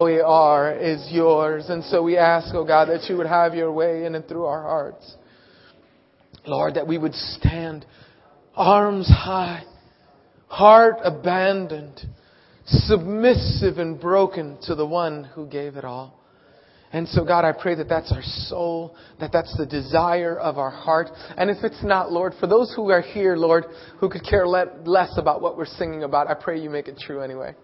we 0.00 0.20
are 0.20 0.74
is 0.74 1.06
yours. 1.12 1.66
And 1.68 1.84
so 1.84 2.02
we 2.02 2.16
ask, 2.16 2.52
oh 2.52 2.64
God, 2.64 2.86
that 2.86 3.08
you 3.08 3.16
would 3.16 3.28
have 3.28 3.54
your 3.54 3.70
way 3.70 4.04
in 4.04 4.16
and 4.16 4.26
through 4.26 4.44
our 4.44 4.62
hearts. 4.62 5.14
Lord, 6.44 6.74
that 6.74 6.88
we 6.88 6.98
would 6.98 7.14
stand 7.14 7.86
arms 8.56 9.06
high, 9.06 9.62
heart 10.48 10.96
abandoned, 11.04 12.00
submissive 12.66 13.78
and 13.78 14.00
broken 14.00 14.58
to 14.62 14.74
the 14.74 14.84
one 14.84 15.24
who 15.32 15.46
gave 15.46 15.76
it 15.76 15.84
all. 15.84 16.20
And 16.92 17.08
so, 17.08 17.24
God, 17.24 17.44
I 17.44 17.52
pray 17.52 17.76
that 17.76 17.88
that's 17.88 18.10
our 18.10 18.22
soul, 18.22 18.96
that 19.20 19.30
that's 19.32 19.56
the 19.56 19.66
desire 19.66 20.36
of 20.36 20.58
our 20.58 20.70
heart. 20.70 21.08
And 21.36 21.50
if 21.50 21.58
it's 21.62 21.84
not, 21.84 22.10
Lord, 22.10 22.34
for 22.40 22.48
those 22.48 22.72
who 22.74 22.90
are 22.90 23.00
here, 23.00 23.36
Lord, 23.36 23.64
who 24.00 24.08
could 24.08 24.24
care 24.28 24.46
less 24.46 25.16
about 25.16 25.40
what 25.40 25.56
we're 25.56 25.66
singing 25.66 26.02
about, 26.02 26.28
I 26.28 26.34
pray 26.34 26.60
you 26.60 26.68
make 26.68 26.88
it 26.88 26.98
true 26.98 27.20
anyway. 27.20 27.54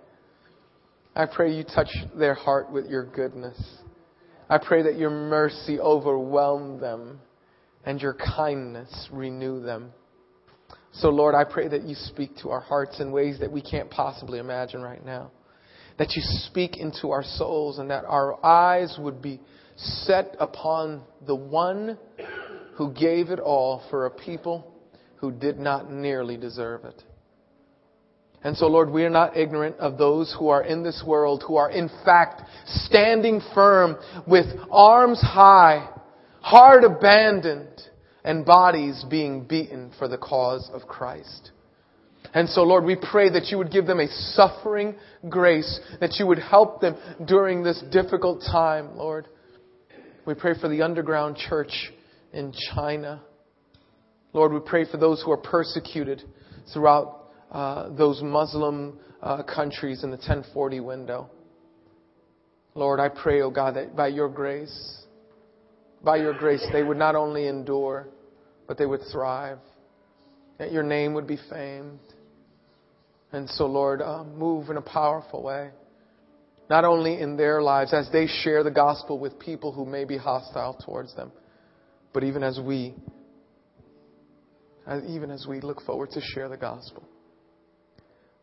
I 1.14 1.26
pray 1.26 1.52
you 1.52 1.64
touch 1.64 1.90
their 2.16 2.34
heart 2.34 2.70
with 2.70 2.86
your 2.86 3.04
goodness. 3.04 3.58
I 4.48 4.58
pray 4.58 4.82
that 4.82 4.98
your 4.98 5.10
mercy 5.10 5.78
overwhelm 5.78 6.80
them 6.80 7.20
and 7.84 8.00
your 8.00 8.14
kindness 8.14 9.08
renew 9.12 9.62
them. 9.62 9.92
So, 10.92 11.08
Lord, 11.08 11.34
I 11.34 11.44
pray 11.44 11.68
that 11.68 11.84
you 11.84 11.94
speak 11.94 12.36
to 12.42 12.50
our 12.50 12.60
hearts 12.60 13.00
in 13.00 13.12
ways 13.12 13.38
that 13.40 13.50
we 13.50 13.62
can't 13.62 13.90
possibly 13.90 14.38
imagine 14.38 14.82
right 14.82 15.04
now 15.04 15.30
that 16.00 16.16
you 16.16 16.22
speak 16.46 16.78
into 16.78 17.10
our 17.10 17.22
souls 17.22 17.78
and 17.78 17.90
that 17.90 18.06
our 18.06 18.42
eyes 18.42 18.96
would 18.98 19.20
be 19.20 19.38
set 19.76 20.34
upon 20.40 21.02
the 21.26 21.34
one 21.34 21.98
who 22.76 22.90
gave 22.94 23.28
it 23.28 23.38
all 23.38 23.82
for 23.90 24.06
a 24.06 24.10
people 24.10 24.74
who 25.16 25.30
did 25.30 25.58
not 25.58 25.92
nearly 25.92 26.38
deserve 26.38 26.86
it. 26.86 27.02
And 28.42 28.56
so, 28.56 28.66
Lord, 28.66 28.90
we 28.90 29.04
are 29.04 29.10
not 29.10 29.36
ignorant 29.36 29.76
of 29.78 29.98
those 29.98 30.34
who 30.38 30.48
are 30.48 30.62
in 30.62 30.82
this 30.82 31.02
world, 31.06 31.44
who 31.46 31.56
are 31.56 31.70
in 31.70 31.90
fact 32.04 32.42
standing 32.66 33.40
firm 33.54 33.96
with 34.26 34.46
arms 34.70 35.20
high, 35.20 35.90
heart 36.40 36.84
abandoned, 36.84 37.68
and 38.24 38.44
bodies 38.44 39.04
being 39.10 39.44
beaten 39.44 39.92
for 39.98 40.08
the 40.08 40.18
cause 40.18 40.70
of 40.72 40.82
Christ. 40.82 41.50
And 42.32 42.48
so, 42.48 42.62
Lord, 42.62 42.84
we 42.84 42.96
pray 42.96 43.30
that 43.30 43.46
you 43.46 43.58
would 43.58 43.72
give 43.72 43.86
them 43.86 44.00
a 44.00 44.06
suffering 44.06 44.94
grace, 45.28 45.80
that 46.00 46.16
you 46.18 46.26
would 46.26 46.38
help 46.38 46.80
them 46.80 46.96
during 47.26 47.62
this 47.62 47.82
difficult 47.90 48.40
time, 48.40 48.96
Lord. 48.96 49.26
We 50.26 50.34
pray 50.34 50.54
for 50.58 50.68
the 50.68 50.82
underground 50.82 51.36
church 51.36 51.92
in 52.32 52.52
China. 52.74 53.22
Lord, 54.32 54.52
we 54.52 54.60
pray 54.60 54.84
for 54.88 54.96
those 54.96 55.22
who 55.22 55.32
are 55.32 55.36
persecuted 55.36 56.22
throughout 56.72 57.19
uh, 57.50 57.88
those 57.90 58.22
Muslim 58.22 58.98
uh, 59.22 59.42
countries 59.42 60.04
in 60.04 60.10
the 60.10 60.16
1040 60.16 60.80
window. 60.80 61.30
Lord, 62.74 63.00
I 63.00 63.08
pray, 63.08 63.42
oh 63.42 63.50
God, 63.50 63.74
that 63.74 63.96
by 63.96 64.08
your 64.08 64.28
grace, 64.28 65.02
by 66.02 66.16
your 66.16 66.32
grace, 66.32 66.64
they 66.72 66.82
would 66.82 66.96
not 66.96 67.16
only 67.16 67.48
endure, 67.48 68.08
but 68.68 68.78
they 68.78 68.86
would 68.86 69.00
thrive, 69.10 69.58
that 70.58 70.72
your 70.72 70.84
name 70.84 71.14
would 71.14 71.26
be 71.26 71.38
famed. 71.50 71.98
And 73.32 73.48
so, 73.50 73.66
Lord, 73.66 74.00
uh, 74.00 74.24
move 74.24 74.70
in 74.70 74.76
a 74.76 74.82
powerful 74.82 75.42
way. 75.42 75.70
Not 76.68 76.84
only 76.84 77.20
in 77.20 77.36
their 77.36 77.60
lives 77.60 77.92
as 77.92 78.08
they 78.12 78.28
share 78.28 78.62
the 78.62 78.70
gospel 78.70 79.18
with 79.18 79.38
people 79.40 79.72
who 79.72 79.84
may 79.84 80.04
be 80.04 80.16
hostile 80.16 80.78
towards 80.84 81.14
them, 81.16 81.32
but 82.12 82.22
even 82.22 82.44
as 82.44 82.60
we, 82.64 82.94
even 85.08 85.32
as 85.32 85.46
we 85.48 85.60
look 85.60 85.82
forward 85.82 86.10
to 86.12 86.20
share 86.20 86.48
the 86.48 86.56
gospel. 86.56 87.09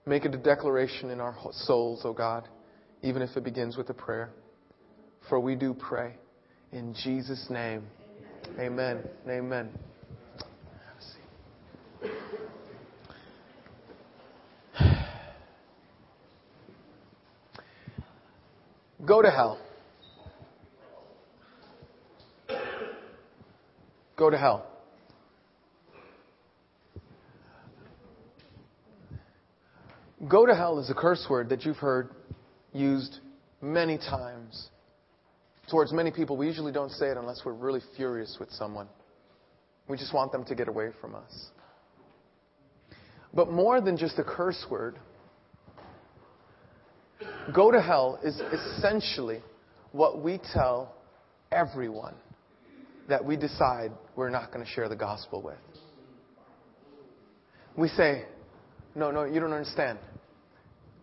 Make 0.07 0.23
it 0.23 0.33
a 0.33 0.37
declaration 0.37 1.09
in 1.09 1.19
our 1.19 1.35
souls, 1.51 2.01
O 2.05 2.09
oh 2.09 2.13
God, 2.13 2.47
even 3.03 3.21
if 3.21 3.35
it 3.35 3.43
begins 3.43 3.75
with 3.75 3.89
a 3.89 3.93
prayer. 3.93 4.29
For 5.27 5.37
we 5.37 5.55
do 5.55 5.73
pray 5.73 6.13
in 6.71 6.93
Jesus' 7.03 7.47
name. 7.49 7.83
Amen. 8.57 9.03
Amen. 9.27 9.69
Go 19.05 19.21
to 19.21 19.29
hell. 19.29 19.59
Go 24.15 24.29
to 24.29 24.37
hell. 24.37 24.76
Go 30.25 30.47
to 30.47 30.55
hell 30.55 30.79
is 30.79 30.89
a 30.89 30.95
curse 30.95 31.25
word 31.29 31.49
that 31.49 31.63
you've 31.63 31.77
heard 31.77 32.09
used 32.73 33.19
many 33.61 33.97
times 33.97 34.69
towards 35.69 35.93
many 35.93 36.09
people. 36.09 36.35
We 36.37 36.47
usually 36.47 36.71
don't 36.71 36.91
say 36.91 37.09
it 37.09 37.17
unless 37.17 37.41
we're 37.45 37.53
really 37.53 37.81
furious 37.95 38.37
with 38.39 38.49
someone. 38.51 38.87
We 39.87 39.95
just 39.95 40.13
want 40.13 40.31
them 40.31 40.43
to 40.45 40.55
get 40.55 40.67
away 40.67 40.89
from 40.99 41.13
us. 41.13 41.49
But 43.33 43.51
more 43.51 43.79
than 43.79 43.95
just 43.95 44.17
a 44.17 44.23
curse 44.23 44.65
word, 44.71 44.97
go 47.53 47.71
to 47.71 47.79
hell 47.79 48.19
is 48.23 48.39
essentially 48.39 49.41
what 49.91 50.23
we 50.23 50.39
tell 50.51 50.95
everyone 51.51 52.15
that 53.07 53.23
we 53.23 53.37
decide 53.37 53.91
we're 54.15 54.29
not 54.29 54.51
going 54.51 54.65
to 54.65 54.71
share 54.71 54.89
the 54.89 54.95
gospel 54.95 55.43
with. 55.43 55.55
We 57.77 57.89
say, 57.89 58.25
no, 58.97 59.11
no, 59.11 59.25
you 59.25 59.39
don't 59.39 59.53
understand. 59.53 59.99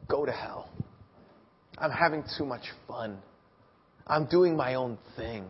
Go 0.09 0.27
to 0.27 0.33
hell. 0.33 0.69
I'm 1.79 1.93
having 1.93 2.25
too 2.37 2.45
much 2.45 2.65
fun. 2.89 3.19
I'm 4.07 4.27
doing 4.27 4.57
my 4.57 4.75
own 4.75 4.99
thing. 5.17 5.47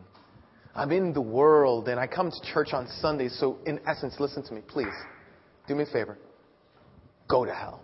I'm 0.74 0.92
in 0.92 1.12
the 1.14 1.22
world 1.22 1.88
and 1.88 1.98
I 1.98 2.06
come 2.06 2.30
to 2.30 2.52
church 2.52 2.68
on 2.72 2.86
Sundays. 3.00 3.36
So, 3.40 3.58
in 3.64 3.80
essence, 3.86 4.16
listen 4.18 4.42
to 4.44 4.52
me, 4.52 4.60
please. 4.66 4.94
Do 5.66 5.74
me 5.74 5.84
a 5.84 5.86
favor. 5.86 6.18
Go 7.28 7.46
to 7.46 7.54
hell. 7.54 7.80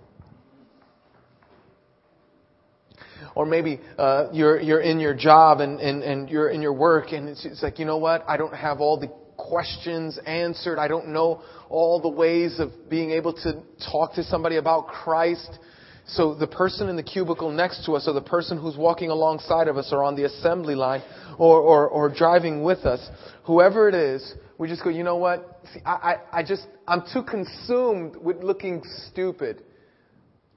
Or 3.34 3.46
maybe 3.46 3.80
uh, 3.98 4.28
you're, 4.32 4.60
you're 4.60 4.80
in 4.80 5.00
your 5.00 5.14
job 5.14 5.60
and, 5.60 5.80
and, 5.80 6.02
and 6.02 6.28
you're 6.28 6.50
in 6.50 6.60
your 6.60 6.72
work 6.72 7.12
and 7.12 7.28
it's, 7.28 7.44
it's 7.46 7.62
like, 7.62 7.78
you 7.78 7.84
know 7.86 7.98
what? 7.98 8.24
I 8.28 8.36
don't 8.36 8.54
have 8.54 8.80
all 8.80 8.98
the 8.98 9.10
questions 9.48 10.18
answered. 10.26 10.78
I 10.78 10.88
don't 10.88 11.08
know 11.08 11.42
all 11.68 12.00
the 12.00 12.08
ways 12.08 12.60
of 12.60 12.70
being 12.88 13.10
able 13.12 13.32
to 13.42 13.62
talk 13.90 14.14
to 14.14 14.22
somebody 14.24 14.56
about 14.56 14.88
Christ. 14.88 15.58
So 16.06 16.34
the 16.34 16.46
person 16.46 16.88
in 16.88 16.96
the 16.96 17.02
cubicle 17.02 17.50
next 17.50 17.84
to 17.86 17.92
us, 17.92 18.08
or 18.08 18.14
the 18.14 18.20
person 18.20 18.58
who's 18.58 18.76
walking 18.76 19.10
alongside 19.10 19.68
of 19.68 19.76
us, 19.76 19.90
or 19.92 20.02
on 20.02 20.16
the 20.16 20.24
assembly 20.24 20.74
line, 20.74 21.02
or, 21.38 21.60
or, 21.60 21.88
or 21.88 22.08
driving 22.08 22.62
with 22.62 22.80
us, 22.80 23.06
whoever 23.44 23.88
it 23.88 23.94
is, 23.94 24.34
we 24.58 24.68
just 24.68 24.82
go, 24.82 24.90
you 24.90 25.04
know 25.04 25.16
what? 25.16 25.60
See, 25.72 25.80
I, 25.86 25.90
I, 25.90 26.40
I 26.40 26.42
just, 26.42 26.66
I'm 26.86 27.02
too 27.12 27.22
consumed 27.22 28.16
with 28.16 28.42
looking 28.42 28.82
stupid. 29.06 29.62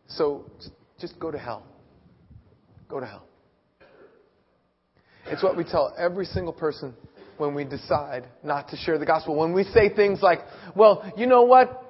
So 0.08 0.46
just 1.00 1.20
go 1.20 1.32
to 1.32 1.38
hell. 1.38 1.64
Go 2.90 3.00
to 3.00 3.06
hell. 3.06 3.28
It's 5.28 5.42
what 5.42 5.56
we 5.56 5.64
tell 5.64 5.94
every 5.98 6.26
single 6.26 6.54
person 6.54 6.94
when 7.38 7.56
we 7.56 7.64
decide 7.64 8.26
not 8.44 8.70
to 8.70 8.78
share 8.78 8.98
the 8.98 9.06
gospel. 9.06 9.36
When 9.36 9.54
we 9.54 9.64
say 9.66 9.90
things 9.94 10.22
like, 10.22 10.40
well, 10.76 11.12
you 11.18 11.28
know 11.28 11.44
what? 11.44 11.83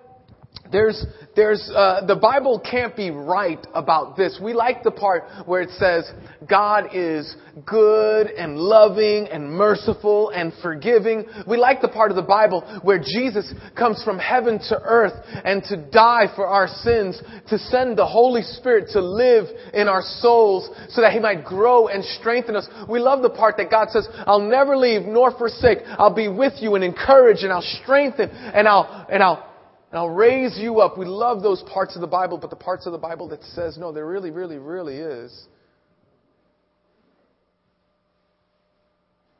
There's, 0.73 1.06
there's, 1.35 1.72
uh, 1.73 2.03
the 2.07 2.16
Bible 2.16 2.59
can't 2.59 2.95
be 2.95 3.11
right 3.11 3.63
about 3.75 4.17
this. 4.17 4.39
We 4.44 4.53
like 4.53 4.81
the 4.81 4.89
part 4.89 5.23
where 5.45 5.61
it 5.61 5.69
says 5.69 6.11
God 6.50 6.89
is 6.94 7.35
good 7.63 8.28
and 8.28 8.57
loving 8.57 9.28
and 9.28 9.51
merciful 9.51 10.31
and 10.31 10.51
forgiving. 10.63 11.25
We 11.47 11.57
like 11.57 11.81
the 11.81 11.89
part 11.89 12.09
of 12.09 12.16
the 12.16 12.23
Bible 12.23 12.61
where 12.81 12.97
Jesus 12.97 13.53
comes 13.78 14.03
from 14.03 14.17
heaven 14.17 14.57
to 14.69 14.81
earth 14.84 15.13
and 15.45 15.63
to 15.66 15.78
die 15.78 16.25
for 16.35 16.47
our 16.47 16.67
sins, 16.67 17.22
to 17.50 17.59
send 17.59 17.95
the 17.95 18.07
Holy 18.07 18.41
Spirit 18.41 18.90
to 18.94 19.01
live 19.01 19.45
in 19.75 19.88
our 19.88 20.01
souls 20.01 20.72
so 20.90 21.01
that 21.01 21.13
He 21.13 21.19
might 21.19 21.45
grow 21.45 21.88
and 21.88 22.03
strengthen 22.03 22.55
us. 22.55 22.67
We 22.90 23.00
love 23.00 23.22
the 23.22 23.29
part 23.29 23.58
that 23.58 23.69
God 23.69 23.91
says, 23.91 24.08
I'll 24.26 24.41
never 24.41 24.76
leave 24.76 25.03
nor 25.03 25.37
forsake. 25.37 25.79
I'll 25.85 26.16
be 26.16 26.29
with 26.29 26.53
you 26.61 26.73
and 26.73 26.84
encourage 26.84 27.43
and 27.43 27.53
I'll 27.53 27.61
strengthen 27.84 28.31
and 28.31 28.67
I'll, 28.67 29.05
and 29.11 29.22
I'll 29.22 29.53
and 29.93 29.99
I'll 29.99 30.09
raise 30.09 30.57
you 30.57 30.79
up. 30.79 30.97
We 30.97 31.05
love 31.05 31.43
those 31.43 31.61
parts 31.72 31.93
of 31.93 32.01
the 32.01 32.07
Bible, 32.07 32.40
but 32.40 32.49
the 32.49 32.55
parts 32.55 32.87
of 32.87 32.93
the 32.93 32.97
Bible 32.97 33.28
that 33.28 33.43
says, 33.43 33.78
no, 33.78 33.91
there 33.91 34.07
really, 34.07 34.31
really, 34.31 34.57
really 34.57 34.97
is. 34.97 35.45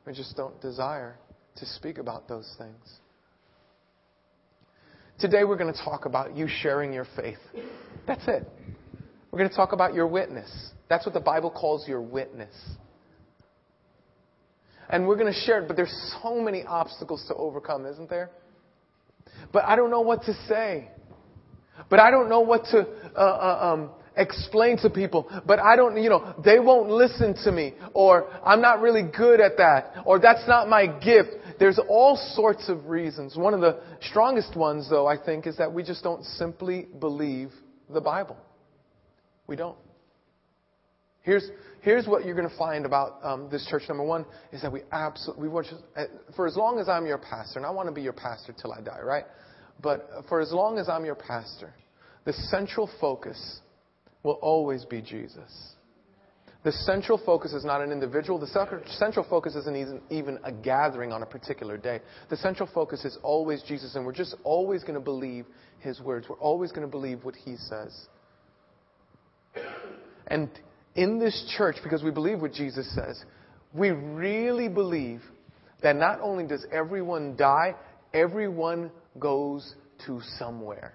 We 0.06 0.12
just 0.12 0.36
don't 0.36 0.60
desire 0.60 1.16
to 1.56 1.66
speak 1.66 1.98
about 1.98 2.28
those 2.28 2.48
things. 2.56 3.00
Today 5.18 5.42
we're 5.42 5.56
going 5.56 5.74
to 5.74 5.84
talk 5.84 6.06
about 6.06 6.36
you 6.36 6.46
sharing 6.46 6.92
your 6.92 7.08
faith. 7.16 7.38
That's 8.06 8.22
it. 8.28 8.48
We're 9.32 9.40
going 9.40 9.50
to 9.50 9.56
talk 9.56 9.72
about 9.72 9.92
your 9.92 10.06
witness. 10.06 10.70
That's 10.88 11.04
what 11.04 11.14
the 11.14 11.20
Bible 11.20 11.50
calls 11.50 11.88
your 11.88 12.00
witness. 12.00 12.54
And 14.88 15.08
we're 15.08 15.16
going 15.16 15.32
to 15.32 15.40
share 15.40 15.62
it, 15.62 15.66
but 15.66 15.76
there's 15.76 16.14
so 16.22 16.40
many 16.40 16.62
obstacles 16.62 17.24
to 17.26 17.34
overcome, 17.34 17.86
isn't 17.86 18.08
there? 18.08 18.30
But 19.52 19.64
I 19.64 19.76
don't 19.76 19.90
know 19.90 20.00
what 20.00 20.24
to 20.24 20.34
say. 20.48 20.90
But 21.90 22.00
I 22.00 22.10
don't 22.10 22.28
know 22.28 22.40
what 22.40 22.64
to 22.66 22.86
uh, 23.16 23.18
uh, 23.18 23.72
um, 23.72 23.90
explain 24.16 24.76
to 24.78 24.90
people, 24.90 25.28
but 25.46 25.58
I 25.58 25.76
don't, 25.76 26.00
you 26.00 26.08
know, 26.08 26.34
they 26.44 26.58
won't 26.58 26.88
listen 26.88 27.34
to 27.44 27.52
me, 27.52 27.74
or 27.92 28.28
I'm 28.44 28.60
not 28.60 28.80
really 28.80 29.02
good 29.02 29.40
at 29.40 29.56
that, 29.58 29.94
or 30.06 30.18
that's 30.18 30.46
not 30.46 30.68
my 30.68 30.86
gift. 30.86 31.30
There's 31.58 31.78
all 31.88 32.16
sorts 32.34 32.68
of 32.68 32.86
reasons. 32.86 33.36
One 33.36 33.54
of 33.54 33.60
the 33.60 33.80
strongest 34.00 34.56
ones, 34.56 34.88
though, 34.88 35.06
I 35.06 35.16
think, 35.22 35.46
is 35.46 35.56
that 35.58 35.72
we 35.72 35.82
just 35.82 36.02
don't 36.02 36.24
simply 36.24 36.86
believe 36.98 37.50
the 37.92 38.00
Bible. 38.00 38.36
We 39.46 39.56
don't. 39.56 39.76
Here's, 41.22 41.48
here's 41.84 42.06
what 42.06 42.24
you're 42.24 42.34
going 42.34 42.48
to 42.48 42.56
find 42.56 42.86
about 42.86 43.18
um, 43.22 43.48
this 43.50 43.66
church. 43.70 43.82
Number 43.88 44.04
one 44.04 44.24
is 44.52 44.62
that 44.62 44.72
we 44.72 44.80
absolutely, 44.90 45.42
we 45.42 45.48
want 45.48 45.66
for 46.34 46.46
as 46.46 46.56
long 46.56 46.78
as 46.78 46.88
I'm 46.88 47.06
your 47.06 47.18
pastor, 47.18 47.58
and 47.58 47.66
I 47.66 47.70
want 47.70 47.88
to 47.88 47.92
be 47.92 48.02
your 48.02 48.14
pastor 48.14 48.54
till 48.60 48.72
I 48.72 48.80
die, 48.80 49.00
right? 49.02 49.24
But 49.82 50.08
for 50.28 50.40
as 50.40 50.50
long 50.50 50.78
as 50.78 50.88
I'm 50.88 51.04
your 51.04 51.14
pastor, 51.14 51.74
the 52.24 52.32
central 52.32 52.90
focus 53.00 53.60
will 54.22 54.38
always 54.40 54.84
be 54.86 55.02
Jesus. 55.02 55.74
The 56.62 56.72
central 56.72 57.20
focus 57.26 57.52
is 57.52 57.62
not 57.62 57.82
an 57.82 57.92
individual. 57.92 58.38
The 58.38 58.80
central 58.86 59.26
focus 59.28 59.54
isn't 59.54 60.00
even 60.08 60.38
a 60.44 60.50
gathering 60.50 61.12
on 61.12 61.22
a 61.22 61.26
particular 61.26 61.76
day. 61.76 62.00
The 62.30 62.38
central 62.38 62.66
focus 62.72 63.04
is 63.04 63.18
always 63.22 63.62
Jesus, 63.62 63.94
and 63.96 64.06
we're 64.06 64.12
just 64.12 64.34
always 64.44 64.82
going 64.82 64.94
to 64.94 65.00
believe 65.00 65.44
His 65.80 66.00
words. 66.00 66.26
We're 66.26 66.38
always 66.38 66.72
going 66.72 66.86
to 66.86 66.90
believe 66.90 67.22
what 67.22 67.34
He 67.36 67.56
says. 67.56 68.06
And 70.28 70.48
in 70.94 71.18
this 71.18 71.54
church, 71.56 71.76
because 71.82 72.02
we 72.02 72.10
believe 72.10 72.40
what 72.40 72.52
Jesus 72.52 72.92
says, 72.94 73.22
we 73.72 73.90
really 73.90 74.68
believe 74.68 75.22
that 75.82 75.96
not 75.96 76.20
only 76.20 76.46
does 76.46 76.64
everyone 76.72 77.36
die, 77.36 77.74
everyone 78.12 78.90
goes 79.18 79.74
to 80.06 80.20
somewhere 80.38 80.94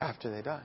after 0.00 0.30
they 0.30 0.42
die. 0.42 0.62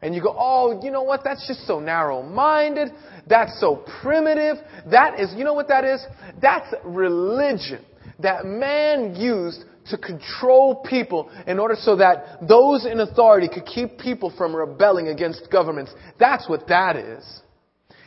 And 0.00 0.16
you 0.16 0.22
go, 0.22 0.34
oh, 0.36 0.80
you 0.82 0.90
know 0.90 1.04
what? 1.04 1.22
That's 1.22 1.46
just 1.46 1.64
so 1.66 1.78
narrow 1.78 2.22
minded. 2.22 2.88
That's 3.28 3.60
so 3.60 3.84
primitive. 4.02 4.56
That 4.90 5.20
is, 5.20 5.32
you 5.36 5.44
know 5.44 5.54
what 5.54 5.68
that 5.68 5.84
is? 5.84 6.04
That's 6.40 6.74
religion 6.84 7.84
that 8.18 8.44
man 8.44 9.14
used 9.16 9.64
to 9.90 9.98
control 9.98 10.76
people 10.88 11.30
in 11.46 11.58
order 11.58 11.74
so 11.76 11.96
that 11.96 12.46
those 12.46 12.86
in 12.86 13.00
authority 13.00 13.48
could 13.48 13.66
keep 13.66 13.98
people 13.98 14.32
from 14.36 14.54
rebelling 14.54 15.08
against 15.08 15.50
governments. 15.50 15.92
That's 16.18 16.48
what 16.48 16.68
that 16.68 16.96
is. 16.96 17.42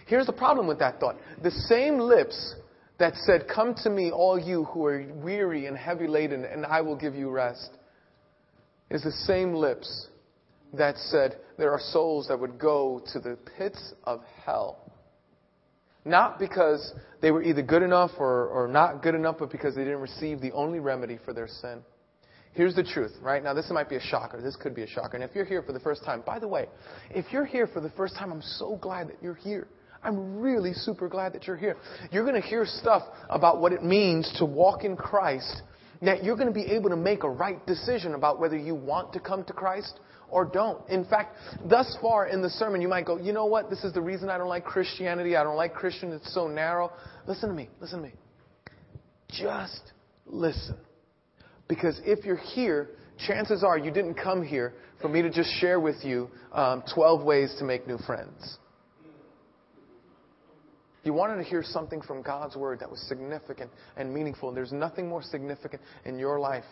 Here's 0.07 0.27
the 0.27 0.33
problem 0.33 0.67
with 0.67 0.79
that 0.79 0.99
thought. 0.99 1.17
The 1.43 1.51
same 1.51 1.99
lips 1.99 2.55
that 2.99 3.15
said, 3.15 3.47
Come 3.53 3.75
to 3.83 3.89
me, 3.89 4.11
all 4.11 4.39
you 4.39 4.65
who 4.65 4.85
are 4.85 5.05
weary 5.15 5.65
and 5.65 5.77
heavy 5.77 6.07
laden, 6.07 6.45
and 6.45 6.65
I 6.65 6.81
will 6.81 6.95
give 6.95 7.15
you 7.15 7.29
rest, 7.29 7.71
is 8.89 9.03
the 9.03 9.11
same 9.11 9.53
lips 9.53 10.07
that 10.73 10.97
said 10.97 11.37
there 11.57 11.71
are 11.71 11.79
souls 11.79 12.27
that 12.27 12.39
would 12.39 12.59
go 12.59 13.01
to 13.13 13.19
the 13.19 13.37
pits 13.57 13.93
of 14.03 14.21
hell. 14.45 14.84
Not 16.05 16.37
because 16.37 16.93
they 17.21 17.31
were 17.31 17.41
either 17.41 17.63
good 17.63 17.81
enough 17.81 18.11
or, 18.19 18.47
or 18.47 18.67
not 18.67 19.01
good 19.01 19.15
enough, 19.15 19.37
but 19.39 19.51
because 19.51 19.75
they 19.75 19.83
didn't 19.83 20.01
receive 20.01 20.39
the 20.39 20.51
only 20.51 20.79
remedy 20.79 21.19
for 21.25 21.33
their 21.33 21.47
sin. 21.47 21.81
Here's 22.53 22.75
the 22.75 22.83
truth, 22.83 23.11
right? 23.21 23.43
Now, 23.43 23.53
this 23.53 23.69
might 23.69 23.89
be 23.89 23.97
a 23.97 24.01
shocker. 24.01 24.41
This 24.41 24.55
could 24.55 24.73
be 24.73 24.83
a 24.83 24.87
shocker. 24.87 25.17
And 25.17 25.23
if 25.23 25.35
you're 25.35 25.43
here 25.43 25.61
for 25.61 25.73
the 25.73 25.79
first 25.79 26.05
time, 26.05 26.23
by 26.25 26.39
the 26.39 26.47
way, 26.47 26.67
if 27.09 27.25
you're 27.33 27.43
here 27.43 27.67
for 27.67 27.81
the 27.81 27.89
first 27.89 28.15
time, 28.15 28.31
I'm 28.31 28.41
so 28.41 28.77
glad 28.77 29.09
that 29.09 29.17
you're 29.21 29.33
here. 29.33 29.67
I'm 30.03 30.37
really 30.39 30.71
super 30.71 31.09
glad 31.09 31.33
that 31.33 31.47
you're 31.47 31.57
here. 31.57 31.75
You're 32.11 32.23
going 32.23 32.39
to 32.39 32.47
hear 32.47 32.65
stuff 32.65 33.01
about 33.29 33.59
what 33.59 33.73
it 33.73 33.83
means 33.83 34.31
to 34.37 34.45
walk 34.45 34.85
in 34.85 34.95
Christ, 34.95 35.63
that 36.01 36.23
you're 36.23 36.35
going 36.35 36.47
to 36.47 36.53
be 36.53 36.67
able 36.67 36.89
to 36.91 36.95
make 36.95 37.23
a 37.23 37.29
right 37.29 37.65
decision 37.65 38.13
about 38.13 38.39
whether 38.39 38.55
you 38.55 38.75
want 38.75 39.11
to 39.13 39.19
come 39.19 39.43
to 39.45 39.53
Christ 39.53 39.99
or 40.29 40.45
don't. 40.45 40.87
In 40.89 41.05
fact, 41.05 41.35
thus 41.65 41.97
far 42.01 42.27
in 42.27 42.41
the 42.41 42.49
sermon, 42.49 42.81
you 42.81 42.87
might 42.87 43.05
go, 43.05 43.17
you 43.17 43.33
know 43.33 43.45
what? 43.45 43.69
This 43.69 43.83
is 43.83 43.93
the 43.93 44.01
reason 44.01 44.29
I 44.29 44.37
don't 44.37 44.49
like 44.49 44.65
Christianity. 44.65 45.35
I 45.35 45.43
don't 45.43 45.55
like 45.55 45.73
Christian. 45.73 46.11
It's 46.11 46.33
so 46.33 46.47
narrow. 46.47 46.91
Listen 47.27 47.49
to 47.49 47.55
me. 47.55 47.69
Listen 47.79 47.99
to 48.01 48.07
me. 48.07 48.13
Just 49.29 49.91
listen. 50.25 50.77
Because 51.67 51.99
if 52.05 52.25
you're 52.25 52.37
here, 52.37 52.89
chances 53.27 53.63
are 53.63 53.77
you 53.77 53.91
didn't 53.91 54.15
come 54.15 54.43
here 54.43 54.73
for 55.01 55.09
me 55.09 55.21
to 55.21 55.29
just 55.29 55.49
share 55.59 55.79
with 55.79 56.03
you 56.03 56.29
um, 56.51 56.83
12 56.93 57.23
ways 57.23 57.55
to 57.59 57.65
make 57.65 57.87
new 57.87 57.97
friends. 58.05 58.57
You 61.03 61.13
wanted 61.13 61.37
to 61.37 61.43
hear 61.43 61.63
something 61.63 62.01
from 62.01 62.23
God's 62.23 62.55
Word 62.55 62.79
that 62.79 62.89
was 62.89 62.99
significant 63.07 63.69
and 63.95 64.11
meaningful. 64.11 64.49
And 64.49 64.57
there's 64.57 64.71
nothing 64.71 65.07
more 65.07 65.21
significant 65.21 65.81
in 66.03 66.17
your 66.17 66.39
life 66.39 66.63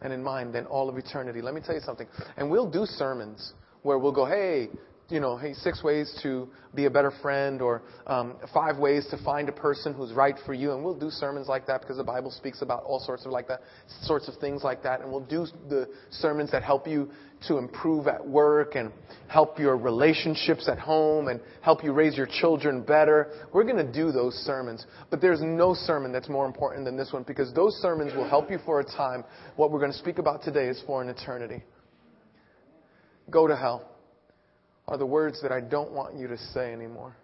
and 0.00 0.12
in 0.12 0.22
mind 0.22 0.52
than 0.54 0.66
all 0.66 0.88
of 0.88 0.96
eternity. 0.96 1.40
Let 1.40 1.54
me 1.54 1.60
tell 1.60 1.74
you 1.74 1.80
something. 1.80 2.06
And 2.36 2.50
we'll 2.50 2.70
do 2.70 2.86
sermons 2.86 3.54
where 3.82 3.98
we'll 3.98 4.12
go, 4.12 4.24
hey, 4.24 4.68
you 5.10 5.20
know, 5.20 5.38
hey, 5.38 5.54
six 5.54 5.82
ways 5.82 6.14
to 6.22 6.48
be 6.74 6.84
a 6.84 6.90
better 6.90 7.10
friend, 7.22 7.62
or 7.62 7.80
um, 8.06 8.36
five 8.52 8.76
ways 8.76 9.06
to 9.10 9.16
find 9.24 9.48
a 9.48 9.52
person 9.52 9.94
who's 9.94 10.12
right 10.12 10.34
for 10.44 10.52
you. 10.52 10.72
And 10.72 10.84
we'll 10.84 10.98
do 10.98 11.08
sermons 11.08 11.48
like 11.48 11.66
that 11.66 11.80
because 11.80 11.96
the 11.96 12.04
Bible 12.04 12.30
speaks 12.30 12.60
about 12.60 12.82
all 12.84 13.00
sorts 13.00 13.24
of 13.24 13.32
like 13.32 13.48
that, 13.48 13.60
sorts 14.02 14.28
of 14.28 14.34
things 14.36 14.62
like 14.62 14.82
that. 14.82 15.00
And 15.00 15.10
we'll 15.10 15.24
do 15.24 15.46
the 15.70 15.88
sermons 16.10 16.50
that 16.52 16.62
help 16.62 16.86
you 16.86 17.10
to 17.46 17.56
improve 17.56 18.06
at 18.06 18.26
work 18.26 18.74
and 18.74 18.92
help 19.28 19.58
your 19.58 19.78
relationships 19.78 20.68
at 20.68 20.78
home 20.78 21.28
and 21.28 21.40
help 21.62 21.82
you 21.82 21.92
raise 21.92 22.14
your 22.14 22.28
children 22.40 22.82
better. 22.82 23.32
We're 23.54 23.64
going 23.64 23.76
to 23.76 23.90
do 23.90 24.12
those 24.12 24.34
sermons. 24.34 24.84
But 25.08 25.22
there's 25.22 25.40
no 25.40 25.72
sermon 25.72 26.12
that's 26.12 26.28
more 26.28 26.44
important 26.44 26.84
than 26.84 26.98
this 26.98 27.14
one 27.14 27.22
because 27.22 27.54
those 27.54 27.72
sermons 27.76 28.12
will 28.14 28.28
help 28.28 28.50
you 28.50 28.58
for 28.66 28.80
a 28.80 28.84
time. 28.84 29.24
What 29.56 29.70
we're 29.70 29.80
going 29.80 29.92
to 29.92 29.98
speak 29.98 30.18
about 30.18 30.42
today 30.42 30.66
is 30.66 30.82
for 30.86 31.00
an 31.00 31.08
eternity. 31.08 31.62
Go 33.30 33.46
to 33.46 33.56
hell 33.56 33.97
are 34.88 34.96
the 34.96 35.06
words 35.06 35.40
that 35.42 35.52
I 35.52 35.60
don't 35.60 35.92
want 35.92 36.16
you 36.16 36.26
to 36.28 36.38
say 36.38 36.72
anymore. 36.72 37.14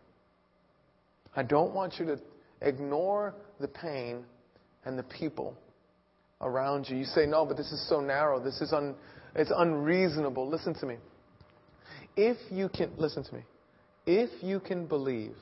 I 1.35 1.43
don't 1.43 1.75
want 1.75 1.95
you 1.99 2.05
to 2.07 2.19
ignore 2.61 3.35
the 3.59 3.67
pain 3.69 4.25
and 4.85 4.99
the 4.99 5.03
people 5.03 5.57
around 6.41 6.89
you. 6.89 6.97
You 6.97 7.07
say, 7.07 7.27
no, 7.27 7.47
but 7.47 7.57
this 7.57 7.73
is 7.73 7.89
so 7.89 8.01
narrow. 8.01 8.39
This 8.39 8.61
is 8.61 8.73
un, 8.73 8.95
it's 9.35 9.51
unreasonable. 9.55 10.49
Listen 10.49 10.75
to 10.75 10.87
me. 10.87 10.97
If 12.17 12.37
you 12.51 12.69
can, 12.69 12.93
listen 12.99 13.25
to 13.25 13.35
me. 13.35 13.43
If 14.07 14.31
you 14.43 14.61
can 14.61 14.87
believe 14.87 15.35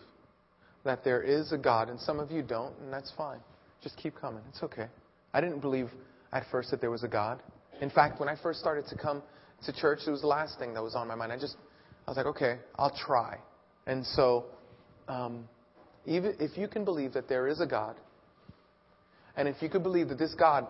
that 0.84 1.04
there 1.04 1.22
is 1.22 1.52
a 1.52 1.58
God, 1.58 1.90
and 1.90 1.98
some 2.00 2.20
of 2.20 2.30
you 2.30 2.42
don't, 2.42 2.74
and 2.78 2.92
that's 2.92 3.12
fine. 3.16 3.40
Just 3.82 3.96
keep 3.96 4.14
coming. 4.14 4.42
It's 4.48 4.62
okay. 4.62 4.86
I 5.34 5.40
didn't 5.40 5.60
believe 5.60 5.90
at 6.32 6.44
first 6.52 6.70
that 6.70 6.80
there 6.80 6.90
was 6.90 7.02
a 7.02 7.08
God. 7.08 7.42
In 7.80 7.90
fact, 7.90 8.20
when 8.20 8.28
I 8.28 8.36
first 8.40 8.60
started 8.60 8.86
to 8.88 8.96
come 8.96 9.22
to 9.64 9.72
church, 9.72 10.00
it 10.06 10.10
was 10.10 10.20
the 10.20 10.28
last 10.28 10.58
thing 10.60 10.72
that 10.74 10.82
was 10.82 10.94
on 10.94 11.08
my 11.08 11.16
mind. 11.16 11.32
I 11.32 11.38
just 11.38 11.56
I 12.06 12.10
was 12.10 12.16
like, 12.16 12.26
okay, 12.26 12.58
I'll 12.76 12.94
try. 12.94 13.38
And 13.86 14.04
so, 14.04 14.46
um, 15.08 15.48
even 16.04 16.34
if 16.40 16.56
you 16.56 16.68
can 16.68 16.84
believe 16.84 17.12
that 17.12 17.28
there 17.28 17.46
is 17.46 17.60
a 17.60 17.66
God, 17.66 17.96
and 19.36 19.48
if 19.48 19.62
you 19.62 19.68
could 19.68 19.82
believe 19.82 20.08
that 20.08 20.18
this 20.18 20.34
God 20.34 20.66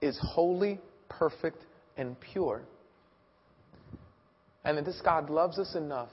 is 0.00 0.18
holy, 0.22 0.80
perfect, 1.08 1.58
and 1.96 2.16
pure, 2.20 2.62
and 4.64 4.78
that 4.78 4.84
this 4.84 5.00
God 5.04 5.28
loves 5.28 5.58
us 5.58 5.74
enough 5.74 6.10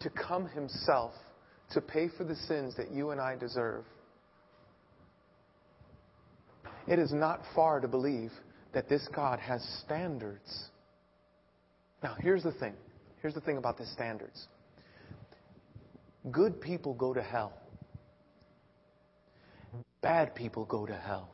to 0.00 0.10
come 0.10 0.48
himself 0.48 1.12
to 1.72 1.80
pay 1.80 2.08
for 2.16 2.24
the 2.24 2.34
sins 2.34 2.74
that 2.76 2.90
you 2.90 3.10
and 3.10 3.20
I 3.20 3.36
deserve, 3.36 3.84
it 6.86 6.98
is 6.98 7.12
not 7.12 7.42
far 7.54 7.80
to 7.80 7.88
believe 7.88 8.32
that 8.72 8.88
this 8.88 9.06
God 9.14 9.38
has 9.38 9.62
standards. 9.84 10.70
Now, 12.02 12.16
here's 12.20 12.42
the 12.42 12.52
thing 12.52 12.74
Here's 13.20 13.34
the 13.34 13.40
thing 13.40 13.56
about 13.56 13.78
the 13.78 13.86
standards 13.86 14.46
good 16.30 16.60
people 16.60 16.94
go 16.94 17.14
to 17.14 17.22
hell, 17.22 17.52
bad 20.02 20.34
people 20.34 20.64
go 20.64 20.86
to 20.86 20.94
hell, 20.94 21.30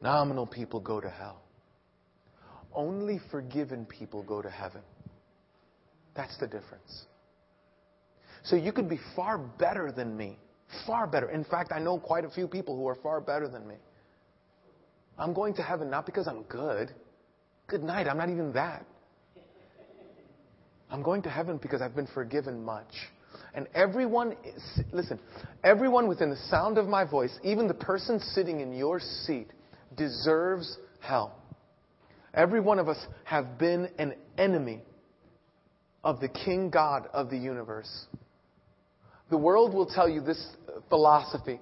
nominal 0.00 0.46
people 0.46 0.80
go 0.80 1.00
to 1.00 1.10
hell. 1.10 1.40
Only 2.74 3.20
forgiven 3.30 3.86
people 3.86 4.24
go 4.24 4.42
to 4.42 4.50
heaven. 4.50 4.82
That's 6.16 6.36
the 6.38 6.46
difference. 6.46 7.06
So 8.42 8.56
you 8.56 8.72
could 8.72 8.88
be 8.88 8.98
far 9.14 9.38
better 9.38 9.92
than 9.92 10.16
me. 10.16 10.38
Far 10.86 11.06
better. 11.06 11.30
In 11.30 11.44
fact, 11.44 11.72
I 11.72 11.78
know 11.78 11.98
quite 11.98 12.24
a 12.24 12.30
few 12.30 12.48
people 12.48 12.76
who 12.76 12.86
are 12.88 12.96
far 12.96 13.20
better 13.20 13.48
than 13.48 13.66
me. 13.66 13.76
I'm 15.16 15.32
going 15.32 15.54
to 15.54 15.62
heaven 15.62 15.88
not 15.88 16.04
because 16.04 16.26
I'm 16.26 16.42
good. 16.44 16.92
Good 17.68 17.84
night. 17.84 18.08
I'm 18.08 18.18
not 18.18 18.28
even 18.28 18.52
that. 18.54 18.84
I'm 20.94 21.02
going 21.02 21.22
to 21.22 21.28
heaven 21.28 21.58
because 21.60 21.82
I've 21.82 21.96
been 21.96 22.06
forgiven 22.14 22.64
much. 22.64 22.86
And 23.52 23.66
everyone, 23.74 24.36
listen, 24.92 25.18
everyone 25.64 26.06
within 26.06 26.30
the 26.30 26.36
sound 26.48 26.78
of 26.78 26.86
my 26.86 27.04
voice, 27.04 27.36
even 27.42 27.66
the 27.66 27.74
person 27.74 28.20
sitting 28.20 28.60
in 28.60 28.72
your 28.72 29.00
seat, 29.00 29.48
deserves 29.96 30.78
hell. 31.00 31.36
Every 32.32 32.60
one 32.60 32.78
of 32.78 32.88
us 32.88 32.98
have 33.24 33.58
been 33.58 33.88
an 33.98 34.14
enemy 34.38 34.82
of 36.04 36.20
the 36.20 36.28
King 36.28 36.70
God 36.70 37.08
of 37.12 37.28
the 37.28 37.38
universe. 37.38 38.06
The 39.30 39.38
world 39.38 39.74
will 39.74 39.86
tell 39.86 40.08
you 40.08 40.20
this 40.20 40.46
philosophy. 40.90 41.58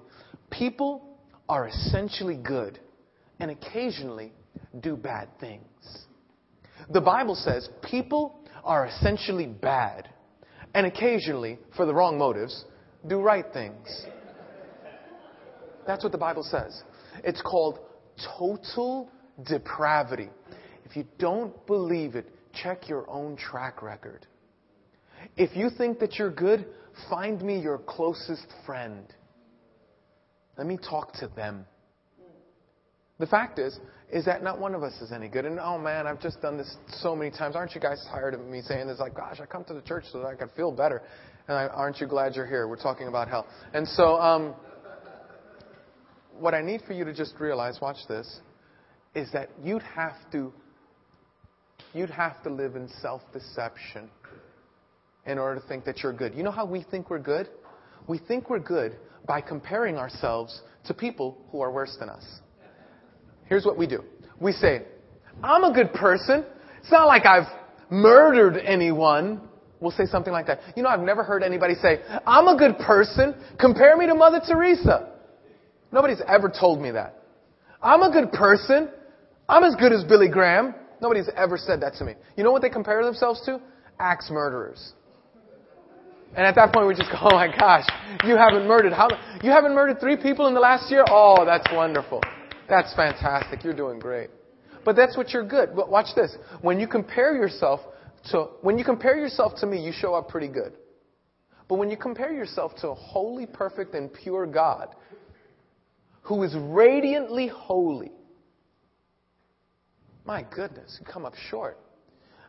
People 0.51 1.17
are 1.49 1.67
essentially 1.67 2.35
good 2.35 2.77
and 3.39 3.49
occasionally 3.49 4.31
do 4.79 4.95
bad 4.95 5.27
things. 5.39 5.63
The 6.91 7.01
Bible 7.01 7.33
says 7.33 7.67
people 7.81 8.42
are 8.63 8.85
essentially 8.87 9.47
bad 9.47 10.09
and 10.73 10.87
occasionally, 10.87 11.59
for 11.75 11.85
the 11.85 11.93
wrong 11.93 12.17
motives, 12.17 12.65
do 13.07 13.19
right 13.19 13.45
things. 13.53 14.05
That's 15.85 16.03
what 16.03 16.11
the 16.11 16.17
Bible 16.17 16.43
says. 16.43 16.81
It's 17.23 17.41
called 17.41 17.79
total 18.37 19.09
depravity. 19.45 20.29
If 20.85 20.95
you 20.95 21.05
don't 21.19 21.65
believe 21.67 22.15
it, 22.15 22.27
check 22.53 22.87
your 22.89 23.09
own 23.09 23.35
track 23.35 23.81
record. 23.83 24.25
If 25.37 25.55
you 25.55 25.69
think 25.69 25.99
that 25.99 26.15
you're 26.15 26.31
good, 26.31 26.65
find 27.09 27.41
me 27.41 27.59
your 27.59 27.77
closest 27.77 28.47
friend. 28.65 29.05
Let 30.57 30.67
me 30.67 30.77
talk 30.77 31.13
to 31.15 31.27
them. 31.27 31.65
The 33.19 33.27
fact 33.27 33.59
is, 33.59 33.79
is 34.13 34.25
that 34.25 34.43
not 34.43 34.59
one 34.59 34.75
of 34.75 34.83
us 34.83 34.93
is 35.01 35.11
any 35.11 35.27
good. 35.27 35.43
And 35.43 35.59
oh 35.59 35.79
man, 35.79 36.05
I've 36.05 36.21
just 36.21 36.39
done 36.39 36.55
this 36.55 36.77
so 37.01 37.15
many 37.15 37.31
times. 37.31 37.55
Aren't 37.55 37.73
you 37.73 37.81
guys 37.81 38.05
tired 38.11 38.35
of 38.35 38.41
me 38.41 38.61
saying 38.61 38.87
this? 38.87 38.99
Like, 38.99 39.15
gosh, 39.15 39.39
I 39.41 39.47
come 39.47 39.63
to 39.65 39.73
the 39.73 39.81
church 39.81 40.03
so 40.11 40.19
that 40.19 40.27
I 40.27 40.35
can 40.35 40.49
feel 40.49 40.71
better. 40.71 41.01
And 41.47 41.57
I, 41.57 41.65
aren't 41.65 41.99
you 41.99 42.05
glad 42.05 42.35
you're 42.35 42.45
here? 42.45 42.67
We're 42.67 42.81
talking 42.81 43.07
about 43.07 43.27
hell. 43.27 43.47
And 43.73 43.87
so, 43.87 44.21
um, 44.21 44.53
what 46.39 46.53
I 46.53 46.61
need 46.61 46.81
for 46.85 46.93
you 46.93 47.03
to 47.05 47.13
just 47.13 47.33
realize, 47.39 47.79
watch 47.81 47.97
this, 48.07 48.39
is 49.15 49.31
that 49.33 49.49
you'd 49.63 49.81
have 49.81 50.15
to, 50.31 50.53
you'd 51.93 52.11
have 52.11 52.41
to 52.43 52.49
live 52.51 52.75
in 52.75 52.87
self-deception 53.01 54.09
in 55.25 55.39
order 55.39 55.59
to 55.59 55.67
think 55.67 55.85
that 55.85 56.03
you're 56.03 56.13
good. 56.13 56.35
You 56.35 56.43
know 56.43 56.51
how 56.51 56.65
we 56.65 56.83
think 56.83 57.09
we're 57.09 57.19
good? 57.19 57.49
We 58.07 58.19
think 58.19 58.49
we're 58.49 58.59
good 58.59 58.95
by 59.25 59.41
comparing 59.41 59.97
ourselves 59.97 60.61
to 60.85 60.93
people 60.93 61.37
who 61.51 61.61
are 61.61 61.71
worse 61.71 61.95
than 61.99 62.09
us. 62.09 62.25
Here's 63.45 63.65
what 63.65 63.77
we 63.77 63.87
do. 63.87 64.03
We 64.39 64.51
say, 64.51 64.83
I'm 65.43 65.63
a 65.63 65.73
good 65.73 65.93
person. 65.93 66.45
It's 66.79 66.91
not 66.91 67.05
like 67.05 67.25
I've 67.25 67.47
murdered 67.89 68.57
anyone. 68.57 69.41
We'll 69.79 69.91
say 69.91 70.05
something 70.05 70.33
like 70.33 70.47
that. 70.47 70.59
You 70.75 70.83
know, 70.83 70.89
I've 70.89 71.01
never 71.01 71.23
heard 71.23 71.43
anybody 71.43 71.75
say, 71.75 72.01
I'm 72.25 72.47
a 72.47 72.57
good 72.57 72.77
person. 72.79 73.35
Compare 73.59 73.97
me 73.97 74.07
to 74.07 74.15
Mother 74.15 74.41
Teresa. 74.45 75.09
Nobody's 75.91 76.21
ever 76.27 76.49
told 76.49 76.81
me 76.81 76.91
that. 76.91 77.21
I'm 77.81 78.01
a 78.01 78.11
good 78.11 78.31
person. 78.31 78.89
I'm 79.47 79.63
as 79.63 79.75
good 79.75 79.91
as 79.91 80.03
Billy 80.05 80.29
Graham. 80.29 80.73
Nobody's 81.01 81.29
ever 81.35 81.57
said 81.57 81.81
that 81.81 81.95
to 81.95 82.05
me. 82.05 82.13
You 82.37 82.43
know 82.43 82.51
what 82.51 82.61
they 82.61 82.69
compare 82.69 83.03
themselves 83.03 83.41
to? 83.45 83.59
Axe 83.99 84.29
murderers. 84.31 84.93
And 86.35 86.47
at 86.47 86.55
that 86.55 86.73
point, 86.73 86.87
we 86.87 86.95
just 86.95 87.11
go, 87.11 87.17
oh 87.21 87.35
my 87.35 87.47
gosh, 87.47 87.85
you 88.25 88.35
haven't 88.35 88.67
murdered. 88.67 88.93
How, 88.93 89.09
you 89.43 89.51
haven't 89.51 89.75
murdered 89.75 89.99
three 89.99 90.17
people 90.17 90.47
in 90.47 90.53
the 90.53 90.59
last 90.59 90.89
year? 90.89 91.03
Oh, 91.09 91.45
that's 91.45 91.67
wonderful. 91.71 92.21
That's 92.69 92.93
fantastic. 92.95 93.63
You're 93.63 93.75
doing 93.75 93.99
great. 93.99 94.29
But 94.85 94.95
that's 94.95 95.15
what 95.15 95.31
you're 95.31 95.47
good. 95.47 95.75
But 95.75 95.89
watch 95.89 96.15
this. 96.15 96.35
When 96.61 96.79
you 96.79 96.87
compare 96.87 97.35
yourself 97.35 97.81
to, 98.31 98.47
when 98.61 98.77
you 98.77 98.85
compare 98.85 99.17
yourself 99.17 99.53
to 99.59 99.65
me, 99.65 99.83
you 99.83 99.91
show 99.93 100.13
up 100.13 100.29
pretty 100.29 100.47
good. 100.47 100.73
But 101.67 101.75
when 101.75 101.89
you 101.89 101.97
compare 101.97 102.33
yourself 102.33 102.73
to 102.81 102.89
a 102.89 102.95
holy, 102.95 103.45
perfect, 103.45 103.95
and 103.95 104.13
pure 104.13 104.45
God, 104.45 104.89
who 106.23 106.43
is 106.43 106.53
radiantly 106.55 107.47
holy. 107.47 108.11
My 110.25 110.45
goodness, 110.55 110.97
you 110.99 111.05
come 111.05 111.25
up 111.25 111.33
short. 111.49 111.77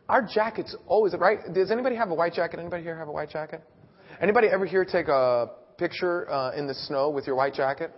Our 0.07 0.21
jackets 0.21 0.75
always, 0.87 1.13
right? 1.17 1.39
Does 1.53 1.71
anybody 1.71 1.95
have 1.95 2.09
a 2.09 2.13
white 2.13 2.33
jacket? 2.33 2.59
Anybody 2.59 2.83
here 2.83 2.97
have 2.97 3.07
a 3.07 3.11
white 3.11 3.29
jacket? 3.29 3.61
Anybody 4.21 4.47
ever 4.47 4.65
here 4.65 4.85
take 4.85 5.07
a 5.07 5.47
picture 5.77 6.29
uh, 6.31 6.51
in 6.55 6.67
the 6.67 6.73
snow 6.73 7.09
with 7.09 7.27
your 7.27 7.35
white 7.35 7.53
jacket? 7.53 7.91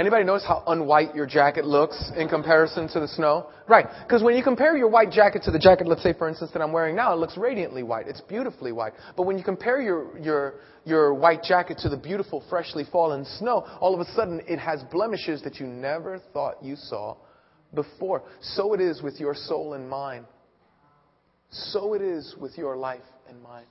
Anybody 0.00 0.24
notice 0.24 0.46
how 0.48 0.62
unwhite 0.66 1.14
your 1.14 1.26
jacket 1.26 1.66
looks 1.66 2.10
in 2.16 2.26
comparison 2.26 2.88
to 2.88 3.00
the 3.00 3.08
snow? 3.08 3.50
Right. 3.68 3.84
Because 4.02 4.22
when 4.22 4.34
you 4.34 4.42
compare 4.42 4.74
your 4.74 4.88
white 4.88 5.10
jacket 5.10 5.42
to 5.42 5.50
the 5.50 5.58
jacket, 5.58 5.86
let's 5.86 6.02
say 6.02 6.14
for 6.14 6.26
instance 6.26 6.50
that 6.54 6.62
I'm 6.62 6.72
wearing 6.72 6.96
now, 6.96 7.12
it 7.12 7.16
looks 7.16 7.36
radiantly 7.36 7.82
white. 7.82 8.08
It's 8.08 8.22
beautifully 8.22 8.72
white. 8.72 8.94
But 9.14 9.24
when 9.24 9.36
you 9.36 9.44
compare 9.44 9.82
your, 9.82 10.18
your, 10.18 10.54
your 10.86 11.12
white 11.12 11.42
jacket 11.42 11.76
to 11.82 11.90
the 11.90 11.98
beautiful 11.98 12.42
freshly 12.48 12.84
fallen 12.90 13.26
snow, 13.26 13.66
all 13.78 13.92
of 13.92 14.00
a 14.00 14.10
sudden 14.12 14.40
it 14.48 14.58
has 14.58 14.82
blemishes 14.84 15.42
that 15.42 15.56
you 15.56 15.66
never 15.66 16.18
thought 16.32 16.64
you 16.64 16.76
saw 16.76 17.18
before. 17.74 18.22
So 18.40 18.72
it 18.72 18.80
is 18.80 19.02
with 19.02 19.20
your 19.20 19.34
soul 19.34 19.74
and 19.74 19.86
mind. 19.86 20.24
So 21.50 21.92
it 21.92 22.00
is 22.00 22.36
with 22.40 22.56
your 22.56 22.74
life 22.74 23.02
and 23.28 23.42
mine. 23.42 23.66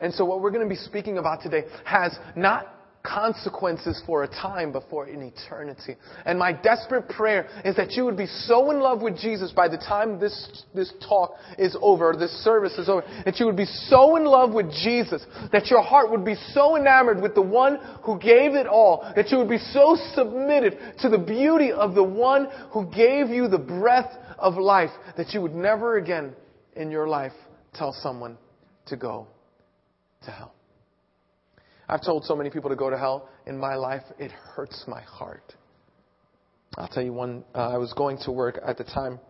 And 0.00 0.14
so 0.14 0.24
what 0.24 0.40
we're 0.40 0.50
going 0.50 0.66
to 0.66 0.74
be 0.74 0.80
speaking 0.80 1.18
about 1.18 1.42
today 1.42 1.64
has 1.84 2.16
not 2.34 2.73
consequences 3.04 4.02
for 4.06 4.24
a 4.24 4.28
time 4.28 4.72
before 4.72 5.06
in 5.06 5.20
eternity. 5.20 5.94
And 6.24 6.38
my 6.38 6.52
desperate 6.52 7.06
prayer 7.08 7.46
is 7.62 7.76
that 7.76 7.92
you 7.92 8.04
would 8.06 8.16
be 8.16 8.26
so 8.26 8.70
in 8.70 8.80
love 8.80 9.02
with 9.02 9.18
Jesus 9.18 9.52
by 9.52 9.68
the 9.68 9.76
time 9.76 10.18
this, 10.18 10.64
this 10.74 10.90
talk 11.06 11.34
is 11.58 11.76
over, 11.82 12.16
this 12.18 12.32
service 12.42 12.72
is 12.78 12.88
over, 12.88 13.04
that 13.26 13.38
you 13.38 13.44
would 13.44 13.58
be 13.58 13.66
so 13.66 14.16
in 14.16 14.24
love 14.24 14.54
with 14.54 14.70
Jesus, 14.70 15.24
that 15.52 15.66
your 15.66 15.82
heart 15.82 16.10
would 16.10 16.24
be 16.24 16.34
so 16.52 16.76
enamored 16.76 17.20
with 17.20 17.34
the 17.34 17.42
one 17.42 17.78
who 18.02 18.18
gave 18.18 18.54
it 18.54 18.66
all, 18.66 19.12
that 19.14 19.30
you 19.30 19.36
would 19.36 19.50
be 19.50 19.58
so 19.58 19.98
submitted 20.14 20.78
to 21.00 21.10
the 21.10 21.18
beauty 21.18 21.72
of 21.72 21.94
the 21.94 22.02
one 22.02 22.48
who 22.70 22.86
gave 22.86 23.28
you 23.28 23.48
the 23.48 23.58
breath 23.58 24.16
of 24.38 24.56
life, 24.56 24.90
that 25.18 25.34
you 25.34 25.42
would 25.42 25.54
never 25.54 25.98
again 25.98 26.32
in 26.74 26.90
your 26.90 27.06
life 27.06 27.32
tell 27.74 27.92
someone 27.92 28.38
to 28.86 28.96
go 28.96 29.26
to 30.24 30.30
hell. 30.30 30.53
I've 31.88 32.02
told 32.02 32.24
so 32.24 32.34
many 32.34 32.50
people 32.50 32.70
to 32.70 32.76
go 32.76 32.90
to 32.90 32.98
hell. 32.98 33.28
In 33.46 33.58
my 33.58 33.74
life, 33.74 34.02
it 34.18 34.30
hurts 34.30 34.84
my 34.86 35.02
heart. 35.02 35.54
I'll 36.76 36.88
tell 36.88 37.02
you 37.02 37.12
one. 37.12 37.44
Uh, 37.54 37.68
I 37.68 37.76
was 37.76 37.92
going 37.92 38.18
to 38.24 38.32
work 38.32 38.58
at 38.66 38.78
the 38.78 38.84
time, 38.84 39.20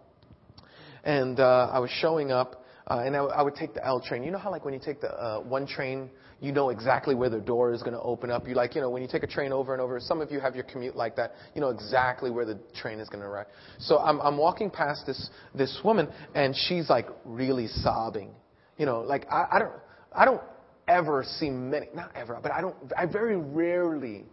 and 1.03 1.41
uh, 1.41 1.71
I 1.73 1.79
was 1.79 1.91
showing 1.91 2.33
up, 2.33 2.65
uh, 2.87 3.03
and 3.05 3.15
I, 3.15 3.19
w- 3.19 3.35
I 3.35 3.43
would 3.43 3.55
take 3.55 3.75
the 3.75 3.85
L 3.85 4.01
train. 4.01 4.23
You 4.23 4.31
know 4.31 4.39
how, 4.39 4.51
like, 4.51 4.65
when 4.65 4.73
you 4.73 4.81
take 4.83 5.01
the 5.01 5.13
uh, 5.13 5.41
one 5.41 5.67
train, 5.67 6.09
you 6.41 6.53
know 6.53 6.71
exactly 6.71 7.15
where 7.15 7.29
the 7.29 7.41
door 7.41 7.73
is 7.73 7.83
going 7.83 7.93
to 7.93 8.01
open 8.01 8.31
up. 8.31 8.49
You 8.49 8.55
like, 8.55 8.75
you 8.75 8.81
know, 8.81 8.89
when 8.89 9.03
you 9.03 9.09
take 9.09 9.25
a 9.25 9.27
train 9.27 9.53
over 9.53 9.73
and 9.73 9.83
over. 9.83 9.99
Some 10.01 10.21
of 10.21 10.31
you 10.31 10.41
have 10.41 10.55
your 10.55 10.65
commute 10.65 10.97
like 10.97 11.17
that. 11.17 11.35
You 11.55 11.61
know 11.61 11.71
exactly 11.71 12.31
where 12.31 12.45
the 12.45 12.59
train 12.75 12.99
is 12.99 13.09
going 13.09 13.21
to 13.21 13.29
arrive. 13.29 13.47
So 13.79 13.99
I'm, 13.99 14.21
I'm 14.21 14.39
walking 14.39 14.71
past 14.71 15.07
this 15.07 15.31
this 15.55 15.81
woman, 15.85 16.09
and 16.35 16.55
she's 16.57 16.89
like 16.89 17.09
really 17.25 17.67
sobbing. 17.67 18.31
You 18.79 18.87
know, 18.87 19.01
like 19.01 19.27
I, 19.31 19.47
I 19.53 19.59
don't. 19.59 19.73
I 20.17 20.25
don't 20.25 20.41
ever 20.89 21.25
see 21.39 21.51
many, 21.51 21.87
not 21.95 22.11
ever, 22.15 22.39
but 22.43 22.53
I 22.53 22.61
don't, 22.61 22.77
I 22.97 23.07
very 23.07 23.37
rarely 23.37 24.25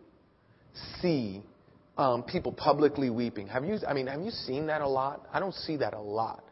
see 1.01 1.43
um, 1.97 2.23
people 2.23 2.51
publicly 2.51 3.09
weeping. 3.09 3.47
Have 3.47 3.65
you, 3.65 3.77
I 3.87 3.93
mean, 3.93 4.07
have 4.07 4.21
you 4.21 4.31
seen 4.31 4.67
that 4.67 4.81
a 4.81 4.87
lot? 4.87 5.27
I 5.33 5.39
don't 5.39 5.53
see 5.53 5.77
that 5.77 5.93
a 5.93 5.99
lot. 5.99 6.43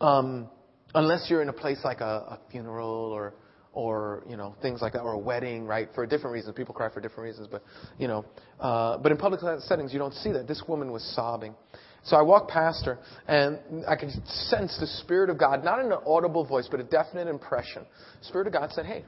Um, 0.00 0.48
unless 0.94 1.26
you're 1.28 1.42
in 1.42 1.48
a 1.48 1.52
place 1.52 1.78
like 1.84 2.00
a, 2.00 2.04
a 2.04 2.40
funeral 2.50 2.88
or, 2.88 3.34
or, 3.72 4.24
you 4.28 4.36
know, 4.36 4.56
things 4.62 4.80
like 4.82 4.94
that, 4.94 5.02
or 5.02 5.12
a 5.12 5.18
wedding, 5.18 5.64
right? 5.64 5.88
For 5.94 6.04
different 6.06 6.32
reasons. 6.32 6.56
People 6.56 6.74
cry 6.74 6.88
for 6.92 7.00
different 7.00 7.28
reasons, 7.28 7.48
but, 7.50 7.62
you 7.98 8.08
know, 8.08 8.24
uh, 8.58 8.98
but 8.98 9.12
in 9.12 9.18
public 9.18 9.40
settings, 9.60 9.92
you 9.92 9.98
don't 9.98 10.14
see 10.14 10.32
that. 10.32 10.48
This 10.48 10.62
woman 10.66 10.90
was 10.90 11.04
sobbing. 11.14 11.54
So 12.02 12.16
I 12.16 12.22
walked 12.22 12.50
past 12.50 12.86
her, 12.86 12.98
and 13.28 13.58
I 13.86 13.94
could 13.94 14.10
sense 14.26 14.76
the 14.80 14.86
Spirit 15.02 15.30
of 15.30 15.38
God, 15.38 15.62
not 15.62 15.80
in 15.80 15.92
an 15.92 15.98
audible 16.06 16.44
voice, 16.46 16.66
but 16.70 16.80
a 16.80 16.84
definite 16.84 17.28
impression. 17.28 17.84
Spirit 18.22 18.46
of 18.46 18.54
God 18.54 18.70
said, 18.72 18.86
Hey, 18.86 19.04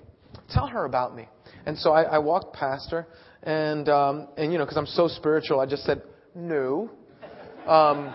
Tell 0.53 0.67
her 0.67 0.85
about 0.85 1.17
me. 1.17 1.29
And 1.67 1.79
so 1.79 1.93
I, 1.93 2.03
I 2.03 2.19
walked 2.19 2.55
past 2.55 2.91
her, 2.91 3.07
and 3.43 3.89
um, 3.89 4.29
and 4.37 4.53
you 4.53 4.59
know, 4.59 4.65
because 4.65 4.77
I'm 4.77 4.87
so 4.87 5.09
spiritual, 5.09 5.61
I 5.61 5.67
just 5.67 5.85
said 5.85 6.03
no. 6.35 6.91
Um, 7.67 8.13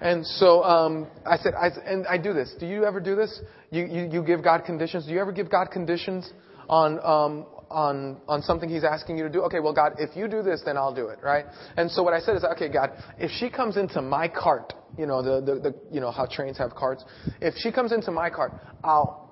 and 0.00 0.26
so 0.26 0.62
um, 0.64 1.06
I 1.24 1.36
said, 1.38 1.54
I, 1.54 1.68
and 1.86 2.06
I 2.06 2.18
do 2.18 2.32
this. 2.32 2.54
Do 2.58 2.66
you 2.66 2.84
ever 2.84 3.00
do 3.00 3.16
this? 3.16 3.40
You, 3.70 3.86
you 3.86 4.08
you 4.12 4.22
give 4.22 4.42
God 4.42 4.64
conditions. 4.64 5.06
Do 5.06 5.12
you 5.12 5.20
ever 5.20 5.32
give 5.32 5.50
God 5.50 5.70
conditions 5.70 6.30
on 6.68 6.98
um, 7.00 7.46
on 7.70 8.20
on 8.28 8.42
something 8.42 8.68
He's 8.68 8.84
asking 8.84 9.16
you 9.16 9.24
to 9.24 9.30
do? 9.30 9.42
Okay, 9.42 9.60
well, 9.60 9.72
God, 9.72 9.92
if 9.98 10.16
you 10.16 10.28
do 10.28 10.42
this, 10.42 10.62
then 10.64 10.76
I'll 10.76 10.94
do 10.94 11.08
it, 11.08 11.20
right? 11.22 11.46
And 11.76 11.90
so 11.90 12.02
what 12.02 12.14
I 12.14 12.20
said 12.20 12.36
is, 12.36 12.44
okay, 12.44 12.68
God, 12.68 12.90
if 13.18 13.30
she 13.30 13.48
comes 13.48 13.76
into 13.76 14.02
my 14.02 14.28
cart, 14.28 14.74
you 14.98 15.06
know, 15.06 15.22
the 15.22 15.40
the, 15.40 15.60
the 15.60 15.74
you 15.90 16.00
know 16.00 16.10
how 16.10 16.26
trains 16.26 16.58
have 16.58 16.74
carts. 16.74 17.04
If 17.40 17.54
she 17.56 17.72
comes 17.72 17.92
into 17.92 18.10
my 18.10 18.28
cart, 18.28 18.52
I'll 18.84 19.30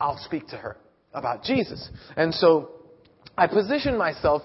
I'll 0.00 0.18
speak 0.24 0.48
to 0.48 0.56
her 0.56 0.76
about 1.12 1.42
Jesus. 1.42 1.88
And 2.16 2.34
so 2.34 2.70
I 3.36 3.46
position 3.46 3.96
myself 3.96 4.42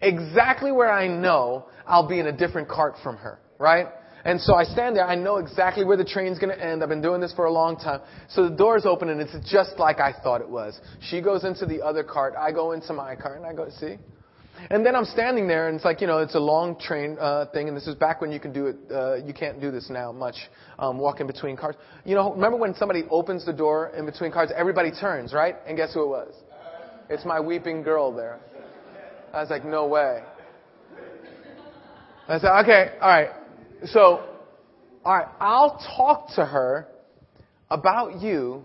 exactly 0.00 0.72
where 0.72 0.90
I 0.90 1.08
know 1.08 1.66
I'll 1.86 2.08
be 2.08 2.18
in 2.18 2.26
a 2.26 2.32
different 2.32 2.68
cart 2.68 2.94
from 3.02 3.16
her, 3.16 3.38
right? 3.58 3.86
And 4.24 4.40
so 4.40 4.54
I 4.54 4.64
stand 4.64 4.96
there. 4.96 5.06
I 5.06 5.14
know 5.14 5.36
exactly 5.36 5.84
where 5.84 5.96
the 5.96 6.04
train's 6.04 6.38
going 6.40 6.56
to 6.56 6.62
end. 6.62 6.82
I've 6.82 6.88
been 6.88 7.00
doing 7.00 7.20
this 7.20 7.32
for 7.32 7.44
a 7.44 7.52
long 7.52 7.76
time. 7.76 8.00
So 8.28 8.48
the 8.48 8.56
door's 8.56 8.84
open 8.84 9.08
and 9.08 9.20
it's 9.20 9.36
just 9.48 9.78
like 9.78 10.00
I 10.00 10.12
thought 10.12 10.40
it 10.40 10.48
was. 10.48 10.80
She 11.00 11.20
goes 11.20 11.44
into 11.44 11.64
the 11.64 11.80
other 11.80 12.02
cart. 12.02 12.34
I 12.36 12.50
go 12.50 12.72
into 12.72 12.92
my 12.92 13.14
cart 13.14 13.36
and 13.36 13.46
I 13.46 13.54
go, 13.54 13.68
see? 13.78 13.98
And 14.70 14.84
then 14.84 14.96
I'm 14.96 15.04
standing 15.04 15.46
there, 15.46 15.68
and 15.68 15.76
it's 15.76 15.84
like 15.84 16.00
you 16.00 16.06
know, 16.06 16.18
it's 16.18 16.34
a 16.34 16.40
long 16.40 16.78
train 16.78 17.16
uh, 17.20 17.46
thing, 17.52 17.68
and 17.68 17.76
this 17.76 17.86
is 17.86 17.94
back 17.94 18.20
when 18.20 18.32
you 18.32 18.40
can 18.40 18.52
do 18.52 18.66
it. 18.66 18.76
Uh, 18.90 19.16
you 19.16 19.32
can't 19.32 19.60
do 19.60 19.70
this 19.70 19.88
now 19.90 20.12
much, 20.12 20.36
um, 20.78 20.98
walking 20.98 21.26
between 21.26 21.56
cars. 21.56 21.76
You 22.04 22.14
know, 22.14 22.32
remember 22.32 22.56
when 22.56 22.74
somebody 22.74 23.04
opens 23.10 23.44
the 23.44 23.52
door 23.52 23.92
in 23.96 24.06
between 24.06 24.32
cars, 24.32 24.50
everybody 24.54 24.90
turns, 24.90 25.32
right? 25.32 25.56
And 25.66 25.76
guess 25.76 25.94
who 25.94 26.04
it 26.04 26.08
was? 26.08 26.34
It's 27.08 27.24
my 27.24 27.38
weeping 27.38 27.82
girl 27.82 28.12
there. 28.12 28.40
I 29.32 29.40
was 29.40 29.50
like, 29.50 29.64
no 29.64 29.86
way. 29.86 30.22
I 32.28 32.38
said, 32.38 32.60
okay, 32.62 32.92
all 33.00 33.08
right. 33.08 33.28
So, 33.84 34.24
all 35.04 35.16
right, 35.18 35.28
I'll 35.38 35.78
talk 35.96 36.34
to 36.34 36.44
her 36.44 36.88
about 37.70 38.20
you, 38.20 38.64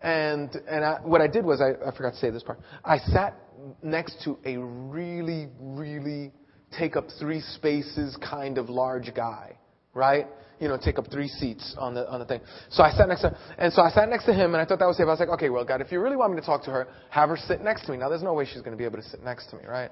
and, 0.00 0.54
and 0.68 0.84
I, 0.84 1.00
what 1.02 1.20
I 1.20 1.26
did 1.26 1.44
was, 1.44 1.60
I, 1.60 1.70
I 1.84 1.96
forgot 1.96 2.12
to 2.12 2.18
say 2.18 2.30
this 2.30 2.44
part. 2.44 2.60
I 2.84 2.98
sat 2.98 3.34
next 3.82 4.22
to 4.24 4.38
a 4.44 4.56
really, 4.56 5.48
really 5.60 6.32
take 6.78 6.96
up 6.96 7.06
three 7.18 7.40
spaces 7.40 8.16
kind 8.16 8.58
of 8.58 8.68
large 8.68 9.14
guy, 9.14 9.58
right? 9.94 10.26
You 10.60 10.68
know, 10.68 10.78
take 10.82 10.98
up 10.98 11.10
three 11.10 11.28
seats 11.28 11.74
on 11.78 11.94
the, 11.94 12.08
on 12.10 12.20
the 12.20 12.26
thing. 12.26 12.40
So 12.70 12.82
I 12.82 12.90
sat 12.90 13.08
next 13.08 13.22
to, 13.22 13.36
and 13.58 13.72
so 13.72 13.82
I 13.82 13.90
sat 13.90 14.08
next 14.08 14.24
to 14.26 14.34
him 14.34 14.54
and 14.54 14.56
I 14.56 14.64
thought 14.64 14.80
that 14.80 14.86
was 14.86 14.96
safe. 14.96 15.06
I 15.06 15.10
was 15.10 15.20
like, 15.20 15.28
okay, 15.30 15.50
well, 15.50 15.64
God, 15.64 15.80
if 15.80 15.92
you 15.92 16.00
really 16.00 16.16
want 16.16 16.34
me 16.34 16.40
to 16.40 16.46
talk 16.46 16.64
to 16.64 16.70
her, 16.70 16.88
have 17.10 17.28
her 17.28 17.36
sit 17.36 17.62
next 17.62 17.86
to 17.86 17.92
me. 17.92 17.98
Now 17.98 18.08
there's 18.08 18.22
no 18.22 18.34
way 18.34 18.44
she's 18.44 18.62
going 18.62 18.72
to 18.72 18.76
be 18.76 18.84
able 18.84 18.98
to 18.98 19.08
sit 19.08 19.22
next 19.22 19.48
to 19.50 19.56
me, 19.56 19.62
right? 19.66 19.90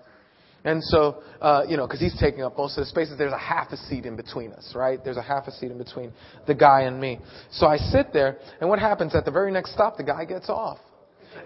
And 0.64 0.82
so, 0.82 1.23
uh, 1.40 1.62
you 1.68 1.76
know, 1.76 1.87
because 1.87 2.00
he's 2.00 2.18
taking 2.18 2.42
up 2.42 2.58
most 2.58 2.76
of 2.76 2.82
the 2.82 2.87
spaces, 2.87 3.16
there's 3.16 3.32
a 3.32 3.38
half 3.38 3.70
a 3.70 3.76
seat 3.76 4.04
in 4.04 4.16
between 4.16 4.52
us, 4.52 4.73
right? 4.75 4.99
There's 5.02 5.16
a 5.16 5.23
half 5.23 5.46
a 5.46 5.52
seat 5.52 5.70
in 5.70 5.78
between 5.78 6.12
the 6.49 6.54
guy 6.54 6.82
and 6.82 7.00
me. 7.00 7.20
So 7.52 7.66
I 7.68 7.76
sit 7.76 8.12
there, 8.12 8.38
and 8.61 8.68
what 8.68 8.80
happens 8.80 9.14
at 9.14 9.25
the 9.25 9.30
very 9.30 9.52
next 9.52 9.75
stop, 9.75 9.96
the 9.96 10.02
guy 10.02 10.25
gets 10.25 10.49
off. 10.49 10.78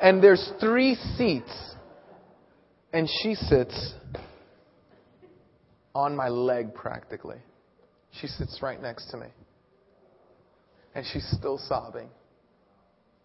And 0.01 0.23
there's 0.23 0.53
three 0.59 0.95
seats, 1.19 1.51
and 2.93 3.09
she 3.23 3.35
sits 3.35 3.95
on 5.95 6.17
my 6.17 6.29
leg 6.29 6.75
practically. 6.75 7.39
She 8.21 8.27
sits 8.27 8.59
right 8.63 8.81
next 8.81 9.11
to 9.11 9.17
me. 9.17 9.27
And 10.95 11.07
she's 11.13 11.27
still 11.39 11.59
sobbing. 11.69 12.09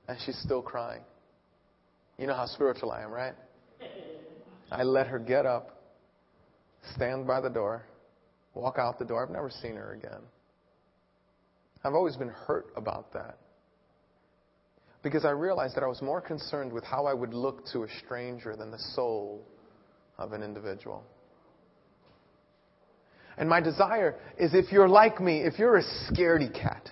And 0.07 0.17
she's 0.25 0.37
still 0.37 0.61
crying. 0.61 1.01
You 2.17 2.27
know 2.27 2.35
how 2.35 2.45
spiritual 2.45 2.91
I 2.91 3.01
am, 3.01 3.11
right? 3.11 3.33
I 4.71 4.83
let 4.83 5.07
her 5.07 5.19
get 5.19 5.45
up, 5.45 5.81
stand 6.95 7.27
by 7.27 7.41
the 7.41 7.49
door, 7.49 7.85
walk 8.53 8.77
out 8.77 8.99
the 8.99 9.05
door. 9.05 9.23
I've 9.23 9.31
never 9.31 9.49
seen 9.49 9.75
her 9.75 9.93
again. 9.93 10.21
I've 11.83 11.93
always 11.93 12.15
been 12.15 12.29
hurt 12.29 12.67
about 12.75 13.13
that. 13.13 13.37
Because 15.03 15.23
I 15.23 15.31
realized 15.31 15.75
that 15.75 15.83
I 15.83 15.87
was 15.87 16.01
more 16.01 16.21
concerned 16.21 16.73
with 16.73 16.83
how 16.83 17.05
I 17.05 17.13
would 17.13 17.33
look 17.33 17.65
to 17.73 17.83
a 17.83 17.87
stranger 18.03 18.55
than 18.55 18.71
the 18.71 18.79
soul 18.95 19.47
of 20.17 20.33
an 20.33 20.43
individual. 20.43 21.03
And 23.37 23.49
my 23.49 23.59
desire 23.59 24.15
is 24.37 24.53
if 24.53 24.71
you're 24.71 24.87
like 24.87 25.19
me, 25.19 25.41
if 25.41 25.59
you're 25.59 25.77
a 25.77 25.83
scaredy 25.83 26.53
cat, 26.53 26.89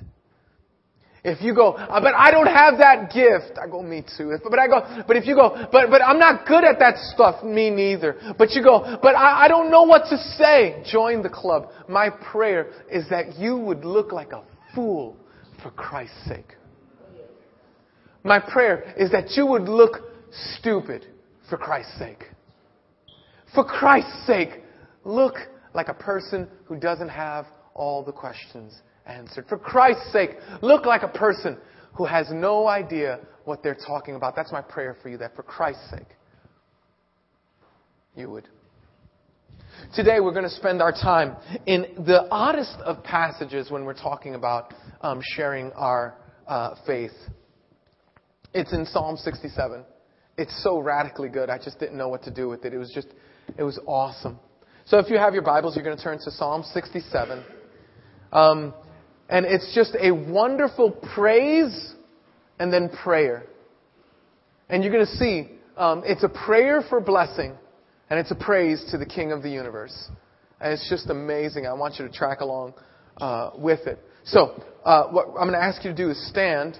if 1.23 1.41
you 1.41 1.55
go, 1.55 1.71
uh, 1.71 2.01
but 2.01 2.13
I 2.15 2.31
don't 2.31 2.47
have 2.47 2.79
that 2.79 3.13
gift, 3.13 3.57
I 3.57 3.69
go, 3.69 3.81
me 3.81 4.03
too. 4.17 4.37
But 4.43 4.59
I 4.59 4.67
go, 4.67 5.03
but 5.07 5.15
if 5.15 5.25
you 5.25 5.35
go, 5.35 5.55
but 5.71 5.89
but 5.89 6.01
I'm 6.01 6.19
not 6.19 6.45
good 6.45 6.65
at 6.65 6.79
that 6.79 6.97
stuff, 7.13 7.41
me 7.45 7.69
neither. 7.69 8.35
But 8.37 8.51
you 8.51 8.61
go, 8.61 8.97
but 9.01 9.15
I, 9.15 9.45
I 9.45 9.47
don't 9.47 9.71
know 9.71 9.83
what 9.83 10.03
to 10.09 10.17
say. 10.17 10.83
Join 10.85 11.23
the 11.23 11.29
club. 11.29 11.69
My 11.87 12.09
prayer 12.09 12.67
is 12.91 13.07
that 13.09 13.37
you 13.37 13.55
would 13.55 13.85
look 13.85 14.11
like 14.11 14.33
a 14.33 14.43
fool 14.75 15.15
for 15.61 15.71
Christ's 15.71 16.27
sake. 16.27 16.57
My 18.25 18.39
prayer 18.39 18.93
is 18.97 19.09
that 19.11 19.31
you 19.31 19.45
would 19.45 19.69
look 19.69 19.99
stupid 20.57 21.05
for 21.49 21.57
Christ's 21.57 21.97
sake. 21.99 22.25
For 23.53 23.63
Christ's 23.63 24.25
sake, 24.25 24.61
look 25.03 25.35
like 25.73 25.87
a 25.87 25.93
person 25.93 26.47
who 26.65 26.77
doesn't 26.77 27.09
have 27.09 27.45
all 27.73 28.03
the 28.03 28.11
questions 28.11 28.81
answered. 29.05 29.45
For 29.47 29.57
Christ's 29.57 30.11
sake, 30.11 30.31
look 30.61 30.85
like 30.85 31.03
a 31.03 31.07
person 31.07 31.57
who 31.93 32.05
has 32.05 32.27
no 32.31 32.67
idea 32.67 33.19
what 33.45 33.61
they're 33.61 33.75
talking 33.75 34.15
about. 34.15 34.35
That's 34.35 34.51
my 34.51 34.61
prayer 34.61 34.97
for 35.01 35.09
you, 35.09 35.17
that 35.17 35.35
for 35.35 35.43
Christ's 35.43 35.89
sake, 35.89 36.07
you 38.15 38.29
would. 38.29 38.47
Today, 39.93 40.19
we're 40.19 40.33
going 40.33 40.43
to 40.43 40.49
spend 40.49 40.81
our 40.81 40.91
time 40.91 41.35
in 41.65 41.85
the 42.05 42.27
oddest 42.31 42.77
of 42.85 43.03
passages 43.03 43.69
when 43.69 43.85
we're 43.85 43.93
talking 43.93 44.35
about 44.35 44.73
um, 45.01 45.19
sharing 45.35 45.71
our 45.73 46.15
uh, 46.47 46.75
faith. 46.85 47.11
It's 48.53 48.71
in 48.71 48.85
Psalm 48.85 49.17
67. 49.17 49.83
It's 50.37 50.63
so 50.63 50.79
radically 50.79 51.29
good. 51.29 51.49
I 51.49 51.57
just 51.57 51.79
didn't 51.79 51.97
know 51.97 52.07
what 52.07 52.23
to 52.23 52.31
do 52.31 52.47
with 52.47 52.65
it. 52.65 52.73
It 52.73 52.77
was 52.77 52.91
just, 52.93 53.07
it 53.57 53.63
was 53.63 53.79
awesome. 53.85 54.39
So 54.85 54.99
if 54.99 55.09
you 55.09 55.17
have 55.17 55.33
your 55.33 55.43
Bibles, 55.43 55.75
you're 55.75 55.85
going 55.85 55.97
to 55.97 56.03
turn 56.03 56.19
to 56.19 56.31
Psalm 56.31 56.63
67. 56.73 57.43
Um, 58.31 58.73
and 59.29 59.45
it's 59.45 59.73
just 59.73 59.95
a 59.99 60.11
wonderful 60.11 60.91
praise 60.91 61.93
and 62.59 62.71
then 62.71 62.89
prayer. 62.89 63.43
And 64.69 64.83
you're 64.83 64.91
going 64.91 65.05
to 65.05 65.11
see 65.13 65.49
um, 65.77 66.03
it's 66.05 66.23
a 66.23 66.29
prayer 66.29 66.83
for 66.89 66.99
blessing 66.99 67.53
and 68.09 68.19
it's 68.19 68.31
a 68.31 68.35
praise 68.35 68.83
to 68.91 68.97
the 68.97 69.05
King 69.05 69.31
of 69.31 69.41
the 69.41 69.49
universe. 69.49 70.09
And 70.59 70.73
it's 70.73 70.89
just 70.89 71.09
amazing. 71.09 71.65
I 71.65 71.73
want 71.73 71.95
you 71.99 72.07
to 72.07 72.13
track 72.13 72.41
along 72.41 72.73
uh, 73.17 73.51
with 73.55 73.87
it. 73.87 73.99
So, 74.25 74.61
uh, 74.85 75.07
what 75.09 75.27
I'm 75.29 75.47
going 75.47 75.53
to 75.53 75.63
ask 75.63 75.83
you 75.83 75.91
to 75.91 75.95
do 75.95 76.09
is 76.09 76.29
stand. 76.29 76.77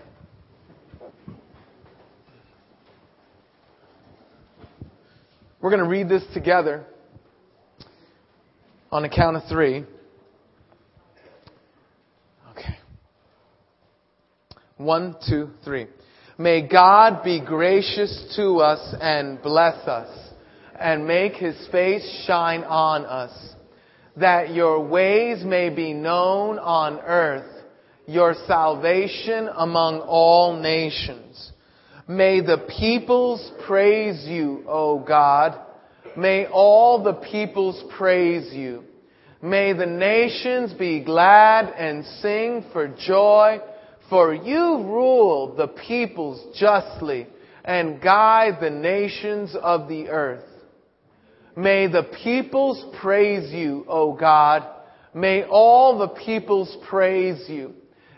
We're 5.64 5.70
going 5.70 5.82
to 5.82 5.90
read 5.90 6.10
this 6.10 6.26
together 6.34 6.84
on 8.92 9.04
the 9.04 9.08
count 9.08 9.38
of 9.38 9.44
three. 9.48 9.86
Okay. 12.52 12.76
One, 14.76 15.16
two, 15.26 15.52
three. 15.64 15.88
May 16.38 16.68
God 16.68 17.24
be 17.24 17.40
gracious 17.40 18.34
to 18.36 18.58
us 18.58 18.94
and 19.00 19.42
bless 19.42 19.88
us 19.88 20.34
and 20.78 21.08
make 21.08 21.36
his 21.36 21.56
face 21.72 22.26
shine 22.28 22.66
on 22.66 23.06
us, 23.06 23.32
that 24.18 24.54
your 24.54 24.86
ways 24.86 25.46
may 25.46 25.70
be 25.70 25.94
known 25.94 26.60
on 26.60 27.00
earth, 27.00 27.64
your 28.06 28.36
salvation 28.48 29.48
among 29.56 30.02
all 30.02 30.60
nations. 30.60 31.53
May 32.08 32.42
the 32.42 32.68
peoples 32.80 33.52
praise 33.66 34.26
you, 34.26 34.64
O 34.68 35.00
God. 35.00 35.60
May 36.18 36.46
all 36.48 37.02
the 37.02 37.14
peoples 37.14 37.82
praise 37.98 38.54
you. 38.54 38.84
May 39.42 39.74
the 39.74 39.86
nations 39.86 40.74
be 40.74 41.04
glad 41.04 41.74
and 41.74 42.06
sing 42.22 42.66
for 42.72 42.88
joy, 42.88 43.60
for 44.10 44.34
you 44.34 44.84
rule 44.84 45.56
the 45.56 45.68
peoples 45.68 46.58
justly 46.58 47.28
and 47.66 48.02
guide 48.02 48.58
the 48.62 48.70
nations 48.70 49.56
of 49.62 49.88
the 49.88 50.10
earth. 50.10 50.44
May 51.56 51.88
the 51.88 52.04
peoples 52.24 52.84
praise 53.02 53.52
you, 53.54 53.86
O 53.88 54.14
God. 54.14 54.64
May 55.14 55.44
all 55.44 56.00
the 56.00 56.08
peoples 56.10 56.76
praise 56.90 57.48
you. 57.48 57.74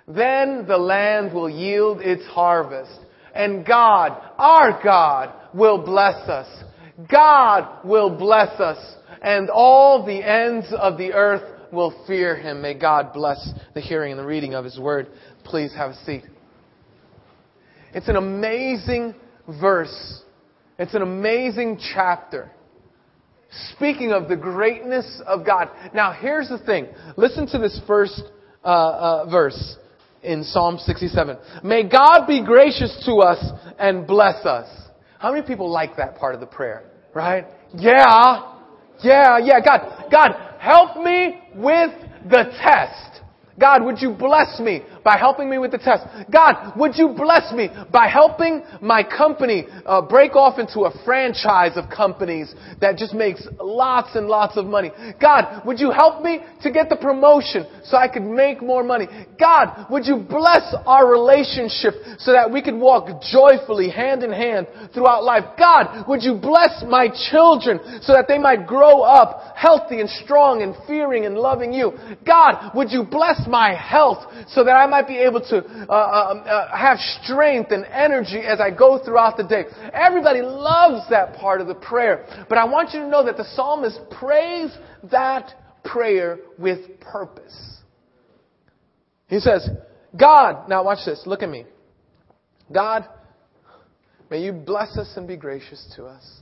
Then 0.07 0.65
the 0.67 0.77
land 0.77 1.33
will 1.33 1.49
yield 1.49 2.01
its 2.01 2.25
harvest, 2.27 2.99
and 3.35 3.65
God, 3.65 4.19
our 4.37 4.79
God, 4.81 5.33
will 5.53 5.83
bless 5.83 6.27
us. 6.29 6.47
God 7.11 7.85
will 7.85 8.09
bless 8.09 8.59
us, 8.59 8.77
and 9.21 9.49
all 9.49 10.05
the 10.05 10.23
ends 10.25 10.67
of 10.71 10.97
the 10.97 11.11
earth 11.11 11.43
will 11.71 11.93
fear 12.07 12.35
him. 12.35 12.61
May 12.61 12.73
God 12.73 13.11
bless 13.13 13.51
the 13.73 13.81
hearing 13.81 14.13
and 14.13 14.19
the 14.19 14.25
reading 14.25 14.53
of 14.53 14.63
his 14.63 14.79
word. 14.79 15.07
Please 15.43 15.73
have 15.75 15.91
a 15.91 16.05
seat. 16.05 16.23
It's 17.93 18.07
an 18.07 18.15
amazing 18.15 19.13
verse. 19.59 20.21
It's 20.79 20.93
an 20.93 21.01
amazing 21.01 21.79
chapter. 21.93 22.51
Speaking 23.75 24.11
of 24.11 24.27
the 24.27 24.35
greatness 24.35 25.21
of 25.25 25.45
God. 25.45 25.69
Now, 25.93 26.11
here's 26.11 26.49
the 26.49 26.57
thing. 26.57 26.87
Listen 27.15 27.47
to 27.47 27.57
this 27.57 27.79
first 27.87 28.21
uh, 28.63 28.67
uh, 28.67 29.29
verse 29.29 29.77
in 30.25 30.43
Psalm 30.43 30.77
67. 30.77 31.38
May 31.63 31.88
God 31.88 32.25
be 32.27 32.43
gracious 32.43 33.03
to 33.05 33.15
us 33.17 33.43
and 33.79 34.05
bless 34.05 34.45
us. 34.45 34.67
How 35.19 35.31
many 35.31 35.45
people 35.45 35.69
like 35.71 35.95
that 35.97 36.17
part 36.17 36.35
of 36.35 36.41
the 36.41 36.47
prayer? 36.47 36.83
Right? 37.13 37.45
Yeah. 37.73 38.53
Yeah, 39.03 39.38
yeah. 39.38 39.59
God, 39.63 40.09
God, 40.11 40.31
help 40.59 40.97
me 41.03 41.41
with 41.55 41.91
the 42.29 42.51
test. 42.61 43.21
God, 43.59 43.83
would 43.83 44.01
you 44.01 44.11
bless 44.11 44.59
me 44.59 44.81
by 45.05 45.17
helping 45.17 45.49
me 45.49 45.59
with 45.59 45.71
the 45.71 45.77
test? 45.77 46.03
God, 46.33 46.73
would 46.75 46.97
you 46.97 47.09
bless 47.15 47.53
me 47.53 47.69
by 47.93 48.07
helping 48.07 48.63
my 48.81 49.03
company 49.03 49.67
uh, 49.85 50.01
break 50.01 50.35
off 50.35 50.57
into 50.57 50.81
a 50.81 51.03
franchise 51.05 51.77
of 51.77 51.89
companies 51.95 52.53
that 52.81 52.97
just 52.97 53.13
makes 53.13 53.47
lots 53.61 54.15
and 54.15 54.27
lots 54.27 54.57
of 54.57 54.65
money? 54.65 54.91
God, 55.21 55.61
would 55.65 55.79
you 55.79 55.91
help 55.91 56.23
me 56.23 56.39
to 56.63 56.71
get 56.71 56.89
the 56.89 56.95
promotion 56.95 57.67
so 57.83 57.97
I 57.97 58.07
could 58.07 58.23
make 58.23 58.63
more 58.63 58.83
money? 58.83 59.05
God, 59.39 59.85
would 59.91 60.07
you 60.07 60.17
bless 60.27 60.73
our 60.87 61.09
relationship 61.09 61.93
so 62.17 62.33
that 62.33 62.51
we 62.51 62.63
could 62.63 62.75
walk 62.75 63.21
joyfully 63.31 63.91
hand 63.91 64.23
in 64.23 64.31
hand 64.31 64.67
throughout 64.91 65.23
life? 65.23 65.43
God, 65.57 66.07
would 66.07 66.23
you 66.23 66.33
bless 66.33 66.83
my 66.87 67.09
children 67.29 67.79
so 68.01 68.13
that 68.13 68.25
they 68.27 68.39
might 68.39 68.65
grow 68.65 69.01
up 69.01 69.55
healthy 69.55 69.99
and 69.99 70.09
strong 70.09 70.63
and 70.63 70.73
fearing 70.87 71.27
and 71.27 71.35
loving 71.37 71.71
you? 71.71 71.93
God, 72.25 72.71
would 72.73 72.91
you 72.91 73.03
bless 73.03 73.41
my 73.47 73.75
health 73.75 74.25
so 74.47 74.63
that 74.63 74.71
I 74.71 74.87
might 74.87 74.94
be 75.01 75.17
able 75.17 75.41
to 75.41 75.58
uh, 75.58 75.91
uh, 75.91 75.93
uh, 75.93 76.77
have 76.77 76.97
strength 77.23 77.71
and 77.71 77.86
energy 77.86 78.39
as 78.39 78.60
I 78.60 78.71
go 78.71 79.03
throughout 79.03 79.38
the 79.38 79.43
day. 79.43 79.65
Everybody 79.93 80.41
loves 80.41 81.10
that 81.10 81.36
part 81.36 81.62
of 81.62 81.67
the 81.67 81.75
prayer. 81.75 82.25
But 82.49 82.58
I 82.58 82.65
want 82.65 82.93
you 82.93 82.99
to 83.01 83.08
know 83.08 83.25
that 83.25 83.38
the 83.38 83.45
psalmist 83.55 83.99
prays 84.12 84.71
that 85.12 85.53
prayer 85.84 86.39
with 86.58 86.99
purpose. 86.99 87.79
He 89.27 89.39
says, 89.39 89.67
God, 90.17 90.69
now 90.69 90.84
watch 90.84 91.05
this, 91.05 91.23
look 91.25 91.43
at 91.43 91.49
me. 91.49 91.65
God, 92.71 93.08
may 94.29 94.43
you 94.43 94.51
bless 94.53 94.97
us 94.97 95.13
and 95.15 95.27
be 95.27 95.38
gracious 95.38 95.91
to 95.95 96.05
us. 96.05 96.41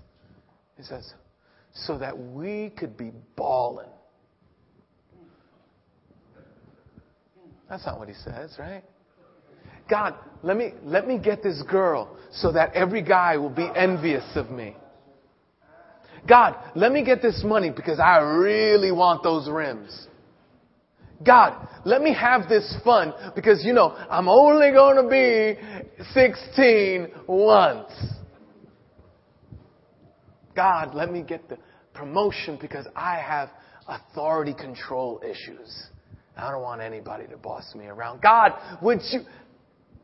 He 0.78 0.84
says, 0.84 1.14
so 1.74 1.98
that 1.98 2.18
we 2.18 2.72
could 2.78 2.98
be 2.98 3.12
balling. 3.36 3.90
That's 7.74 7.88
not 7.88 7.98
what 7.98 8.08
he 8.08 8.14
says, 8.14 8.56
right? 8.60 8.84
God, 9.90 10.14
let 10.44 10.58
me, 10.58 10.74
let 10.84 11.08
me 11.08 11.18
get 11.18 11.42
this 11.42 11.60
girl 11.68 12.16
so 12.32 12.52
that 12.52 12.72
every 12.76 13.02
guy 13.02 13.38
will 13.38 13.50
be 13.50 13.68
envious 13.76 14.24
of 14.36 14.52
me. 14.52 14.76
God, 16.30 16.56
let 16.76 16.92
me 16.92 17.04
get 17.04 17.24
this 17.24 17.42
money 17.44 17.72
because 17.72 18.00
I 18.00 18.18
really 18.18 18.92
want 18.92 19.24
those 19.24 19.50
rims. 19.50 20.08
God, 21.26 21.68
let 21.84 22.04
me 22.04 22.14
have 22.14 22.48
this 22.48 22.78
fun 22.84 23.12
because, 23.34 23.66
you 23.66 23.74
know, 23.74 23.90
I'm 24.08 24.30
only 24.30 24.70
going 24.70 25.04
to 25.04 25.10
be 25.10 26.04
16 26.14 27.08
once. 27.28 27.92
God, 30.56 30.94
let 30.94 31.12
me 31.12 31.24
get 31.24 31.50
the 31.50 31.58
promotion 31.96 32.60
because 32.62 32.86
I 32.96 33.16
have 33.16 33.50
authority 33.88 34.54
control 34.54 35.24
issues. 35.28 35.88
I 36.36 36.52
don't 36.52 36.62
want 36.62 36.82
anybody 36.82 37.28
to 37.28 37.38
boss 37.38 37.74
me 37.76 37.86
around. 37.86 38.22
God, 38.22 38.54
would 38.82 39.00
you? 39.12 39.22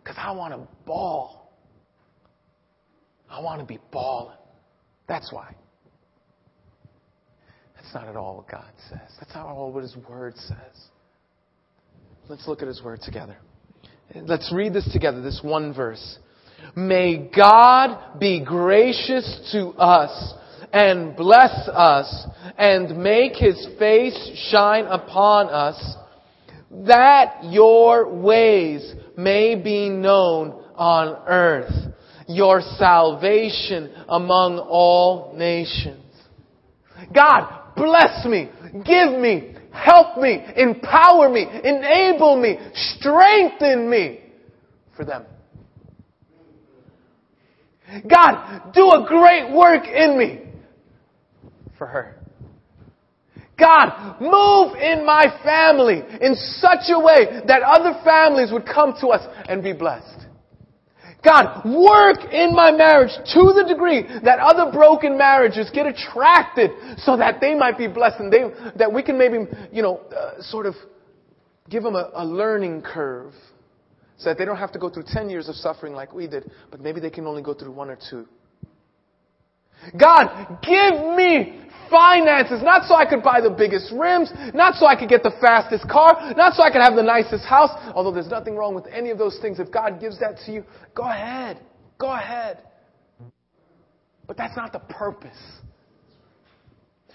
Because 0.03 0.15
I 0.17 0.31
want 0.31 0.53
to 0.53 0.67
ball. 0.85 1.51
I 3.29 3.41
want 3.41 3.61
to 3.61 3.65
be 3.65 3.79
balling. 3.91 4.37
That's 5.07 5.31
why. 5.31 5.55
That's 7.75 7.93
not 7.93 8.07
at 8.07 8.15
all 8.15 8.37
what 8.37 8.49
God 8.49 8.71
says. 8.89 8.99
That's 9.19 9.33
not 9.33 9.47
all 9.47 9.71
what 9.71 9.83
His 9.83 9.95
Word 10.07 10.35
says. 10.37 10.57
Let's 12.27 12.47
look 12.47 12.61
at 12.61 12.67
His 12.67 12.81
Word 12.83 13.01
together. 13.01 13.37
Let's 14.15 14.51
read 14.53 14.73
this 14.73 14.91
together, 14.91 15.21
this 15.21 15.41
one 15.43 15.73
verse. 15.73 16.19
May 16.75 17.29
God 17.35 18.19
be 18.19 18.43
gracious 18.43 19.49
to 19.51 19.69
us 19.69 20.33
and 20.73 21.15
bless 21.15 21.67
us 21.69 22.27
and 22.57 22.97
make 23.01 23.35
His 23.35 23.67
face 23.79 24.17
shine 24.51 24.85
upon 24.85 25.49
us 25.49 25.95
that 26.71 27.43
your 27.45 28.13
ways 28.13 28.93
may 29.17 29.55
be 29.55 29.89
known 29.89 30.63
on 30.75 31.23
earth, 31.27 31.73
your 32.27 32.61
salvation 32.77 33.91
among 34.07 34.59
all 34.59 35.33
nations. 35.35 36.03
God, 37.13 37.73
bless 37.75 38.25
me, 38.25 38.49
give 38.85 39.19
me, 39.19 39.55
help 39.71 40.17
me, 40.17 40.43
empower 40.55 41.29
me, 41.29 41.47
enable 41.63 42.39
me, 42.39 42.57
strengthen 42.73 43.89
me 43.89 44.19
for 44.95 45.05
them. 45.05 45.25
God, 48.07 48.71
do 48.73 48.91
a 48.91 49.05
great 49.07 49.51
work 49.51 49.85
in 49.87 50.17
me 50.17 50.41
for 51.77 51.87
her. 51.87 52.18
God, 53.59 54.21
move 54.21 54.75
in 54.77 55.05
my 55.05 55.25
family 55.43 56.01
in 56.21 56.35
such 56.35 56.89
a 56.89 56.99
way 56.99 57.41
that 57.45 57.61
other 57.61 57.99
families 58.03 58.51
would 58.51 58.65
come 58.65 58.93
to 59.01 59.07
us 59.07 59.27
and 59.49 59.61
be 59.61 59.73
blessed. 59.73 60.27
God, 61.23 61.65
work 61.65 62.31
in 62.31 62.55
my 62.55 62.71
marriage 62.71 63.11
to 63.33 63.53
the 63.53 63.65
degree 63.67 64.03
that 64.23 64.39
other 64.39 64.71
broken 64.71 65.17
marriages 65.17 65.69
get 65.73 65.85
attracted 65.85 66.71
so 66.97 67.17
that 67.17 67.41
they 67.41 67.53
might 67.55 67.77
be 67.77 67.87
blessed 67.87 68.21
and 68.21 68.31
they, 68.31 68.43
that 68.77 68.91
we 68.91 69.03
can 69.03 69.17
maybe, 69.17 69.39
you 69.71 69.81
know, 69.81 69.97
uh, 70.15 70.41
sort 70.41 70.65
of 70.65 70.75
give 71.69 71.83
them 71.83 71.95
a, 71.95 72.09
a 72.13 72.25
learning 72.25 72.81
curve 72.81 73.33
so 74.17 74.29
that 74.29 74.37
they 74.37 74.45
don't 74.45 74.57
have 74.57 74.71
to 74.71 74.79
go 74.79 74.89
through 74.89 75.03
10 75.07 75.29
years 75.29 75.49
of 75.49 75.55
suffering 75.55 75.93
like 75.93 76.13
we 76.13 76.27
did, 76.27 76.49
but 76.71 76.79
maybe 76.79 77.01
they 77.01 77.09
can 77.09 77.25
only 77.25 77.41
go 77.41 77.53
through 77.53 77.71
one 77.71 77.89
or 77.89 77.97
two. 78.09 78.25
God, 79.99 80.59
give 80.61 81.15
me 81.15 81.59
finances, 81.89 82.61
not 82.61 82.87
so 82.87 82.95
I 82.95 83.05
could 83.05 83.23
buy 83.23 83.41
the 83.41 83.49
biggest 83.49 83.91
rims, 83.91 84.31
not 84.53 84.75
so 84.75 84.85
I 84.85 84.95
could 84.95 85.09
get 85.09 85.23
the 85.23 85.33
fastest 85.41 85.89
car, 85.89 86.33
not 86.37 86.53
so 86.53 86.63
I 86.63 86.71
could 86.71 86.81
have 86.81 86.95
the 86.95 87.03
nicest 87.03 87.45
house, 87.45 87.71
although 87.95 88.11
there's 88.11 88.29
nothing 88.29 88.55
wrong 88.55 88.75
with 88.75 88.85
any 88.87 89.09
of 89.09 89.17
those 89.17 89.39
things. 89.41 89.59
If 89.59 89.71
God 89.71 89.99
gives 89.99 90.19
that 90.19 90.37
to 90.45 90.51
you, 90.51 90.63
go 90.93 91.03
ahead. 91.03 91.59
Go 91.97 92.11
ahead. 92.11 92.63
But 94.27 94.37
that's 94.37 94.55
not 94.55 94.71
the 94.71 94.79
purpose. 94.79 95.31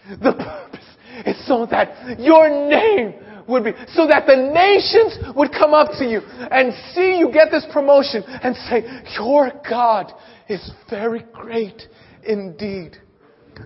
The 0.09 0.33
purpose 0.33 0.85
is 1.25 1.47
so 1.47 1.67
that 1.71 2.19
your 2.19 2.51
name 2.51 3.15
would 3.49 3.65
be, 3.65 3.73
so 3.95 4.07
that 4.07 4.27
the 4.27 4.37
nations 4.37 5.37
would 5.37 5.53
come 5.53 5.73
up 5.75 5.91
to 5.99 6.05
you 6.05 6.21
and 6.21 6.73
see 6.93 7.19
you 7.19 7.31
get 7.33 7.51
this 7.51 7.65
promotion 7.73 8.23
and 8.27 8.57
say, 8.69 8.83
your 9.17 9.53
God 9.69 10.13
is 10.49 10.73
very 10.91 11.25
great 11.33 11.83
indeed 12.27 12.99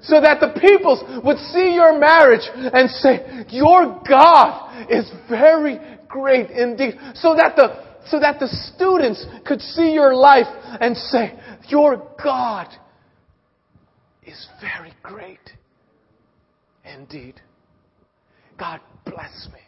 so 0.02 0.20
that 0.20 0.40
the 0.40 0.58
peoples 0.60 1.02
would 1.24 1.38
see 1.38 1.74
your 1.74 1.98
marriage 1.98 2.46
and 2.54 2.90
say, 2.90 3.44
your 3.50 4.00
God 4.08 4.86
is 4.90 5.10
very 5.28 5.78
great 6.08 6.50
indeed. 6.50 6.94
So 7.14 7.34
that 7.34 7.56
the, 7.56 7.84
so 8.08 8.18
that 8.20 8.38
the 8.38 8.48
students 8.48 9.24
could 9.46 9.60
see 9.60 9.92
your 9.92 10.14
life 10.14 10.46
and 10.80 10.96
say, 10.96 11.38
your 11.68 12.06
God 12.22 12.68
is 14.26 14.46
very 14.60 14.92
great 15.02 15.52
indeed. 16.84 17.40
God 18.58 18.80
bless 19.04 19.48
me. 19.52 19.60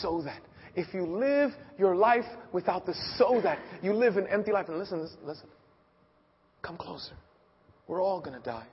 So 0.00 0.22
that 0.24 0.40
if 0.76 0.92
you 0.94 1.04
live 1.04 1.50
your 1.78 1.94
life 1.94 2.24
without 2.52 2.86
the 2.86 2.94
so 3.16 3.40
that, 3.42 3.58
you 3.82 3.92
live 3.92 4.16
an 4.16 4.26
empty 4.28 4.52
life. 4.52 4.68
And 4.68 4.78
listen, 4.78 5.00
listen, 5.00 5.18
listen. 5.24 5.48
Come 6.64 6.78
closer. 6.78 7.12
We're 7.86 8.02
all 8.02 8.20
going 8.20 8.40
to 8.40 8.44
die. 8.44 8.66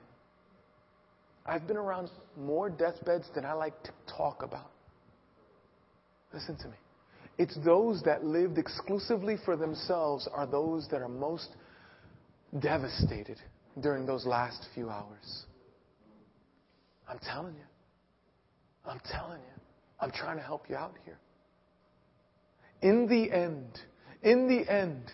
I've 1.44 1.66
been 1.66 1.76
around 1.76 2.08
more 2.38 2.70
deathbeds 2.70 3.26
than 3.34 3.44
I 3.44 3.52
like 3.52 3.80
to 3.82 3.90
talk 4.16 4.42
about. 4.42 4.70
Listen 6.32 6.56
to 6.56 6.68
me. 6.68 6.76
It's 7.36 7.56
those 7.64 8.02
that 8.04 8.24
lived 8.24 8.56
exclusively 8.56 9.36
for 9.44 9.56
themselves 9.56 10.28
are 10.32 10.46
those 10.46 10.88
that 10.90 11.02
are 11.02 11.08
most 11.08 11.48
devastated 12.58 13.38
during 13.80 14.06
those 14.06 14.24
last 14.24 14.66
few 14.74 14.88
hours. 14.88 15.44
I'm 17.08 17.18
telling 17.18 17.54
you. 17.54 17.64
I'm 18.86 19.00
telling 19.10 19.40
you. 19.40 19.62
I'm 20.00 20.12
trying 20.12 20.38
to 20.38 20.42
help 20.42 20.68
you 20.68 20.76
out 20.76 20.94
here. 21.04 21.18
In 22.80 23.06
the 23.06 23.30
end, 23.32 23.78
in 24.22 24.48
the 24.48 24.70
end, 24.70 25.12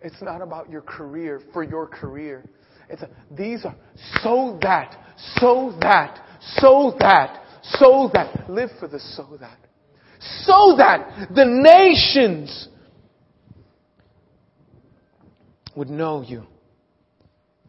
it's 0.00 0.22
not 0.22 0.42
about 0.42 0.70
your 0.70 0.82
career, 0.82 1.40
for 1.52 1.62
your 1.62 1.86
career. 1.86 2.44
It's 2.88 3.02
a, 3.02 3.08
these 3.30 3.64
are 3.64 3.74
so 4.22 4.58
that, 4.62 4.96
so 5.36 5.76
that, 5.80 6.24
so 6.56 6.96
that, 7.00 7.42
so 7.62 8.10
that. 8.14 8.48
Live 8.48 8.70
for 8.78 8.88
the 8.88 9.00
so 9.00 9.36
that. 9.40 9.58
So 10.44 10.74
that 10.78 11.28
the 11.34 11.44
nations 11.44 12.68
would 15.76 15.90
know 15.90 16.22
you 16.22 16.44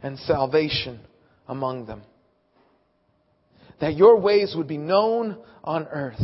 and 0.01 0.17
salvation 0.19 0.99
among 1.47 1.85
them. 1.85 2.01
That 3.81 3.95
your 3.95 4.19
ways 4.19 4.53
would 4.57 4.67
be 4.67 4.77
known 4.77 5.37
on 5.63 5.87
earth. 5.87 6.21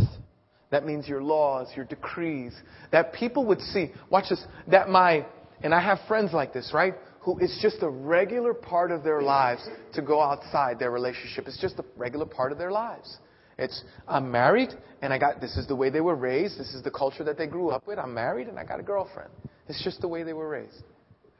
That 0.71 0.85
means 0.85 1.07
your 1.07 1.21
laws, 1.21 1.67
your 1.75 1.85
decrees. 1.85 2.53
That 2.91 3.13
people 3.13 3.45
would 3.45 3.61
see, 3.61 3.91
watch 4.09 4.25
this, 4.29 4.43
that 4.67 4.89
my, 4.89 5.25
and 5.63 5.73
I 5.73 5.81
have 5.81 5.99
friends 6.07 6.33
like 6.33 6.53
this, 6.53 6.71
right? 6.73 6.93
who 7.25 7.39
it's 7.39 7.59
just 7.59 7.77
a 7.81 7.89
regular 7.89 8.53
part 8.53 8.91
of 8.91 9.03
their 9.03 9.21
lives 9.23 9.67
to 9.93 10.01
go 10.01 10.21
outside 10.21 10.77
their 10.77 10.91
relationship. 10.91 11.47
It's 11.47 11.59
just 11.59 11.79
a 11.79 11.85
regular 11.97 12.25
part 12.27 12.51
of 12.51 12.59
their 12.59 12.71
lives. 12.71 13.17
It's, 13.57 13.83
I'm 14.07 14.31
married 14.31 14.69
and 15.01 15.11
I 15.11 15.17
got, 15.17 15.41
this 15.41 15.57
is 15.57 15.67
the 15.67 15.75
way 15.75 15.89
they 15.89 16.01
were 16.01 16.15
raised. 16.15 16.59
This 16.59 16.75
is 16.75 16.83
the 16.83 16.91
culture 16.91 17.23
that 17.23 17.37
they 17.37 17.47
grew 17.47 17.69
up 17.69 17.87
with. 17.87 17.97
I'm 17.97 18.13
married 18.13 18.47
and 18.47 18.59
I 18.59 18.63
got 18.63 18.79
a 18.79 18.83
girlfriend. 18.83 19.31
It's 19.67 19.83
just 19.83 20.01
the 20.01 20.07
way 20.07 20.21
they 20.21 20.33
were 20.33 20.47
raised. 20.47 20.83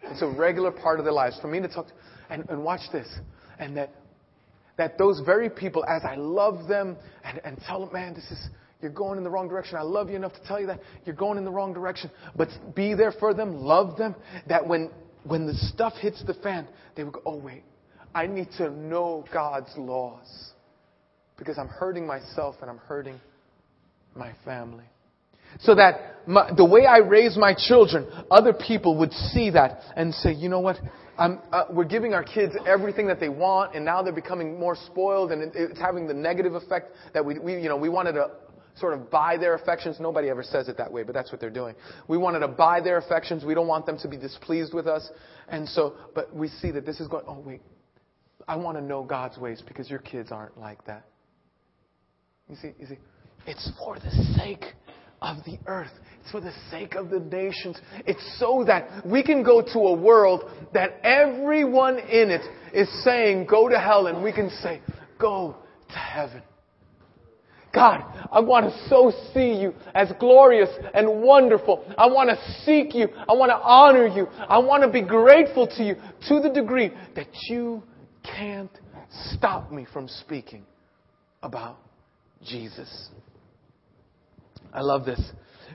It's 0.01 0.23
a 0.23 0.27
regular 0.27 0.71
part 0.71 0.97
of 0.97 1.05
their 1.05 1.13
lives. 1.13 1.37
For 1.39 1.47
me 1.47 1.59
to 1.61 1.67
talk, 1.67 1.87
to, 1.87 1.93
and, 2.31 2.49
and 2.49 2.63
watch 2.63 2.81
this. 2.91 3.07
And 3.59 3.77
that, 3.77 3.91
that 4.77 4.97
those 4.97 5.21
very 5.23 5.51
people, 5.51 5.85
as 5.85 6.01
I 6.03 6.15
love 6.15 6.67
them 6.67 6.97
and, 7.23 7.39
and 7.43 7.59
tell 7.67 7.81
them, 7.81 7.93
man, 7.93 8.15
this 8.15 8.25
is, 8.31 8.49
you're 8.85 8.93
going 8.93 9.17
in 9.17 9.23
the 9.23 9.29
wrong 9.31 9.49
direction. 9.49 9.77
I 9.77 9.81
love 9.81 10.11
you 10.11 10.15
enough 10.15 10.33
to 10.33 10.47
tell 10.47 10.61
you 10.61 10.67
that 10.67 10.79
you're 11.05 11.15
going 11.15 11.39
in 11.39 11.43
the 11.43 11.49
wrong 11.49 11.73
direction. 11.73 12.11
But 12.35 12.49
be 12.75 12.93
there 12.93 13.11
for 13.11 13.33
them, 13.33 13.55
love 13.55 13.97
them, 13.97 14.13
that 14.47 14.67
when 14.67 14.91
when 15.23 15.47
the 15.47 15.55
stuff 15.55 15.93
hits 15.93 16.23
the 16.23 16.35
fan, 16.35 16.67
they 16.95 17.03
would 17.03 17.13
go, 17.13 17.21
oh, 17.25 17.37
wait, 17.37 17.63
I 18.13 18.27
need 18.27 18.49
to 18.59 18.69
know 18.69 19.25
God's 19.33 19.71
laws 19.75 20.51
because 21.35 21.57
I'm 21.57 21.67
hurting 21.67 22.05
myself 22.05 22.57
and 22.61 22.69
I'm 22.69 22.77
hurting 22.77 23.19
my 24.15 24.33
family. 24.45 24.85
So 25.61 25.73
that 25.73 26.27
my, 26.27 26.51
the 26.55 26.63
way 26.63 26.85
I 26.85 26.97
raise 26.97 27.37
my 27.37 27.55
children, 27.57 28.07
other 28.29 28.53
people 28.53 28.99
would 28.99 29.13
see 29.13 29.49
that 29.49 29.79
and 29.95 30.13
say, 30.13 30.31
you 30.31 30.47
know 30.47 30.59
what? 30.59 30.77
Uh, 31.17 31.63
we're 31.71 31.85
giving 31.85 32.13
our 32.13 32.23
kids 32.23 32.53
everything 32.67 33.07
that 33.07 33.21
they 33.21 33.29
want, 33.29 33.73
and 33.73 33.83
now 33.85 34.03
they're 34.03 34.11
becoming 34.11 34.59
more 34.59 34.75
spoiled, 34.75 35.31
and 35.31 35.41
it, 35.41 35.53
it's 35.55 35.79
having 35.79 36.07
the 36.07 36.13
negative 36.13 36.55
effect 36.55 36.91
that 37.13 37.25
we, 37.25 37.39
we, 37.39 37.53
you 37.53 37.69
know, 37.69 37.77
we 37.77 37.87
wanted 37.87 38.11
to 38.13 38.29
sort 38.77 38.93
of 38.93 39.09
buy 39.09 39.37
their 39.37 39.55
affections. 39.55 39.97
Nobody 39.99 40.29
ever 40.29 40.43
says 40.43 40.67
it 40.67 40.77
that 40.77 40.91
way, 40.91 41.03
but 41.03 41.13
that's 41.13 41.31
what 41.31 41.39
they're 41.39 41.49
doing. 41.49 41.75
We 42.07 42.17
wanted 42.17 42.39
to 42.39 42.47
buy 42.47 42.81
their 42.81 42.97
affections. 42.97 43.45
We 43.45 43.53
don't 43.53 43.67
want 43.67 43.85
them 43.85 43.97
to 43.99 44.07
be 44.07 44.17
displeased 44.17 44.73
with 44.73 44.87
us. 44.87 45.09
And 45.47 45.67
so, 45.67 45.95
but 46.13 46.35
we 46.35 46.47
see 46.47 46.71
that 46.71 46.85
this 46.85 46.99
is 46.99 47.07
going, 47.07 47.25
oh 47.27 47.39
wait, 47.39 47.61
I 48.47 48.55
want 48.55 48.77
to 48.77 48.83
know 48.83 49.03
God's 49.03 49.37
ways 49.37 49.63
because 49.65 49.89
your 49.89 49.99
kids 49.99 50.31
aren't 50.31 50.57
like 50.59 50.85
that. 50.85 51.05
You 52.49 52.55
see, 52.55 52.71
you 52.79 52.85
see, 52.85 52.97
it's 53.47 53.71
for 53.79 53.95
the 53.95 54.11
sake 54.37 54.65
of 55.21 55.37
the 55.45 55.57
earth. 55.65 55.91
It's 56.21 56.31
for 56.31 56.41
the 56.41 56.53
sake 56.69 56.95
of 56.95 57.09
the 57.09 57.19
nations. 57.19 57.79
It's 58.05 58.39
so 58.39 58.63
that 58.65 59.05
we 59.05 59.23
can 59.23 59.43
go 59.43 59.61
to 59.61 59.79
a 59.79 59.93
world 59.93 60.43
that 60.73 60.99
everyone 61.03 61.97
in 61.97 62.29
it 62.29 62.41
is 62.73 62.87
saying, 63.03 63.47
go 63.47 63.69
to 63.69 63.79
hell, 63.79 64.07
and 64.07 64.23
we 64.23 64.31
can 64.31 64.49
say, 64.49 64.81
go 65.19 65.55
to 65.89 65.95
heaven. 65.95 66.41
God, 67.75 68.05
I 68.31 68.39
want 68.39 68.67
to 68.67 68.87
so 68.87 69.11
see 69.33 69.53
you 69.53 69.73
as 69.93 70.09
glorious 70.17 70.69
and 70.93 71.21
wonderful. 71.21 71.85
I 71.97 72.07
want 72.07 72.29
to 72.29 72.37
seek 72.63 72.95
you. 72.95 73.09
I 73.27 73.33
want 73.33 73.49
to 73.49 73.57
honor 73.57 74.07
you. 74.07 74.27
I 74.47 74.59
want 74.59 74.83
to 74.83 74.89
be 74.89 75.01
grateful 75.01 75.67
to 75.67 75.83
you 75.83 75.95
to 76.29 76.39
the 76.39 76.49
degree 76.49 76.91
that 77.15 77.27
you 77.49 77.83
can't 78.23 78.71
stop 79.33 79.71
me 79.71 79.85
from 79.91 80.07
speaking 80.07 80.63
about 81.43 81.77
Jesus. 82.43 83.09
I 84.73 84.81
love 84.81 85.05
this. 85.05 85.21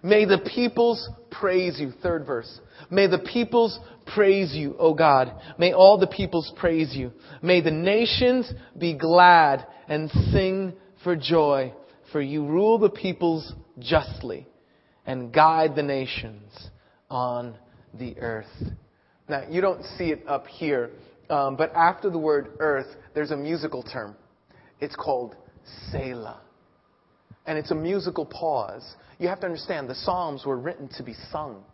May 0.02 0.24
the 0.24 0.38
peoples 0.54 1.06
praise 1.30 1.78
you. 1.78 1.92
Third 2.02 2.26
verse. 2.26 2.60
May 2.90 3.08
the 3.08 3.18
peoples 3.18 3.78
praise 4.14 4.54
you, 4.54 4.74
O 4.78 4.94
God. 4.94 5.32
May 5.58 5.74
all 5.74 5.98
the 5.98 6.06
peoples 6.06 6.50
praise 6.56 6.94
you. 6.94 7.12
May 7.42 7.60
the 7.60 7.70
nations 7.70 8.50
be 8.78 8.96
glad 8.96 9.66
and 9.86 10.10
sing 10.32 10.72
for 11.02 11.16
joy, 11.16 11.72
for 12.12 12.20
you 12.20 12.44
rule 12.44 12.78
the 12.78 12.90
peoples 12.90 13.52
justly 13.78 14.46
and 15.06 15.32
guide 15.32 15.74
the 15.74 15.82
nations 15.82 16.70
on 17.10 17.54
the 17.98 18.18
earth. 18.18 18.46
Now, 19.28 19.44
you 19.48 19.60
don't 19.60 19.84
see 19.96 20.10
it 20.10 20.24
up 20.26 20.46
here, 20.46 20.90
um, 21.28 21.56
but 21.56 21.72
after 21.74 22.10
the 22.10 22.18
word 22.18 22.52
earth, 22.58 22.88
there's 23.14 23.30
a 23.30 23.36
musical 23.36 23.82
term. 23.82 24.16
It's 24.80 24.96
called 24.96 25.36
Selah. 25.90 26.40
And 27.46 27.58
it's 27.58 27.70
a 27.70 27.74
musical 27.74 28.26
pause. 28.26 28.94
You 29.18 29.28
have 29.28 29.40
to 29.40 29.46
understand, 29.46 29.88
the 29.88 29.94
Psalms 29.94 30.44
were 30.44 30.58
written 30.58 30.88
to 30.96 31.02
be 31.02 31.14
sung. 31.30 31.64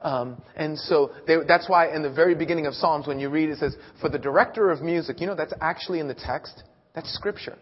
Um, 0.00 0.42
and 0.56 0.78
so 0.78 1.12
they, 1.26 1.36
that's 1.46 1.68
why 1.68 1.94
in 1.94 2.02
the 2.02 2.10
very 2.10 2.34
beginning 2.34 2.66
of 2.66 2.74
Psalms, 2.74 3.06
when 3.06 3.20
you 3.20 3.28
read 3.28 3.48
it 3.48 3.58
says, 3.58 3.76
for 4.00 4.08
the 4.08 4.18
director 4.18 4.70
of 4.70 4.82
music, 4.82 5.20
you 5.20 5.26
know, 5.26 5.36
that's 5.36 5.54
actually 5.60 6.00
in 6.00 6.08
the 6.08 6.14
text. 6.14 6.64
That's 6.94 7.12
scripture. 7.14 7.56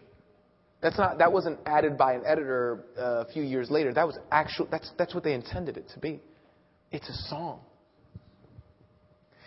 That's 0.81 0.97
not, 0.97 1.19
that 1.19 1.31
wasn't 1.31 1.59
added 1.65 1.97
by 1.97 2.13
an 2.13 2.23
editor 2.25 2.85
uh, 2.97 3.25
a 3.27 3.31
few 3.31 3.43
years 3.43 3.69
later. 3.69 3.93
That 3.93 4.07
was 4.07 4.17
actual, 4.31 4.67
that's, 4.71 4.89
that's 4.97 5.13
what 5.13 5.23
they 5.23 5.33
intended 5.33 5.77
it 5.77 5.89
to 5.93 5.99
be. 5.99 6.21
It's 6.91 7.07
a 7.07 7.29
song. 7.29 7.59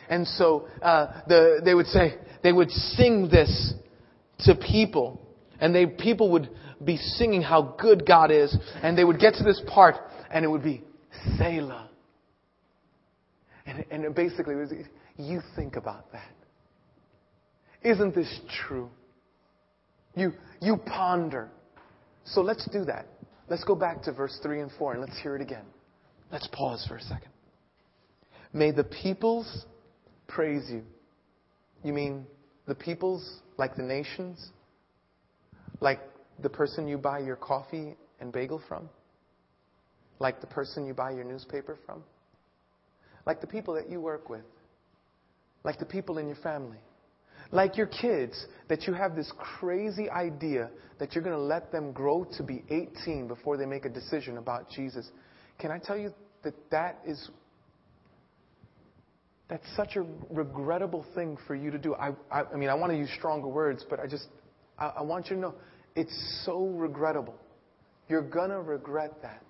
And 0.09 0.27
so 0.27 0.69
uh, 0.81 1.23
the, 1.27 1.61
they 1.65 1.75
would 1.75 1.87
say, 1.87 2.15
they 2.43 2.53
would 2.53 2.71
sing 2.71 3.29
this 3.31 3.75
to 4.41 4.55
people. 4.55 5.21
And 5.59 5.75
they, 5.75 5.87
people 5.87 6.31
would 6.33 6.51
be 6.85 6.97
singing 6.99 7.43
how 7.43 7.75
good 7.81 8.07
God 8.07 8.31
is. 8.31 8.57
And 8.83 8.97
they 8.97 9.05
would 9.05 9.19
get 9.19 9.35
to 9.35 9.45
this 9.45 9.61
part, 9.67 9.97
and 10.31 10.45
it 10.45 10.49
would 10.49 10.63
be 10.63 10.85
Selah. 11.37 11.91
And, 13.67 13.85
and 13.91 14.15
basically 14.15 14.55
was, 14.55 14.73
you 15.17 15.41
think 15.57 15.77
about 15.77 16.13
that. 16.13 16.31
Isn't 17.83 18.15
this 18.15 18.41
true? 18.67 18.91
You, 20.17 20.33
you 20.61 20.77
ponder. 20.77 21.51
So 22.25 22.41
let's 22.41 22.67
do 22.71 22.85
that. 22.85 23.07
Let's 23.49 23.65
go 23.65 23.75
back 23.75 24.03
to 24.05 24.13
verse 24.13 24.39
3 24.43 24.61
and 24.61 24.71
4 24.79 24.93
and 24.93 25.01
let's 25.01 25.19
hear 25.21 25.37
it 25.37 25.43
again. 25.43 25.65
Let's 26.33 26.49
pause 26.49 26.85
for 26.89 26.97
a 26.97 27.03
second. 27.03 27.31
May 28.53 28.71
the 28.71 28.85
peoples 28.85 29.67
praise 30.27 30.71
you. 30.71 30.83
You 31.83 31.93
mean 31.93 32.27
the 32.67 32.75
peoples 32.75 33.41
like 33.59 33.77
the 33.77 33.83
nations? 33.83 34.51
Like 35.81 36.01
the 36.43 36.49
person 36.49 36.89
you 36.89 36.97
buy 36.97 37.19
your 37.19 37.37
coffee 37.37 37.95
and 38.21 38.33
bagel 38.33 38.63
from? 38.69 38.89
Like 40.19 40.41
the 40.41 40.47
person 40.47 40.87
you 40.87 40.95
buy 40.95 41.11
your 41.11 41.25
newspaper 41.25 41.77
from? 41.85 42.03
Like 43.27 43.41
the 43.41 43.47
people 43.47 43.75
that 43.75 43.91
you 43.91 44.01
work 44.01 44.31
with? 44.31 44.45
Like 45.65 45.79
the 45.79 45.85
people 45.85 46.19
in 46.19 46.27
your 46.27 46.37
family? 46.37 46.79
Like 47.51 47.77
your 47.77 47.87
kids, 47.87 48.47
that 48.69 48.87
you 48.87 48.95
have 48.95 49.15
this 49.15 49.31
crazy 49.39 50.09
idea 50.11 50.71
that 50.99 51.15
you're 51.15 51.25
going 51.25 51.37
to 51.37 51.43
let 51.43 51.73
them 51.73 51.93
grow 51.93 52.25
to 52.37 52.43
be 52.43 52.65
18 52.71 53.29
before 53.29 53.57
they 53.57 53.67
make 53.67 53.85
a 53.85 53.89
decision 53.89 54.39
about 54.39 54.71
Jesus. 54.71 55.09
Can 55.59 55.71
I 55.71 55.79
tell 55.79 55.97
you 55.97 56.13
that 56.43 56.55
that 56.71 56.99
is 57.07 57.31
that's 59.49 59.65
such 59.77 59.97
a 59.97 60.05
regrettable 60.31 61.05
thing 61.15 61.37
for 61.47 61.55
you 61.55 61.71
to 61.71 61.79
do. 61.79 61.95
I, 61.95 62.13
I, 62.31 62.45
I 62.45 62.57
mean, 62.57 62.71
I 62.71 62.75
want 62.75 62.93
to 62.93 62.99
use 62.99 63.11
stronger 63.19 63.49
words, 63.49 63.85
but 63.89 64.01
I 64.01 64.07
just, 64.07 64.27
I, 64.79 64.87
I 64.87 65.03
want 65.03 65.29
you 65.29 65.37
to 65.37 65.43
know 65.43 65.55
it's 65.95 66.43
so 66.45 66.67
regrettable. 66.67 67.35
You're 68.09 68.23
going 68.23 68.51
to 68.51 68.61
regret 68.61 69.23
that. 69.23 69.43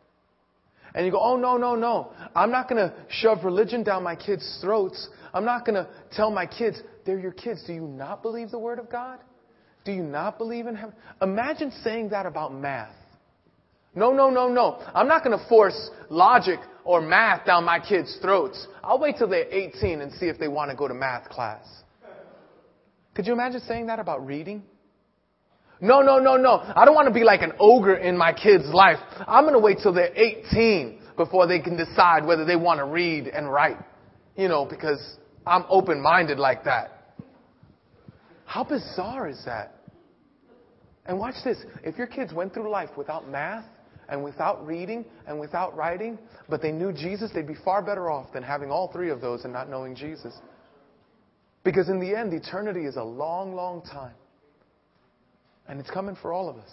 And 0.94 1.07
you 1.07 1.12
go, 1.12 1.20
oh, 1.20 1.37
no, 1.37 1.57
no, 1.57 1.74
no. 1.74 2.12
I'm 2.37 2.50
not 2.50 2.68
going 2.68 2.88
to 2.88 2.94
shove 3.09 3.44
religion 3.44 3.83
down 3.83 4.02
my 4.02 4.14
kids' 4.14 4.59
throats. 4.61 5.09
I'm 5.33 5.44
not 5.44 5.64
going 5.64 5.74
to 5.74 5.88
tell 6.12 6.30
my 6.30 6.46
kids, 6.46 6.80
they're 7.05 7.19
your 7.19 7.33
kids. 7.33 7.64
Do 7.67 7.73
you 7.73 7.87
not 7.87 8.23
believe 8.23 8.51
the 8.51 8.59
Word 8.59 8.79
of 8.79 8.90
God? 8.90 9.19
Do 9.85 9.93
you 9.93 10.03
not 10.03 10.38
believe 10.38 10.67
in 10.67 10.75
heaven? 10.75 10.95
Imagine 11.21 11.71
saying 11.83 12.11
that 12.11 12.27
about 12.27 12.55
math. 12.55 12.95
No, 13.95 14.12
no, 14.12 14.31
no, 14.31 14.49
no. 14.49 14.83
I'm 14.95 15.07
not 15.07 15.23
going 15.23 15.38
to 15.38 15.49
force 15.49 15.90
logic 16.09 16.59
or 16.85 17.01
math 17.01 17.47
down 17.47 17.64
my 17.64 17.79
kids' 17.79 18.19
throats. 18.21 18.67
I'll 18.83 18.99
wait 18.99 19.17
till 19.19 19.29
they're 19.29 19.49
18 19.51 20.01
and 20.01 20.12
see 20.12 20.27
if 20.27 20.38
they 20.38 20.49
want 20.49 20.71
to 20.71 20.77
go 20.77 20.88
to 20.88 20.95
math 20.95 21.29
class. 21.29 21.64
Could 23.14 23.27
you 23.27 23.33
imagine 23.33 23.61
saying 23.69 23.87
that 23.87 24.01
about 24.01 24.27
reading? 24.27 24.64
No, 25.81 26.03
no, 26.03 26.19
no, 26.19 26.37
no. 26.37 26.62
I 26.75 26.85
don't 26.85 26.95
want 26.95 27.09
to 27.09 27.14
be 27.14 27.25
like 27.25 27.43
an 27.43 27.53
ogre 27.61 27.95
in 27.95 28.17
my 28.17 28.33
kid's 28.33 28.67
life. 28.67 28.99
I'm 29.27 29.45
going 29.45 29.55
to 29.55 29.61
wait 29.61 29.79
till 29.83 29.93
they're 29.93 30.14
18 30.14 31.01
before 31.17 31.47
they 31.47 31.61
can 31.61 31.77
decide 31.77 32.25
whether 32.25 32.45
they 32.45 32.57
want 32.57 32.79
to 32.79 32.85
read 32.85 33.29
and 33.29 33.51
write. 33.51 33.79
You 34.37 34.49
know, 34.49 34.64
because 34.64 35.17
I'm 35.47 35.64
open 35.69 36.01
minded 36.01 36.38
like 36.38 36.64
that. 36.64 36.93
How 38.55 38.62
bizarre 38.62 39.29
is 39.29 39.43
that? 39.47 39.75
And 41.07 41.19
watch 41.19 41.35
this. 41.45 41.59
If 41.83 41.99
your 41.99 42.07
kids 42.07 42.33
went 42.33 42.55
through 42.55 42.71
life 42.71 42.90
without 42.97 43.29
math, 43.29 43.64
and 44.09 44.23
without 44.23 44.64
reading 44.64 45.05
and 45.27 45.40
without 45.40 45.77
writing, 45.77 46.17
but 46.49 46.62
they 46.62 46.71
knew 46.71 46.93
Jesus, 46.93 47.33
they'd 47.35 47.49
be 47.49 47.57
far 47.64 47.83
better 47.83 48.12
off 48.12 48.33
than 48.33 48.45
having 48.45 48.71
all 48.71 48.93
three 48.93 49.11
of 49.11 49.21
those 49.21 49.43
and 49.43 49.53
not 49.53 49.69
knowing 49.69 49.97
Jesus. 49.97 50.33
Because 51.64 51.88
in 51.88 51.99
the 51.99 52.14
end, 52.17 52.33
eternity 52.33 52.85
is 52.85 52.95
a 52.95 53.03
long, 53.03 53.57
long 53.57 53.83
time. 53.83 54.14
And 55.67 55.81
it's 55.81 55.90
coming 55.90 56.14
for 56.23 56.33
all 56.33 56.49
of 56.49 56.57
us. 56.57 56.71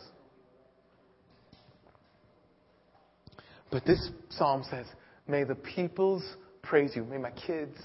But 3.72 3.86
this 3.86 4.12
psalm 4.30 4.64
says, 4.70 4.86
May 5.28 5.46
the 5.46 5.56
peoples 5.56 6.22
praise 6.62 6.92
you. 6.96 7.06
May 7.06 7.18
my 7.18 7.32
kids, 7.32 7.76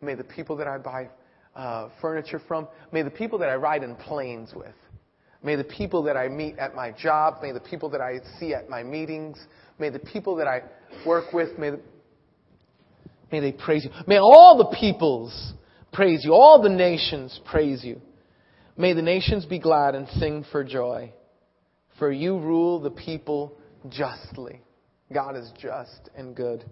may 0.00 0.14
the 0.14 0.22
people 0.22 0.56
that 0.58 0.68
I 0.68 0.78
buy 0.78 1.08
uh, 1.56 1.88
furniture 2.00 2.40
from, 2.46 2.68
may 2.92 3.02
the 3.02 3.10
people 3.10 3.38
that 3.38 3.48
I 3.48 3.54
ride 3.54 3.82
in 3.82 3.94
planes 3.96 4.52
with, 4.54 4.74
May 5.44 5.56
the 5.56 5.64
people 5.64 6.02
that 6.04 6.16
I 6.16 6.28
meet 6.28 6.58
at 6.58 6.74
my 6.74 6.90
job, 6.90 7.42
may 7.42 7.52
the 7.52 7.60
people 7.60 7.90
that 7.90 8.00
I 8.00 8.20
see 8.40 8.54
at 8.54 8.70
my 8.70 8.82
meetings, 8.82 9.38
may 9.78 9.90
the 9.90 9.98
people 9.98 10.36
that 10.36 10.46
I 10.46 10.62
work 11.06 11.34
with, 11.34 11.58
may, 11.58 11.68
the, 11.68 11.80
may 13.30 13.40
they 13.40 13.52
praise 13.52 13.84
you. 13.84 13.90
May 14.06 14.16
all 14.16 14.56
the 14.56 14.74
peoples 14.74 15.52
praise 15.92 16.22
you. 16.24 16.32
All 16.32 16.62
the 16.62 16.70
nations 16.70 17.38
praise 17.44 17.84
you. 17.84 18.00
May 18.78 18.94
the 18.94 19.02
nations 19.02 19.44
be 19.44 19.58
glad 19.58 19.94
and 19.94 20.08
sing 20.18 20.46
for 20.50 20.64
joy. 20.64 21.12
For 21.98 22.10
you 22.10 22.38
rule 22.38 22.80
the 22.80 22.90
people 22.90 23.52
justly. 23.90 24.62
God 25.12 25.36
is 25.36 25.52
just 25.60 26.08
and 26.16 26.34
good. 26.34 26.64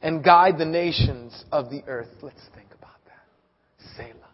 And 0.00 0.24
guide 0.24 0.56
the 0.56 0.64
nations 0.64 1.44
of 1.52 1.68
the 1.68 1.84
earth. 1.86 2.08
Let's 2.22 2.40
think. 2.54 2.71
Selah. 3.96 4.30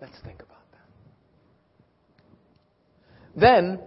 Let's 0.00 0.18
think 0.24 0.42
about 0.42 0.56
that. 0.72 0.86
then, 3.36 3.80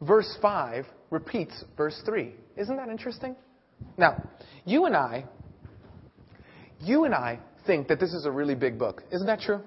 verse 0.00 0.36
5 0.40 0.86
repeats 1.10 1.64
verse 1.76 2.00
3. 2.04 2.34
Isn't 2.56 2.76
that 2.76 2.88
interesting? 2.88 3.36
Now, 3.96 4.22
you 4.64 4.84
and 4.86 4.96
I, 4.96 5.24
you 6.80 7.04
and 7.04 7.14
I 7.14 7.38
think 7.66 7.88
that 7.88 8.00
this 8.00 8.12
is 8.12 8.26
a 8.26 8.30
really 8.30 8.54
big 8.54 8.78
book. 8.78 9.02
Isn't 9.10 9.26
that 9.26 9.40
true? 9.40 9.60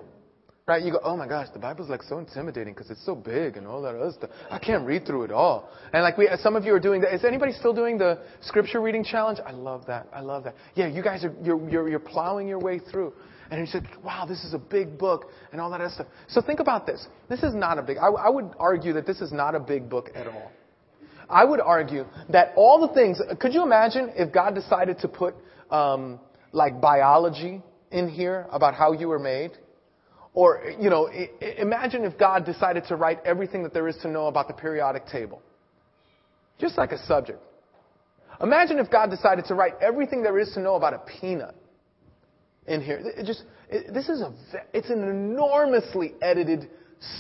Right? 0.67 0.84
You 0.84 0.91
go, 0.91 1.00
oh 1.02 1.15
my 1.15 1.28
gosh, 1.30 1.47
the 1.54 1.60
Bible's 1.60 1.89
like 1.89 2.04
so 2.04 2.19
intimidating 2.19 2.73
because 2.73 2.91
it's 2.91 3.06
so 3.06 3.15
big 3.15 3.56
and 3.56 3.65
all 3.65 3.82
that 3.84 3.95
other 3.95 4.12
stuff. 4.12 4.32
I 4.52 4.60
can't 4.60 4.86
read 4.86 5.06
through 5.06 5.23
it 5.23 5.32
all. 5.32 5.69
And 5.93 6.04
like 6.04 6.17
we, 6.17 6.30
some 6.41 6.58
of 6.58 6.65
you 6.65 6.73
are 6.73 6.80
doing 6.80 7.00
that. 7.02 7.13
Is 7.13 7.23
anybody 7.23 7.54
still 7.54 7.73
doing 7.73 7.97
the 7.97 8.19
scripture 8.41 8.82
reading 8.82 9.06
challenge? 9.06 9.39
I 9.45 9.52
love 9.52 9.86
that. 9.88 10.08
I 10.13 10.19
love 10.19 10.43
that. 10.43 10.56
Yeah, 10.76 10.88
you 10.88 11.02
guys 11.02 11.23
are, 11.23 11.34
you're, 11.41 11.69
you're, 11.69 11.89
you're 11.89 12.00
plowing 12.00 12.50
your 12.50 12.60
way 12.60 12.80
through. 12.80 13.13
And 13.50 13.62
he 13.62 13.66
said, 13.68 13.88
wow, 14.04 14.26
this 14.28 14.44
is 14.44 14.54
a 14.54 14.58
big 14.58 14.98
book 14.98 15.26
and 15.52 15.62
all 15.62 15.70
that 15.72 15.82
other 15.82 15.94
stuff. 15.94 16.08
So 16.28 16.42
think 16.42 16.60
about 16.60 16.86
this. 16.86 17.08
This 17.30 17.44
is 17.44 17.54
not 17.54 17.78
a 17.78 17.82
big, 17.82 17.98
I, 17.98 18.08
I 18.08 18.30
would 18.30 18.52
argue 18.60 18.94
that 18.94 19.06
this 19.06 19.22
is 19.22 19.32
not 19.32 19.56
a 19.56 19.60
big 19.60 19.90
book 19.90 20.10
at 20.16 20.28
all. 20.28 20.52
I 21.30 21.44
would 21.44 21.60
argue 21.60 22.06
that 22.30 22.54
all 22.56 22.86
the 22.86 22.94
things, 22.94 23.20
could 23.40 23.54
you 23.54 23.64
imagine 23.64 24.12
if 24.16 24.34
God 24.34 24.56
decided 24.56 25.00
to 25.00 25.08
put, 25.08 25.36
um, 25.70 26.20
like 26.54 26.80
biology 26.80 27.62
in 27.92 28.10
here 28.10 28.48
about 28.52 28.74
how 28.74 28.94
you 28.94 29.08
were 29.10 29.20
made? 29.20 29.52
Or, 30.34 30.64
you 30.80 30.90
know, 30.90 31.10
imagine 31.58 32.06
if 32.06 32.18
God 32.18 32.46
decided 32.46 32.84
to 32.90 32.96
write 32.96 33.20
everything 33.26 33.64
that 33.64 33.74
there 33.74 33.88
is 33.88 33.98
to 34.04 34.08
know 34.08 34.28
about 34.28 34.48
the 34.48 34.54
periodic 34.54 35.08
table. 35.08 35.42
Just 36.60 36.78
like 36.78 36.92
a 36.92 37.06
subject. 37.06 37.40
Imagine 38.42 38.80
if 38.80 38.90
God 38.90 39.10
decided 39.10 39.46
to 39.46 39.56
write 39.56 39.74
everything 39.82 40.22
there 40.22 40.38
is 40.38 40.52
to 40.54 40.60
know 40.60 40.76
about 40.76 40.94
a 40.94 41.00
peanut 41.20 41.56
in 42.67 42.82
here. 42.82 43.01
It 43.03 43.25
just, 43.25 43.43
it, 43.69 43.93
this 43.93 44.10
is 44.10 44.21
a, 44.21 44.34
it's 44.73 44.89
an 44.89 45.03
enormously 45.03 46.13
edited, 46.21 46.69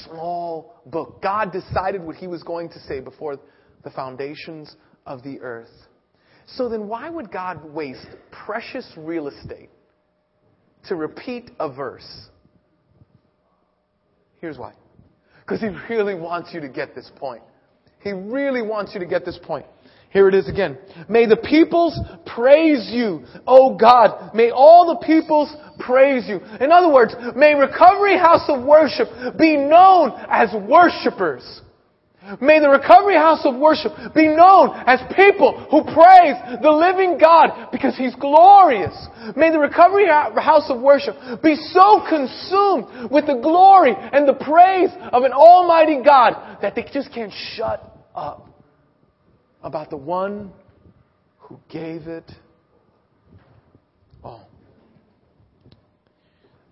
small 0.05 0.81
book. 0.85 1.21
God 1.21 1.51
decided 1.51 2.03
what 2.03 2.15
he 2.15 2.27
was 2.27 2.43
going 2.43 2.69
to 2.69 2.79
say 2.81 2.99
before 2.99 3.37
the 3.83 3.89
foundations 3.91 4.75
of 5.05 5.23
the 5.23 5.39
earth. 5.39 5.71
So 6.47 6.69
then 6.69 6.87
why 6.87 7.09
would 7.09 7.31
God 7.31 7.73
waste 7.73 8.07
precious 8.31 8.89
real 8.97 9.27
estate 9.27 9.69
to 10.87 10.95
repeat 10.95 11.51
a 11.59 11.71
verse? 11.71 12.27
Here's 14.39 14.57
why. 14.57 14.73
Because 15.41 15.61
he 15.61 15.67
really 15.93 16.15
wants 16.15 16.53
you 16.53 16.61
to 16.61 16.69
get 16.69 16.93
this 16.95 17.09
point. 17.15 17.41
He 18.01 18.11
really 18.11 18.61
wants 18.61 18.93
you 18.93 18.99
to 18.99 19.05
get 19.05 19.25
this 19.25 19.39
point. 19.41 19.65
Here 20.09 20.29
it 20.29 20.35
is 20.35 20.47
again. 20.47 20.77
May 21.09 21.25
the 21.25 21.37
peoples 21.37 21.99
praise 22.25 22.89
you, 22.91 23.25
O 23.45 23.75
God. 23.75 24.33
May 24.33 24.51
all 24.51 24.87
the 24.87 25.05
peoples 25.05 25.53
praise 25.79 26.27
you. 26.27 26.39
In 26.61 26.71
other 26.71 26.91
words, 26.91 27.13
may 27.35 27.53
Recovery 27.55 28.17
House 28.17 28.45
of 28.47 28.63
Worship 28.63 29.07
be 29.37 29.57
known 29.57 30.13
as 30.29 30.49
worshipers. 30.67 31.61
May 32.41 32.59
the 32.59 32.69
Recovery 32.69 33.15
House 33.15 33.45
of 33.45 33.55
Worship 33.55 33.91
be 34.13 34.27
known 34.27 34.75
as 34.85 34.99
people 35.15 35.65
who 35.71 35.83
praise 35.83 36.35
the 36.61 36.71
living 36.71 37.17
God 37.17 37.69
because 37.71 37.95
He's 37.95 38.15
glorious. 38.15 38.95
May 39.35 39.51
the 39.51 39.59
Recovery 39.59 40.07
House 40.07 40.69
of 40.69 40.81
Worship 40.81 41.15
be 41.41 41.55
so 41.55 42.03
consumed 42.07 43.11
with 43.11 43.27
the 43.27 43.39
glory 43.41 43.93
and 43.95 44.27
the 44.27 44.33
praise 44.33 44.89
of 45.13 45.23
an 45.23 45.31
Almighty 45.31 46.01
God 46.03 46.57
that 46.61 46.75
they 46.75 46.83
just 46.91 47.13
can't 47.13 47.31
shut 47.55 47.83
up 48.15 48.47
about 49.63 49.89
the 49.89 49.97
one 49.97 50.51
who 51.39 51.59
gave 51.69 52.07
it 52.07 52.29
all. 54.23 54.47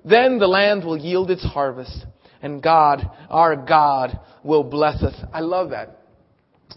Then 0.04 0.38
the 0.38 0.48
land 0.48 0.84
will 0.84 0.98
yield 0.98 1.32
its 1.32 1.44
harvest, 1.44 2.06
and 2.42 2.62
God, 2.62 3.10
our 3.30 3.56
God, 3.56 4.20
will 4.44 4.64
bless 4.64 5.02
us. 5.02 5.16
I 5.34 5.40
love 5.40 5.72
that. 5.72 6.02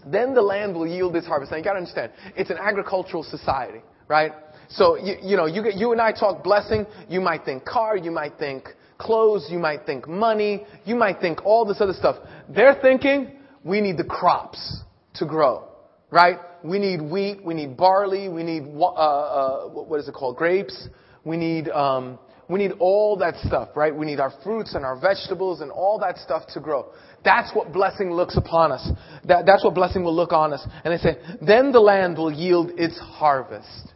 Then 0.05 0.33
the 0.33 0.41
land 0.41 0.75
will 0.75 0.87
yield 0.87 1.15
its 1.15 1.27
harvest. 1.27 1.51
Now 1.51 1.57
you 1.57 1.63
gotta 1.63 1.79
understand, 1.79 2.11
it's 2.35 2.49
an 2.49 2.57
agricultural 2.59 3.23
society, 3.23 3.81
right? 4.07 4.31
So, 4.69 4.97
you, 4.97 5.15
you 5.21 5.37
know, 5.37 5.45
you, 5.45 5.63
you 5.75 5.91
and 5.91 6.01
I 6.01 6.11
talk 6.11 6.43
blessing, 6.43 6.85
you 7.09 7.21
might 7.21 7.43
think 7.43 7.65
car, 7.65 7.97
you 7.97 8.11
might 8.11 8.37
think 8.39 8.69
clothes, 8.97 9.47
you 9.49 9.59
might 9.59 9.85
think 9.85 10.07
money, 10.07 10.65
you 10.85 10.95
might 10.95 11.19
think 11.19 11.45
all 11.45 11.65
this 11.65 11.81
other 11.81 11.93
stuff. 11.93 12.17
They're 12.47 12.77
thinking, 12.81 13.31
we 13.63 13.81
need 13.81 13.97
the 13.97 14.03
crops 14.03 14.81
to 15.15 15.25
grow 15.25 15.68
right? 16.11 16.37
We 16.63 16.79
need 16.79 17.01
wheat, 17.01 17.43
we 17.43 17.53
need 17.53 17.77
barley, 17.77 18.29
we 18.29 18.43
need 18.43 18.63
uh, 18.75 18.85
uh, 18.85 19.67
what 19.69 19.99
is 19.99 20.07
it 20.07 20.13
called? 20.13 20.37
Grapes. 20.37 20.87
We 21.23 21.37
need 21.37 21.69
um, 21.69 22.19
we 22.49 22.57
need 22.57 22.71
all 22.79 23.15
that 23.17 23.35
stuff, 23.45 23.69
right? 23.75 23.95
We 23.95 24.07
need 24.07 24.19
our 24.19 24.33
fruits 24.43 24.73
and 24.73 24.83
our 24.83 24.99
vegetables 24.99 25.61
and 25.61 25.71
all 25.71 25.99
that 25.99 26.17
stuff 26.17 26.47
to 26.53 26.59
grow. 26.59 26.91
That's 27.23 27.53
what 27.53 27.71
blessing 27.71 28.11
looks 28.11 28.37
upon 28.37 28.71
us. 28.71 28.89
That, 29.25 29.45
that's 29.45 29.63
what 29.63 29.75
blessing 29.75 30.03
will 30.03 30.15
look 30.15 30.33
on 30.33 30.51
us. 30.51 30.65
And 30.83 30.91
they 30.91 30.97
say, 30.97 31.17
then 31.45 31.71
the 31.71 31.79
land 31.79 32.17
will 32.17 32.31
yield 32.31 32.71
its 32.79 32.97
harvest. 32.97 33.93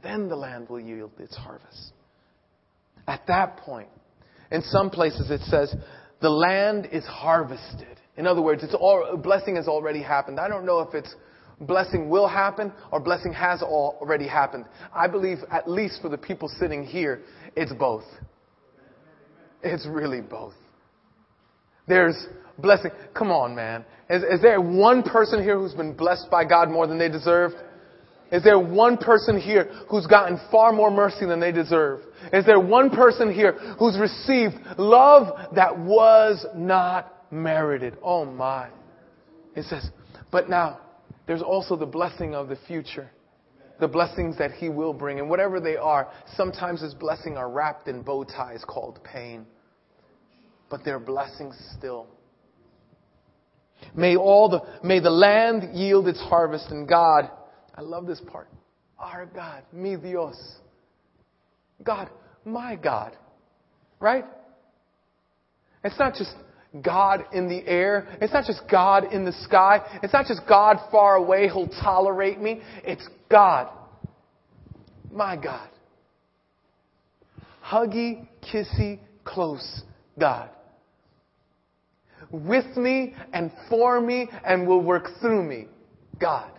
Then 0.00 0.28
the 0.28 0.36
land 0.36 0.68
will 0.68 0.78
yield 0.78 1.10
its 1.18 1.34
harvest. 1.34 1.92
At 3.08 3.26
that 3.26 3.56
point, 3.58 3.88
in 4.52 4.62
some 4.62 4.88
places 4.88 5.28
it 5.30 5.40
says, 5.42 5.74
the 6.20 6.30
land 6.30 6.88
is 6.92 7.04
harvested. 7.04 7.97
In 8.18 8.26
other 8.26 8.42
words, 8.42 8.64
it's 8.64 8.74
all, 8.74 9.16
blessing 9.16 9.56
has 9.56 9.68
already 9.68 10.02
happened. 10.02 10.40
I 10.40 10.48
don't 10.48 10.66
know 10.66 10.80
if 10.80 10.92
it's 10.92 11.14
blessing 11.60 12.08
will 12.08 12.26
happen 12.26 12.72
or 12.90 12.98
blessing 12.98 13.32
has 13.32 13.62
already 13.62 14.26
happened. 14.26 14.64
I 14.92 15.06
believe, 15.06 15.38
at 15.52 15.70
least 15.70 16.02
for 16.02 16.08
the 16.08 16.18
people 16.18 16.48
sitting 16.48 16.84
here, 16.84 17.22
it's 17.54 17.72
both. 17.72 18.04
It's 19.62 19.86
really 19.86 20.20
both. 20.20 20.54
There's 21.86 22.26
blessing. 22.58 22.90
Come 23.14 23.30
on, 23.30 23.54
man. 23.54 23.84
Is, 24.10 24.24
is 24.24 24.42
there 24.42 24.60
one 24.60 25.04
person 25.04 25.42
here 25.42 25.56
who's 25.56 25.74
been 25.74 25.94
blessed 25.94 26.28
by 26.28 26.44
God 26.44 26.70
more 26.70 26.88
than 26.88 26.98
they 26.98 27.08
deserved? 27.08 27.54
Is 28.32 28.42
there 28.42 28.58
one 28.58 28.98
person 28.98 29.40
here 29.40 29.70
who's 29.88 30.06
gotten 30.06 30.40
far 30.50 30.72
more 30.72 30.90
mercy 30.90 31.24
than 31.24 31.38
they 31.38 31.52
deserve? 31.52 32.00
Is 32.32 32.44
there 32.44 32.60
one 32.60 32.90
person 32.90 33.32
here 33.32 33.52
who's 33.78 33.96
received 33.98 34.54
love 34.76 35.54
that 35.54 35.78
was 35.78 36.44
not 36.54 37.14
merited. 37.30 37.96
Oh 38.02 38.24
my. 38.24 38.68
It 39.54 39.64
says, 39.64 39.88
but 40.30 40.48
now 40.48 40.80
there's 41.26 41.42
also 41.42 41.76
the 41.76 41.86
blessing 41.86 42.34
of 42.34 42.48
the 42.48 42.58
future. 42.66 43.10
The 43.80 43.88
blessings 43.88 44.36
that 44.38 44.52
he 44.52 44.68
will 44.68 44.92
bring. 44.92 45.20
And 45.20 45.30
whatever 45.30 45.60
they 45.60 45.76
are, 45.76 46.08
sometimes 46.36 46.80
his 46.80 46.94
blessings 46.94 47.36
are 47.36 47.48
wrapped 47.48 47.86
in 47.88 48.02
bow 48.02 48.24
ties 48.24 48.64
called 48.66 48.98
pain. 49.04 49.46
But 50.68 50.84
they're 50.84 50.98
blessings 50.98 51.56
still. 51.78 52.08
May 53.94 54.16
all 54.16 54.48
the, 54.48 54.62
may 54.86 55.00
the 55.00 55.10
land 55.10 55.76
yield 55.76 56.08
its 56.08 56.20
harvest 56.20 56.70
and 56.70 56.88
God, 56.88 57.30
I 57.74 57.80
love 57.80 58.06
this 58.06 58.20
part, 58.26 58.48
our 58.98 59.26
God, 59.26 59.62
mi 59.72 59.96
Dios. 59.96 60.36
God, 61.84 62.10
my 62.44 62.74
God. 62.74 63.16
Right? 64.00 64.24
It's 65.84 65.98
not 65.98 66.14
just 66.14 66.34
God 66.82 67.24
in 67.32 67.48
the 67.48 67.66
air. 67.66 68.08
It's 68.20 68.32
not 68.32 68.44
just 68.44 68.62
God 68.70 69.12
in 69.12 69.24
the 69.24 69.32
sky. 69.32 69.80
It's 70.02 70.12
not 70.12 70.26
just 70.26 70.42
God 70.48 70.78
far 70.90 71.16
away 71.16 71.48
who'll 71.48 71.68
tolerate 71.68 72.40
me. 72.40 72.60
It's 72.84 73.06
God. 73.30 73.68
My 75.10 75.36
God. 75.36 75.68
Huggy, 77.64 78.26
kissy, 78.42 78.98
close 79.24 79.82
God. 80.18 80.50
With 82.30 82.76
me 82.76 83.14
and 83.32 83.50
for 83.68 84.00
me 84.00 84.28
and 84.44 84.66
will 84.66 84.82
work 84.82 85.08
through 85.20 85.42
me. 85.42 85.66
God. 86.20 86.50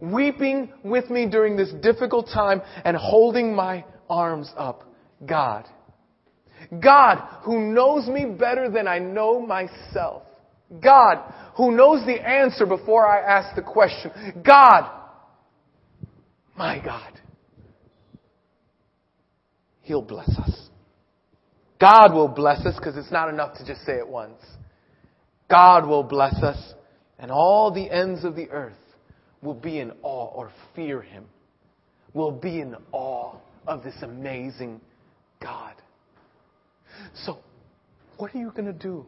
Weeping 0.00 0.72
with 0.84 1.10
me 1.10 1.28
during 1.28 1.56
this 1.56 1.72
difficult 1.82 2.26
time 2.26 2.62
and 2.84 2.96
holding 2.96 3.54
my 3.54 3.84
arms 4.08 4.52
up. 4.56 4.84
God. 5.26 5.66
God, 6.80 7.18
who 7.44 7.72
knows 7.72 8.08
me 8.08 8.24
better 8.24 8.70
than 8.70 8.88
I 8.88 8.98
know 8.98 9.44
myself. 9.44 10.22
God, 10.82 11.32
who 11.56 11.70
knows 11.72 12.04
the 12.06 12.20
answer 12.26 12.64
before 12.64 13.06
I 13.06 13.20
ask 13.20 13.54
the 13.54 13.62
question. 13.62 14.10
God, 14.44 14.90
my 16.56 16.82
God. 16.82 17.20
He'll 19.82 20.02
bless 20.02 20.30
us. 20.38 20.68
God 21.78 22.14
will 22.14 22.28
bless 22.28 22.64
us 22.64 22.76
because 22.76 22.96
it's 22.96 23.10
not 23.10 23.28
enough 23.28 23.58
to 23.58 23.66
just 23.66 23.84
say 23.84 23.94
it 23.94 24.08
once. 24.08 24.40
God 25.50 25.86
will 25.86 26.04
bless 26.04 26.34
us, 26.36 26.74
and 27.18 27.30
all 27.30 27.72
the 27.72 27.90
ends 27.90 28.24
of 28.24 28.36
the 28.36 28.48
earth 28.50 28.72
will 29.42 29.54
be 29.54 29.80
in 29.80 29.90
awe 30.02 30.30
or 30.32 30.50
fear 30.74 31.02
Him, 31.02 31.24
will 32.14 32.30
be 32.30 32.60
in 32.60 32.76
awe 32.92 33.36
of 33.66 33.82
this 33.82 33.96
amazing 34.02 34.80
God. 35.42 35.74
So, 37.14 37.38
what 38.16 38.34
are 38.34 38.38
you 38.38 38.50
going 38.50 38.66
to 38.66 38.72
do? 38.72 39.06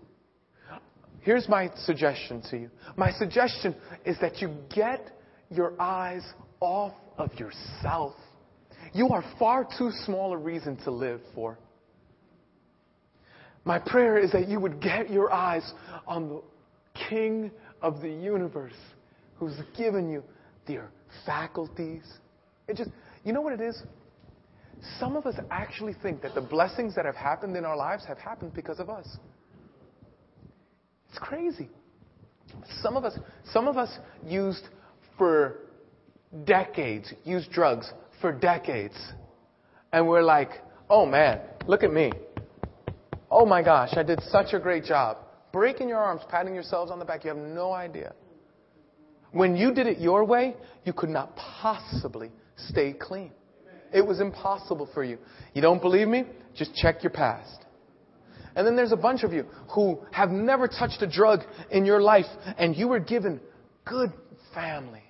Here's 1.20 1.48
my 1.48 1.70
suggestion 1.76 2.42
to 2.50 2.58
you. 2.58 2.70
My 2.96 3.10
suggestion 3.12 3.74
is 4.04 4.18
that 4.20 4.42
you 4.42 4.54
get 4.74 5.10
your 5.50 5.72
eyes 5.80 6.22
off 6.60 6.92
of 7.16 7.32
yourself. 7.34 8.14
You 8.92 9.08
are 9.08 9.24
far 9.38 9.66
too 9.78 9.90
small 10.04 10.32
a 10.32 10.36
reason 10.36 10.76
to 10.84 10.90
live 10.90 11.20
for. 11.34 11.58
My 13.64 13.78
prayer 13.78 14.18
is 14.18 14.32
that 14.32 14.48
you 14.48 14.60
would 14.60 14.82
get 14.82 15.10
your 15.10 15.32
eyes 15.32 15.72
on 16.06 16.28
the 16.28 16.42
King 17.08 17.50
of 17.80 18.02
the 18.02 18.10
universe 18.10 18.72
who's 19.36 19.56
given 19.76 20.10
you 20.10 20.22
your 20.66 20.90
faculties. 21.26 22.02
It 22.68 22.76
just, 22.76 22.90
you 23.24 23.32
know 23.32 23.40
what 23.40 23.52
it 23.52 23.60
is? 23.60 23.82
Some 24.98 25.16
of 25.16 25.26
us 25.26 25.36
actually 25.50 25.94
think 26.02 26.22
that 26.22 26.34
the 26.34 26.40
blessings 26.40 26.94
that 26.94 27.04
have 27.04 27.16
happened 27.16 27.56
in 27.56 27.64
our 27.64 27.76
lives 27.76 28.04
have 28.06 28.18
happened 28.18 28.54
because 28.54 28.80
of 28.80 28.90
us. 28.90 29.06
It's 31.08 31.18
crazy. 31.18 31.68
Some 32.82 32.96
of 32.96 33.04
us, 33.04 33.18
some 33.52 33.66
of 33.66 33.76
us 33.76 33.90
used 34.26 34.64
for 35.16 35.60
decades, 36.44 37.12
used 37.24 37.50
drugs 37.50 37.90
for 38.20 38.32
decades. 38.32 38.96
And 39.92 40.08
we're 40.08 40.22
like, 40.22 40.50
oh 40.90 41.06
man, 41.06 41.40
look 41.66 41.82
at 41.82 41.92
me. 41.92 42.12
Oh 43.30 43.46
my 43.46 43.62
gosh, 43.62 43.90
I 43.96 44.02
did 44.02 44.20
such 44.24 44.52
a 44.52 44.58
great 44.58 44.84
job. 44.84 45.18
Breaking 45.52 45.88
your 45.88 45.98
arms, 45.98 46.22
patting 46.28 46.54
yourselves 46.54 46.90
on 46.90 46.98
the 46.98 47.04
back, 47.04 47.24
you 47.24 47.28
have 47.28 47.38
no 47.38 47.72
idea. 47.72 48.12
When 49.32 49.56
you 49.56 49.72
did 49.72 49.86
it 49.86 49.98
your 49.98 50.24
way, 50.24 50.56
you 50.84 50.92
could 50.92 51.08
not 51.10 51.36
possibly 51.36 52.30
stay 52.56 52.92
clean. 52.92 53.32
It 53.94 54.04
was 54.04 54.20
impossible 54.20 54.88
for 54.92 55.04
you. 55.04 55.18
You 55.54 55.62
don't 55.62 55.80
believe 55.80 56.08
me? 56.08 56.24
Just 56.56 56.74
check 56.74 57.04
your 57.04 57.10
past. 57.10 57.64
And 58.56 58.66
then 58.66 58.74
there's 58.74 58.92
a 58.92 58.96
bunch 58.96 59.22
of 59.22 59.32
you 59.32 59.46
who 59.72 60.00
have 60.10 60.30
never 60.30 60.66
touched 60.66 61.00
a 61.00 61.06
drug 61.06 61.40
in 61.70 61.86
your 61.86 62.00
life 62.02 62.26
and 62.58 62.76
you 62.76 62.88
were 62.88 62.98
given 62.98 63.40
good 63.84 64.12
family. 64.52 65.02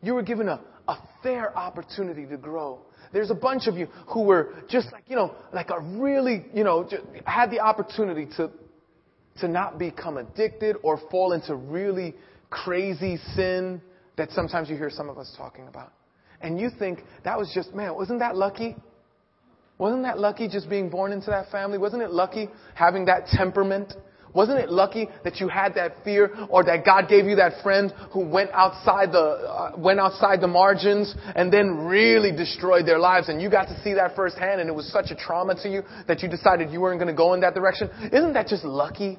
You 0.00 0.14
were 0.14 0.22
given 0.22 0.48
a, 0.48 0.60
a 0.86 0.96
fair 1.22 1.56
opportunity 1.56 2.24
to 2.26 2.36
grow. 2.36 2.80
There's 3.12 3.30
a 3.30 3.34
bunch 3.34 3.66
of 3.66 3.76
you 3.76 3.86
who 4.08 4.22
were 4.22 4.54
just 4.68 4.92
like, 4.92 5.04
you 5.08 5.16
know, 5.16 5.34
like 5.52 5.70
a 5.70 5.80
really, 5.80 6.46
you 6.54 6.62
know, 6.64 6.88
had 7.24 7.50
the 7.50 7.60
opportunity 7.60 8.26
to, 8.36 8.50
to 9.40 9.48
not 9.48 9.78
become 9.78 10.18
addicted 10.18 10.76
or 10.82 11.00
fall 11.10 11.32
into 11.32 11.56
really 11.56 12.14
crazy 12.50 13.18
sin 13.34 13.80
that 14.16 14.30
sometimes 14.30 14.70
you 14.70 14.76
hear 14.76 14.90
some 14.90 15.08
of 15.08 15.18
us 15.18 15.32
talking 15.36 15.66
about. 15.66 15.92
And 16.40 16.58
you 16.58 16.70
think 16.78 17.00
that 17.24 17.38
was 17.38 17.50
just, 17.54 17.74
man, 17.74 17.94
wasn't 17.94 18.18
that 18.20 18.36
lucky? 18.36 18.76
Wasn't 19.78 20.02
that 20.02 20.18
lucky 20.18 20.48
just 20.48 20.68
being 20.68 20.88
born 20.88 21.12
into 21.12 21.30
that 21.30 21.50
family? 21.50 21.78
Wasn't 21.78 22.02
it 22.02 22.10
lucky 22.10 22.48
having 22.74 23.06
that 23.06 23.26
temperament? 23.26 23.92
Wasn't 24.34 24.58
it 24.58 24.68
lucky 24.68 25.08
that 25.22 25.36
you 25.36 25.48
had 25.48 25.74
that 25.76 26.02
fear 26.02 26.32
or 26.50 26.64
that 26.64 26.84
God 26.84 27.08
gave 27.08 27.26
you 27.26 27.36
that 27.36 27.62
friend 27.62 27.92
who 28.12 28.28
went 28.28 28.50
outside 28.52 29.12
the, 29.12 29.18
uh, 29.18 29.72
went 29.78 30.00
outside 30.00 30.40
the 30.40 30.48
margins 30.48 31.14
and 31.36 31.52
then 31.52 31.86
really 31.86 32.32
destroyed 32.32 32.84
their 32.84 32.98
lives 32.98 33.28
and 33.28 33.40
you 33.40 33.48
got 33.48 33.66
to 33.66 33.80
see 33.82 33.94
that 33.94 34.16
firsthand 34.16 34.60
and 34.60 34.68
it 34.68 34.74
was 34.74 34.90
such 34.90 35.10
a 35.10 35.14
trauma 35.14 35.54
to 35.62 35.68
you 35.68 35.82
that 36.08 36.20
you 36.20 36.28
decided 36.28 36.70
you 36.70 36.80
weren't 36.80 36.98
going 36.98 37.12
to 37.12 37.16
go 37.16 37.34
in 37.34 37.40
that 37.40 37.54
direction? 37.54 37.88
Isn't 38.12 38.32
that 38.32 38.48
just 38.48 38.64
lucky? 38.64 39.18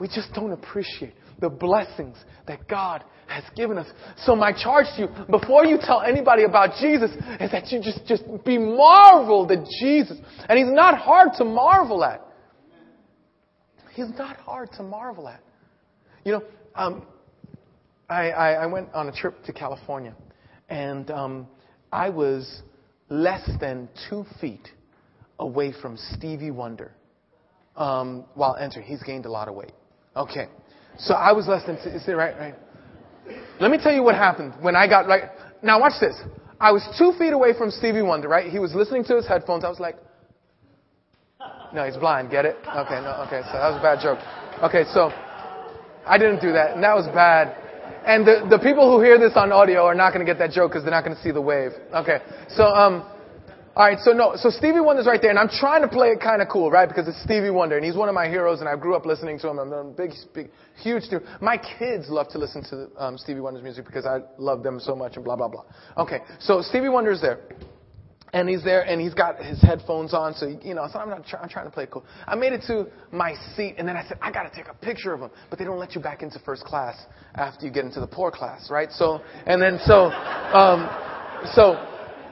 We 0.00 0.08
just 0.08 0.32
don't 0.32 0.52
appreciate 0.52 1.12
the 1.40 1.50
blessings 1.50 2.16
that 2.46 2.66
God 2.66 3.04
has 3.26 3.44
given 3.54 3.78
us. 3.78 3.86
So 4.24 4.34
my 4.34 4.52
charge 4.52 4.86
to 4.96 5.02
you, 5.02 5.08
before 5.30 5.64
you 5.64 5.78
tell 5.80 6.00
anybody 6.00 6.44
about 6.44 6.70
Jesus, 6.80 7.10
is 7.40 7.50
that 7.52 7.70
you 7.70 7.80
just, 7.82 8.06
just 8.06 8.24
be 8.44 8.58
marveled 8.58 9.52
at 9.52 9.64
Jesus. 9.80 10.18
And 10.48 10.58
He's 10.58 10.72
not 10.72 10.98
hard 10.98 11.28
to 11.38 11.44
marvel 11.44 12.02
at. 12.02 12.26
He's 13.92 14.10
not 14.18 14.36
hard 14.36 14.70
to 14.72 14.82
marvel 14.82 15.28
at. 15.28 15.42
You 16.24 16.32
know, 16.32 16.42
um, 16.74 17.06
I, 18.08 18.30
I, 18.30 18.52
I, 18.52 18.66
went 18.66 18.92
on 18.92 19.08
a 19.08 19.12
trip 19.12 19.42
to 19.44 19.52
California, 19.52 20.14
and 20.68 21.10
um, 21.10 21.46
I 21.92 22.08
was 22.10 22.62
less 23.08 23.48
than 23.60 23.88
two 24.08 24.24
feet 24.40 24.68
away 25.38 25.72
from 25.80 25.96
Stevie 25.96 26.50
Wonder 26.50 26.92
um, 27.76 28.24
while 28.34 28.56
entering. 28.56 28.86
He's 28.86 29.02
gained 29.02 29.26
a 29.26 29.30
lot 29.30 29.48
of 29.48 29.54
weight. 29.54 29.72
Okay. 30.16 30.48
So 30.98 31.14
I 31.14 31.32
was 31.32 31.46
less 31.46 31.64
than, 31.66 31.76
is 31.76 32.06
it 32.06 32.12
right? 32.12 32.36
Right. 32.36 32.54
Let 33.60 33.70
me 33.70 33.78
tell 33.82 33.92
you 33.92 34.02
what 34.02 34.14
happened 34.14 34.54
when 34.60 34.76
I 34.76 34.88
got 34.88 35.06
right. 35.06 35.30
Now 35.62 35.80
watch 35.80 36.00
this. 36.00 36.16
I 36.60 36.72
was 36.72 36.86
two 36.98 37.12
feet 37.18 37.32
away 37.32 37.56
from 37.56 37.70
Stevie 37.70 38.02
Wonder, 38.02 38.28
right? 38.28 38.50
He 38.50 38.58
was 38.58 38.74
listening 38.74 39.04
to 39.04 39.16
his 39.16 39.26
headphones. 39.26 39.64
I 39.64 39.68
was 39.68 39.80
like, 39.80 39.96
no, 41.72 41.86
he's 41.86 41.96
blind. 41.96 42.30
Get 42.30 42.44
it? 42.44 42.56
Okay, 42.56 43.00
no, 43.00 43.24
okay. 43.26 43.40
So 43.46 43.52
that 43.56 43.70
was 43.70 43.78
a 43.78 43.82
bad 43.82 44.02
joke. 44.02 44.18
Okay, 44.62 44.84
so 44.92 45.10
I 46.06 46.18
didn't 46.18 46.40
do 46.40 46.52
that, 46.52 46.74
and 46.74 46.82
that 46.82 46.94
was 46.94 47.06
bad. 47.14 47.56
And 48.04 48.26
the, 48.26 48.46
the 48.50 48.58
people 48.58 48.90
who 48.90 49.02
hear 49.02 49.18
this 49.18 49.32
on 49.36 49.52
audio 49.52 49.84
are 49.84 49.94
not 49.94 50.12
going 50.12 50.24
to 50.24 50.30
get 50.30 50.38
that 50.38 50.50
joke 50.50 50.72
because 50.72 50.84
they're 50.84 50.90
not 50.90 51.04
going 51.04 51.16
to 51.16 51.22
see 51.22 51.30
the 51.30 51.40
wave. 51.40 51.72
Okay, 51.94 52.18
so 52.48 52.64
um, 52.64 53.06
all 53.76 53.86
right, 53.86 53.98
so 54.00 54.10
no, 54.10 54.32
so 54.34 54.50
Stevie 54.50 54.80
Wonder's 54.80 55.06
right 55.06 55.20
there, 55.22 55.30
and 55.30 55.38
I'm 55.38 55.48
trying 55.48 55.82
to 55.82 55.88
play 55.88 56.08
it 56.08 56.20
kind 56.20 56.42
of 56.42 56.48
cool, 56.48 56.72
right? 56.72 56.88
Because 56.88 57.06
it's 57.06 57.22
Stevie 57.22 57.50
Wonder, 57.50 57.76
and 57.76 57.84
he's 57.84 57.94
one 57.94 58.08
of 58.08 58.16
my 58.16 58.28
heroes, 58.28 58.58
and 58.58 58.68
I 58.68 58.74
grew 58.74 58.96
up 58.96 59.06
listening 59.06 59.38
to 59.38 59.48
him. 59.48 59.60
I'm 59.60 59.72
a 59.72 59.84
big, 59.84 60.10
big, 60.34 60.50
huge 60.82 61.04
dude. 61.08 61.22
My 61.40 61.56
kids 61.56 62.06
love 62.08 62.28
to 62.30 62.38
listen 62.38 62.64
to 62.64 62.88
um, 62.98 63.16
Stevie 63.16 63.38
Wonder's 63.38 63.62
music 63.62 63.86
because 63.86 64.06
I 64.06 64.22
love 64.38 64.64
them 64.64 64.80
so 64.80 64.96
much, 64.96 65.14
and 65.14 65.24
blah 65.24 65.36
blah 65.36 65.46
blah. 65.46 65.62
Okay, 65.98 66.18
so 66.40 66.62
Stevie 66.62 66.88
Wonder's 66.88 67.20
there. 67.20 67.40
And 68.32 68.48
he's 68.48 68.62
there, 68.62 68.82
and 68.82 69.00
he's 69.00 69.14
got 69.14 69.42
his 69.42 69.60
headphones 69.60 70.14
on, 70.14 70.34
so 70.34 70.46
you 70.62 70.74
know. 70.74 70.86
So 70.92 71.00
I'm 71.00 71.08
not. 71.08 71.26
Try, 71.26 71.40
I'm 71.40 71.48
trying 71.48 71.64
to 71.64 71.70
play 71.72 71.84
it 71.84 71.90
cool. 71.90 72.04
I 72.28 72.36
made 72.36 72.52
it 72.52 72.62
to 72.68 72.86
my 73.10 73.34
seat, 73.56 73.74
and 73.76 73.88
then 73.88 73.96
I 73.96 74.06
said, 74.06 74.18
I 74.22 74.30
got 74.30 74.44
to 74.44 74.54
take 74.54 74.68
a 74.68 74.74
picture 74.74 75.12
of 75.12 75.20
him. 75.20 75.30
But 75.48 75.58
they 75.58 75.64
don't 75.64 75.80
let 75.80 75.96
you 75.96 76.00
back 76.00 76.22
into 76.22 76.38
first 76.40 76.62
class 76.62 76.96
after 77.34 77.66
you 77.66 77.72
get 77.72 77.84
into 77.84 77.98
the 77.98 78.06
poor 78.06 78.30
class, 78.30 78.70
right? 78.70 78.90
So, 78.92 79.20
and 79.46 79.60
then 79.60 79.80
so, 79.84 80.12
um, 80.12 80.88
so 81.54 81.74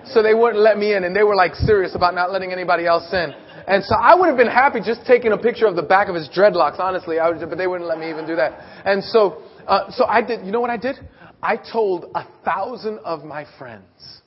so 0.04 0.22
they 0.22 0.34
wouldn't 0.34 0.62
let 0.62 0.78
me 0.78 0.94
in, 0.94 1.04
and 1.04 1.14
they 1.14 1.22
were 1.22 1.36
like 1.36 1.54
serious 1.54 1.94
about 1.94 2.14
not 2.14 2.32
letting 2.32 2.52
anybody 2.52 2.86
else 2.86 3.12
in. 3.12 3.32
And 3.66 3.84
so 3.84 3.94
I 3.94 4.14
would 4.14 4.28
have 4.28 4.36
been 4.38 4.46
happy 4.46 4.80
just 4.80 5.04
taking 5.06 5.32
a 5.32 5.36
picture 5.36 5.66
of 5.66 5.76
the 5.76 5.82
back 5.82 6.08
of 6.08 6.14
his 6.14 6.28
dreadlocks, 6.28 6.78
honestly. 6.78 7.18
I 7.18 7.28
would, 7.28 7.40
but 7.48 7.58
they 7.58 7.66
wouldn't 7.66 7.88
let 7.88 7.98
me 7.98 8.08
even 8.08 8.26
do 8.26 8.34
that. 8.36 8.58
And 8.86 9.04
so, 9.04 9.42
uh, 9.66 9.90
so 9.90 10.06
I 10.06 10.22
did. 10.22 10.46
You 10.46 10.52
know 10.52 10.60
what 10.60 10.70
I 10.70 10.78
did? 10.78 10.96
I 11.42 11.56
told 11.56 12.06
a 12.14 12.24
thousand 12.44 12.98
of 13.00 13.24
my 13.24 13.44
friends, 13.58 14.22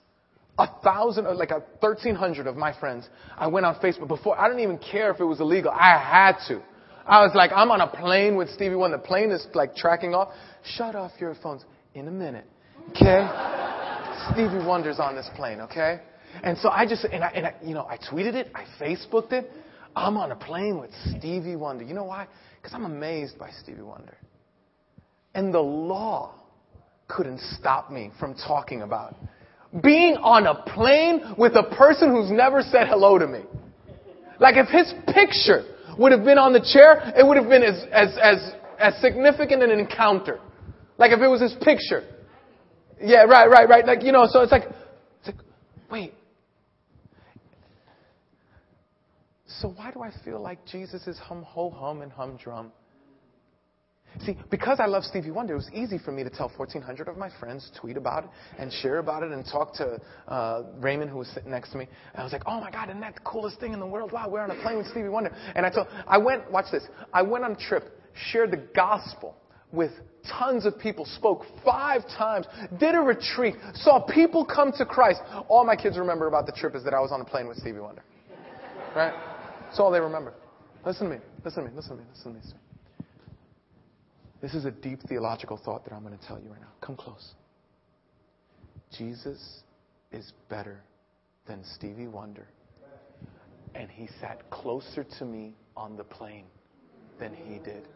a 0.59 0.67
thousand, 0.83 1.25
like 1.37 1.51
a 1.51 1.63
thirteen 1.81 2.15
hundred 2.15 2.45
of 2.47 2.55
my 2.55 2.77
friends. 2.79 3.09
I 3.35 3.47
went 3.47 3.65
on 3.65 3.75
Facebook 3.75 4.07
before. 4.07 4.39
I 4.39 4.47
didn't 4.47 4.63
even 4.63 4.77
care 4.77 5.11
if 5.11 5.19
it 5.19 5.25
was 5.25 5.39
illegal. 5.39 5.71
I 5.71 5.97
had 5.97 6.37
to. 6.47 6.61
I 7.05 7.23
was 7.23 7.31
like, 7.33 7.51
I'm 7.53 7.71
on 7.71 7.81
a 7.81 7.87
plane 7.87 8.35
with 8.35 8.49
Stevie 8.51 8.75
Wonder. 8.75 8.97
The 8.97 9.03
plane 9.03 9.31
is 9.31 9.45
like 9.55 9.75
tracking 9.75 10.13
off. 10.13 10.29
Shut 10.63 10.95
off 10.95 11.11
your 11.19 11.35
phones 11.41 11.65
in 11.95 12.07
a 12.07 12.11
minute. 12.11 12.45
Okay? 12.91 13.59
Stevie 14.31 14.65
Wonder's 14.65 14.99
on 14.99 15.15
this 15.15 15.29
plane, 15.35 15.61
okay? 15.61 16.01
And 16.43 16.57
so 16.57 16.69
I 16.69 16.85
just, 16.85 17.03
and 17.05 17.23
I, 17.23 17.27
and 17.29 17.45
I, 17.47 17.55
you 17.63 17.73
know, 17.73 17.85
I 17.85 17.97
tweeted 17.97 18.35
it, 18.35 18.51
I 18.55 18.65
Facebooked 18.81 19.33
it. 19.33 19.51
I'm 19.95 20.17
on 20.17 20.31
a 20.31 20.35
plane 20.35 20.79
with 20.79 20.91
Stevie 21.17 21.55
Wonder. 21.55 21.83
You 21.83 21.93
know 21.93 22.05
why? 22.05 22.27
Because 22.61 22.73
I'm 22.73 22.85
amazed 22.85 23.37
by 23.37 23.49
Stevie 23.61 23.81
Wonder. 23.81 24.15
And 25.33 25.53
the 25.53 25.59
law 25.59 26.35
couldn't 27.07 27.41
stop 27.59 27.91
me 27.91 28.11
from 28.19 28.35
talking 28.35 28.81
about 28.81 29.15
being 29.83 30.15
on 30.17 30.47
a 30.47 30.55
plane 30.73 31.35
with 31.37 31.55
a 31.55 31.63
person 31.75 32.11
who's 32.11 32.29
never 32.29 32.61
said 32.61 32.87
hello 32.87 33.17
to 33.17 33.27
me. 33.27 33.41
Like 34.39 34.55
if 34.57 34.67
his 34.67 34.93
picture 35.13 35.63
would 35.97 36.11
have 36.11 36.25
been 36.25 36.37
on 36.37 36.51
the 36.51 36.59
chair, 36.59 37.13
it 37.15 37.25
would 37.25 37.37
have 37.37 37.47
been 37.47 37.63
as, 37.63 37.85
as, 37.91 38.17
as, 38.21 38.53
as 38.79 39.01
significant 39.01 39.63
an 39.63 39.71
encounter. 39.71 40.39
Like 40.97 41.11
if 41.11 41.19
it 41.19 41.27
was 41.27 41.41
his 41.41 41.55
picture. 41.61 42.03
Yeah, 43.03 43.23
right, 43.23 43.49
right, 43.49 43.67
right. 43.67 43.85
Like, 43.85 44.03
you 44.03 44.11
know, 44.11 44.27
so 44.29 44.41
it's 44.41 44.51
like, 44.51 44.63
it's 44.63 45.27
like, 45.27 45.37
wait. 45.89 46.13
So 49.47 49.69
why 49.69 49.91
do 49.91 50.01
I 50.01 50.11
feel 50.23 50.41
like 50.41 50.65
Jesus 50.65 51.07
is 51.07 51.17
hum, 51.19 51.43
ho, 51.43 51.69
hum, 51.69 52.01
and 52.01 52.11
humdrum? 52.11 52.71
See, 54.25 54.37
because 54.49 54.79
I 54.79 54.87
love 54.87 55.03
Stevie 55.03 55.31
Wonder, 55.31 55.53
it 55.53 55.57
was 55.57 55.69
easy 55.73 55.97
for 55.97 56.11
me 56.11 56.23
to 56.23 56.29
tell 56.29 56.49
1,400 56.57 57.07
of 57.07 57.17
my 57.17 57.29
friends, 57.39 57.71
tweet 57.79 57.95
about 57.95 58.25
it, 58.25 58.29
and 58.59 58.71
share 58.71 58.97
about 58.97 59.23
it, 59.23 59.31
and 59.31 59.45
talk 59.45 59.73
to 59.75 59.99
uh, 60.27 60.63
Raymond, 60.79 61.09
who 61.09 61.17
was 61.19 61.29
sitting 61.29 61.49
next 61.49 61.71
to 61.71 61.77
me. 61.77 61.87
And 62.13 62.21
I 62.21 62.23
was 62.23 62.33
like, 62.33 62.43
oh 62.45 62.59
my 62.59 62.69
God, 62.71 62.89
isn't 62.89 62.99
that 62.99 63.15
the 63.15 63.21
coolest 63.21 63.59
thing 63.59 63.73
in 63.73 63.79
the 63.79 63.87
world? 63.87 64.11
Wow, 64.11 64.27
we're 64.29 64.41
on 64.41 64.51
a 64.51 64.61
plane 64.61 64.77
with 64.77 64.87
Stevie 64.87 65.07
Wonder. 65.07 65.33
And 65.55 65.65
I 65.65 65.69
told, 65.69 65.87
I 66.07 66.17
went, 66.17 66.51
watch 66.51 66.65
this, 66.71 66.83
I 67.13 67.21
went 67.21 67.45
on 67.45 67.53
a 67.53 67.55
trip, 67.55 67.97
shared 68.31 68.51
the 68.51 68.61
gospel 68.75 69.37
with 69.71 69.91
tons 70.27 70.65
of 70.65 70.77
people, 70.79 71.05
spoke 71.05 71.43
five 71.65 72.01
times, 72.17 72.45
did 72.79 72.95
a 72.95 72.99
retreat, 72.99 73.55
saw 73.73 73.99
people 73.99 74.45
come 74.45 74.71
to 74.73 74.85
Christ. 74.85 75.21
All 75.47 75.65
my 75.65 75.75
kids 75.75 75.97
remember 75.97 76.27
about 76.27 76.45
the 76.45 76.51
trip 76.51 76.75
is 76.75 76.83
that 76.83 76.93
I 76.93 76.99
was 76.99 77.11
on 77.11 77.21
a 77.21 77.25
plane 77.25 77.47
with 77.47 77.57
Stevie 77.57 77.79
Wonder. 77.79 78.03
Right? 78.95 79.13
That's 79.65 79.79
all 79.79 79.91
they 79.91 79.99
remember. 79.99 80.33
Listen 80.85 81.09
to 81.09 81.15
me. 81.15 81.21
Listen 81.45 81.63
to 81.63 81.69
me. 81.69 81.75
Listen 81.75 81.97
to 81.97 82.03
me. 82.03 82.09
Listen 82.13 82.33
to 82.33 82.39
me. 82.39 82.43
This 84.41 84.53
is 84.55 84.65
a 84.65 84.71
deep 84.71 84.99
theological 85.07 85.59
thought 85.63 85.85
that 85.85 85.93
I'm 85.93 86.03
going 86.03 86.17
to 86.17 86.27
tell 86.27 86.39
you 86.39 86.49
right 86.49 86.59
now. 86.59 86.71
Come 86.81 86.95
close. 86.95 87.33
Jesus 88.97 89.61
is 90.11 90.33
better 90.49 90.81
than 91.47 91.63
Stevie 91.75 92.07
Wonder. 92.07 92.47
And 93.75 93.89
he 93.89 94.09
sat 94.19 94.49
closer 94.49 95.05
to 95.19 95.25
me 95.25 95.53
on 95.77 95.95
the 95.95 96.03
plane 96.03 96.45
than 97.19 97.33
he 97.33 97.59
did 97.59 97.87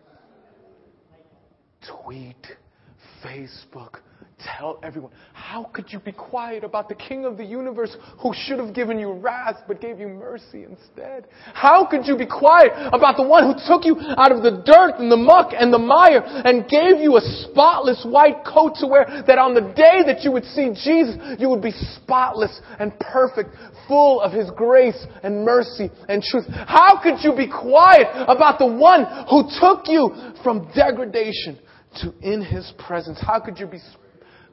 tweet, 1.88 2.36
Facebook, 3.24 4.00
tell 4.58 4.80
everyone. 4.84 5.12
How 5.34 5.70
could 5.74 5.92
you 5.92 6.00
be 6.00 6.12
quiet 6.12 6.64
about 6.64 6.90
the 6.90 6.96
King 6.96 7.26
of 7.26 7.38
the 7.38 7.46
universe 7.46 7.96
who 8.20 8.34
should 8.36 8.60
have 8.60 8.74
given 8.74 9.00
you 9.00 9.14
wrath 9.14 9.64
but 9.68 9.82
gave 9.82 10.00
you 10.00 10.08
mercy 10.08 10.64
instead? 10.64 11.28
How 11.54 11.86
could 11.86 12.06
you 12.06 12.18
be 12.18 12.26
quiet 12.26 12.72
about 12.94 13.18
the 13.18 13.24
one 13.24 13.44
who 13.46 13.54
took 13.68 13.86
you 13.86 13.98
out 14.18 14.32
of 14.32 14.44
the 14.44 14.62
dirt 14.66 15.00
and 15.00 15.12
the 15.12 15.18
muck 15.18 15.54
and 15.58 15.74
the 15.74 15.80
mire 15.80 16.22
and 16.24 16.68
gave 16.68 17.02
you 17.02 17.18
a 17.18 17.22
spotless 17.22 18.06
white 18.08 18.44
coat 18.46 18.76
to 18.80 18.88
wear 18.88 19.06
that 19.26 19.40
on 19.40 19.54
the 19.54 19.74
day 19.74 20.04
that 20.06 20.24
you 20.24 20.32
would 20.32 20.46
see 20.46 20.70
Jesus, 20.76 21.16
you 21.40 21.50
would 21.50 21.62
be 21.62 21.74
spotless 21.96 22.60
and 22.80 22.98
perfect, 23.00 23.50
full 23.88 24.22
of 24.22 24.32
His 24.32 24.52
grace 24.56 25.06
and 25.24 25.46
mercy 25.46 25.90
and 26.10 26.22
truth? 26.22 26.46
How 26.50 27.02
could 27.02 27.24
you 27.24 27.34
be 27.36 27.48
quiet 27.48 28.08
about 28.28 28.60
the 28.60 28.68
one 28.68 29.06
who 29.30 29.50
took 29.60 29.88
you 29.88 30.34
from 30.44 30.70
degradation 30.76 31.60
to 32.02 32.14
in 32.22 32.42
His 32.42 32.74
presence. 32.78 33.20
How 33.22 33.40
could 33.40 33.60
you 33.60 33.68
be 33.68 33.80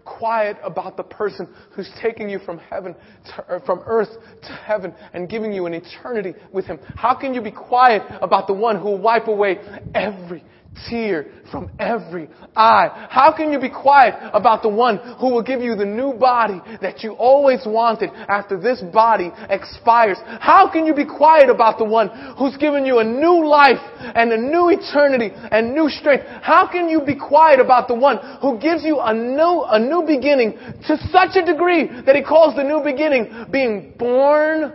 quiet 0.05 0.57
about 0.63 0.97
the 0.97 1.03
person 1.03 1.49
who's 1.73 1.91
taking 2.01 2.29
you 2.29 2.39
from 2.41 2.59
heaven 2.59 2.95
to, 3.25 3.45
er, 3.49 3.63
from 3.65 3.81
earth 3.87 4.11
to 4.43 4.53
heaven 4.53 4.95
and 5.13 5.29
giving 5.29 5.53
you 5.53 5.67
an 5.67 5.75
eternity 5.75 6.35
with 6.53 6.67
him? 6.67 6.79
How 6.97 7.15
can 7.15 7.35
you 7.35 7.41
be 7.41 7.53
quiet 7.53 8.03
about 8.21 8.47
the 8.47 8.53
one 8.53 8.77
who 8.77 8.85
will 8.85 9.01
wipe 9.01 9.29
away 9.29 9.59
every 9.95 10.45
tear 10.89 11.27
from 11.51 11.71
every 11.79 12.29
eye. 12.57 13.07
How 13.11 13.33
can 13.37 13.53
you 13.53 13.61
be 13.61 13.69
quiet 13.69 14.15
about 14.33 14.63
the 14.63 14.69
one 14.69 14.99
who 15.21 15.31
will 15.31 15.43
give 15.43 15.61
you 15.61 15.75
the 15.77 15.85
new 15.85 16.15
body 16.15 16.61
that 16.81 17.03
you 17.03 17.13
always 17.13 17.61
wanted 17.67 18.11
after 18.29 18.59
this 18.59 18.83
body 18.93 19.31
expires? 19.51 20.19
How 20.41 20.71
can 20.73 20.87
you 20.87 20.95
be 20.95 21.05
quiet 21.05 21.51
about 21.51 21.79
the 21.79 21.85
one 21.85 22.09
who's 22.39 22.57
given 22.57 22.87
you 22.87 22.99
a 22.99 23.05
new 23.05 23.47
life 23.47 23.81
and 24.01 24.33
a 24.33 24.39
new 24.39 24.71
eternity 24.71 25.31
and 25.35 25.75
new 25.75 25.89
strength? 25.89 26.25
How 26.43 26.67
can 26.71 26.89
you 26.89 27.01
be 27.01 27.17
quiet 27.17 27.61
about 27.61 27.89
the 27.89 27.95
one 27.95 28.19
who 28.41 28.59
gives 28.59 28.83
you 28.83 29.01
a 29.01 29.13
new, 29.13 29.65
a 29.69 29.79
new 29.79 30.05
beginning 30.07 30.53
to 30.89 30.97
such 31.11 31.37
a 31.37 31.45
degree 31.45 31.87
that 32.07 32.17
he 32.17 32.23
calls 32.23 32.57
the 32.57 32.65
new 32.65 32.83
beginning 32.83 33.47
being 33.51 33.95
born 33.99 34.73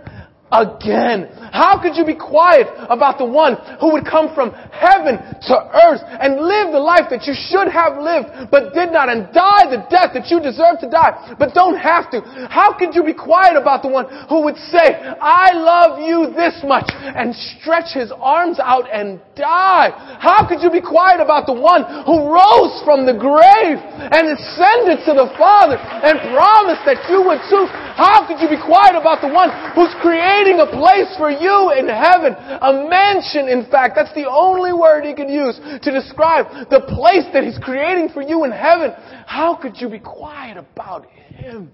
again. 0.52 1.28
How 1.52 1.76
could 1.82 1.96
you 1.96 2.06
be 2.06 2.16
quiet 2.16 2.68
about 2.88 3.18
the 3.18 3.28
one 3.28 3.60
who 3.80 3.92
would 3.92 4.06
come 4.08 4.32
from 4.34 4.52
heaven 4.72 5.20
to 5.20 5.56
earth 5.76 6.04
and 6.08 6.40
live 6.40 6.72
the 6.72 6.80
life 6.80 7.12
that 7.12 7.28
you 7.28 7.36
should 7.36 7.68
have 7.68 8.00
lived 8.00 8.52
but 8.52 8.72
did 8.74 8.92
not 8.96 9.10
and 9.12 9.28
die 9.36 9.68
the 9.68 9.84
death 9.92 10.16
that 10.16 10.32
you 10.32 10.40
deserve 10.40 10.80
to 10.80 10.90
die 10.90 11.36
but 11.40 11.54
don't 11.54 11.76
have 11.76 12.10
to? 12.12 12.24
How 12.48 12.72
could 12.72 12.96
you 12.96 13.04
be 13.04 13.14
quiet 13.14 13.60
about 13.60 13.84
the 13.84 13.92
one 13.92 14.08
who 14.32 14.44
would 14.48 14.56
say, 14.72 14.96
I 15.20 15.52
love 15.52 16.00
you 16.00 16.32
this 16.32 16.64
much 16.64 16.88
and 16.96 17.36
stretch 17.36 17.92
his 17.92 18.12
arms 18.16 18.60
out 18.64 18.88
and 18.88 19.20
die? 19.36 19.92
How 20.20 20.48
could 20.48 20.64
you 20.64 20.72
be 20.72 20.82
quiet 20.82 21.20
about 21.20 21.46
the 21.46 21.58
one 21.58 21.84
who 22.08 22.32
rose 22.32 22.80
from 22.88 23.04
the 23.04 23.16
grave 23.16 23.80
and 23.84 24.32
ascended 24.32 25.04
to 25.04 25.12
the 25.12 25.28
Father 25.36 25.76
and 25.76 26.24
promised 26.32 26.88
that 26.88 27.04
you 27.12 27.20
would 27.28 27.44
too? 27.52 27.68
How 27.98 28.30
could 28.30 28.38
you 28.38 28.48
be 28.48 28.62
quiet 28.62 28.94
about 28.94 29.26
the 29.26 29.32
one 29.34 29.50
who's 29.74 29.90
creating 30.38 30.60
a 30.60 30.68
place 30.68 31.16
for 31.18 31.30
you 31.32 31.74
in 31.78 31.88
heaven? 31.88 32.34
A 32.34 32.88
mansion, 32.90 33.48
in 33.48 33.70
fact. 33.70 33.96
That's 33.96 34.14
the 34.14 34.30
only 34.30 34.74
word 34.74 35.04
he 35.04 35.14
could 35.14 35.30
use 35.30 35.60
to 35.82 35.92
describe 35.92 36.70
the 36.70 36.82
place 36.82 37.26
that 37.34 37.44
he's 37.44 37.58
creating 37.60 38.10
for 38.14 38.22
you 38.22 38.44
in 38.44 38.52
heaven. 38.52 38.92
How 39.26 39.56
could 39.56 39.78
you 39.78 39.90
be 39.90 40.00
quiet 40.00 40.58
about 40.58 41.06
him? 41.08 41.72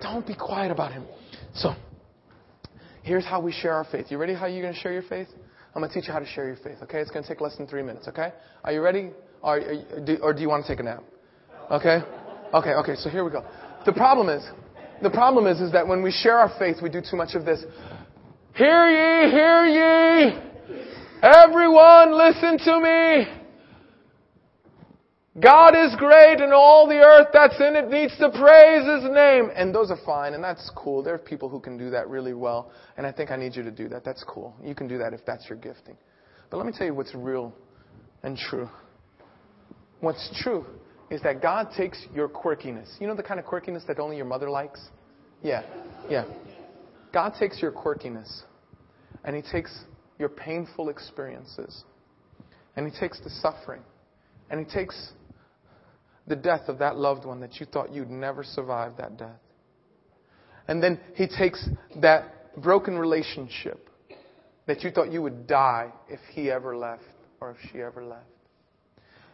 Don't 0.00 0.26
be 0.26 0.34
quiet 0.34 0.70
about 0.70 0.92
him. 0.92 1.04
So, 1.54 1.74
here's 3.02 3.24
how 3.24 3.40
we 3.40 3.52
share 3.52 3.72
our 3.72 3.84
faith. 3.84 4.06
You 4.10 4.18
ready 4.18 4.34
how 4.34 4.46
you're 4.46 4.62
going 4.62 4.74
to 4.74 4.80
share 4.80 4.92
your 4.92 5.02
faith? 5.02 5.28
I'm 5.74 5.82
going 5.82 5.90
to 5.90 5.94
teach 5.94 6.06
you 6.06 6.12
how 6.12 6.20
to 6.20 6.26
share 6.26 6.46
your 6.46 6.56
faith, 6.56 6.78
okay? 6.84 6.98
It's 6.98 7.10
going 7.10 7.24
to 7.24 7.28
take 7.28 7.40
less 7.40 7.56
than 7.56 7.66
three 7.66 7.82
minutes, 7.82 8.08
okay? 8.08 8.32
Are 8.64 8.72
you 8.72 8.80
ready? 8.80 9.10
Or, 9.42 9.60
or 10.22 10.32
do 10.32 10.40
you 10.40 10.48
want 10.48 10.64
to 10.64 10.72
take 10.72 10.80
a 10.80 10.82
nap? 10.82 11.02
Okay? 11.70 11.98
Okay, 12.54 12.70
okay, 12.70 12.94
so 12.96 13.10
here 13.10 13.24
we 13.24 13.30
go. 13.30 13.44
The 13.84 13.92
problem 13.92 14.28
is, 14.28 14.44
the 15.02 15.10
problem 15.10 15.46
is, 15.46 15.60
is 15.60 15.72
that 15.72 15.86
when 15.86 16.02
we 16.02 16.10
share 16.10 16.38
our 16.38 16.52
faith, 16.58 16.76
we 16.82 16.90
do 16.90 17.00
too 17.00 17.16
much 17.16 17.34
of 17.34 17.44
this. 17.44 17.64
Hear 18.54 18.88
ye, 18.88 19.30
hear 19.30 19.66
ye! 19.66 20.48
Everyone 21.22 22.16
listen 22.16 22.58
to 22.58 22.80
me! 22.80 23.38
God 25.40 25.76
is 25.76 25.94
great 25.96 26.40
and 26.40 26.52
all 26.52 26.88
the 26.88 26.96
earth 26.96 27.28
that's 27.32 27.60
in 27.60 27.76
it 27.76 27.88
needs 27.88 28.16
to 28.18 28.30
praise 28.30 28.84
His 28.84 29.08
name. 29.12 29.50
And 29.54 29.72
those 29.72 29.90
are 29.92 29.98
fine 30.04 30.34
and 30.34 30.42
that's 30.42 30.68
cool. 30.74 31.02
There 31.02 31.14
are 31.14 31.18
people 31.18 31.48
who 31.48 31.60
can 31.60 31.78
do 31.78 31.90
that 31.90 32.08
really 32.08 32.34
well. 32.34 32.72
And 32.96 33.06
I 33.06 33.12
think 33.12 33.30
I 33.30 33.36
need 33.36 33.54
you 33.54 33.62
to 33.62 33.70
do 33.70 33.88
that. 33.90 34.04
That's 34.04 34.24
cool. 34.24 34.56
You 34.64 34.74
can 34.74 34.88
do 34.88 34.98
that 34.98 35.12
if 35.12 35.24
that's 35.24 35.48
your 35.48 35.58
gifting. 35.58 35.96
But 36.50 36.56
let 36.56 36.66
me 36.66 36.72
tell 36.76 36.86
you 36.88 36.94
what's 36.94 37.14
real 37.14 37.54
and 38.24 38.36
true. 38.36 38.68
What's 40.00 40.28
true 40.42 40.64
is 41.10 41.22
that 41.22 41.40
God 41.40 41.68
takes 41.76 42.04
your 42.14 42.28
quirkiness. 42.28 42.88
You 43.00 43.06
know 43.06 43.14
the 43.14 43.22
kind 43.22 43.40
of 43.40 43.46
quirkiness 43.46 43.86
that 43.86 43.98
only 43.98 44.16
your 44.16 44.26
mother 44.26 44.50
likes? 44.50 44.80
Yeah, 45.42 45.62
yeah. 46.10 46.24
God 47.12 47.34
takes 47.38 47.62
your 47.62 47.72
quirkiness 47.72 48.42
and 49.24 49.34
He 49.34 49.42
takes 49.42 49.84
your 50.18 50.28
painful 50.28 50.88
experiences 50.88 51.84
and 52.76 52.90
He 52.90 52.98
takes 52.98 53.20
the 53.20 53.30
suffering 53.30 53.82
and 54.50 54.64
He 54.64 54.66
takes 54.66 55.12
the 56.26 56.36
death 56.36 56.68
of 56.68 56.78
that 56.78 56.96
loved 56.96 57.24
one 57.24 57.40
that 57.40 57.58
you 57.58 57.66
thought 57.66 57.92
you'd 57.92 58.10
never 58.10 58.44
survive 58.44 58.96
that 58.98 59.16
death. 59.16 59.40
And 60.66 60.82
then 60.82 61.00
He 61.14 61.26
takes 61.26 61.66
that 61.96 62.54
broken 62.60 62.98
relationship 62.98 63.88
that 64.66 64.82
you 64.82 64.90
thought 64.90 65.10
you 65.10 65.22
would 65.22 65.46
die 65.46 65.90
if 66.10 66.20
He 66.32 66.50
ever 66.50 66.76
left 66.76 67.04
or 67.40 67.52
if 67.52 67.70
she 67.72 67.80
ever 67.80 68.04
left. 68.04 68.26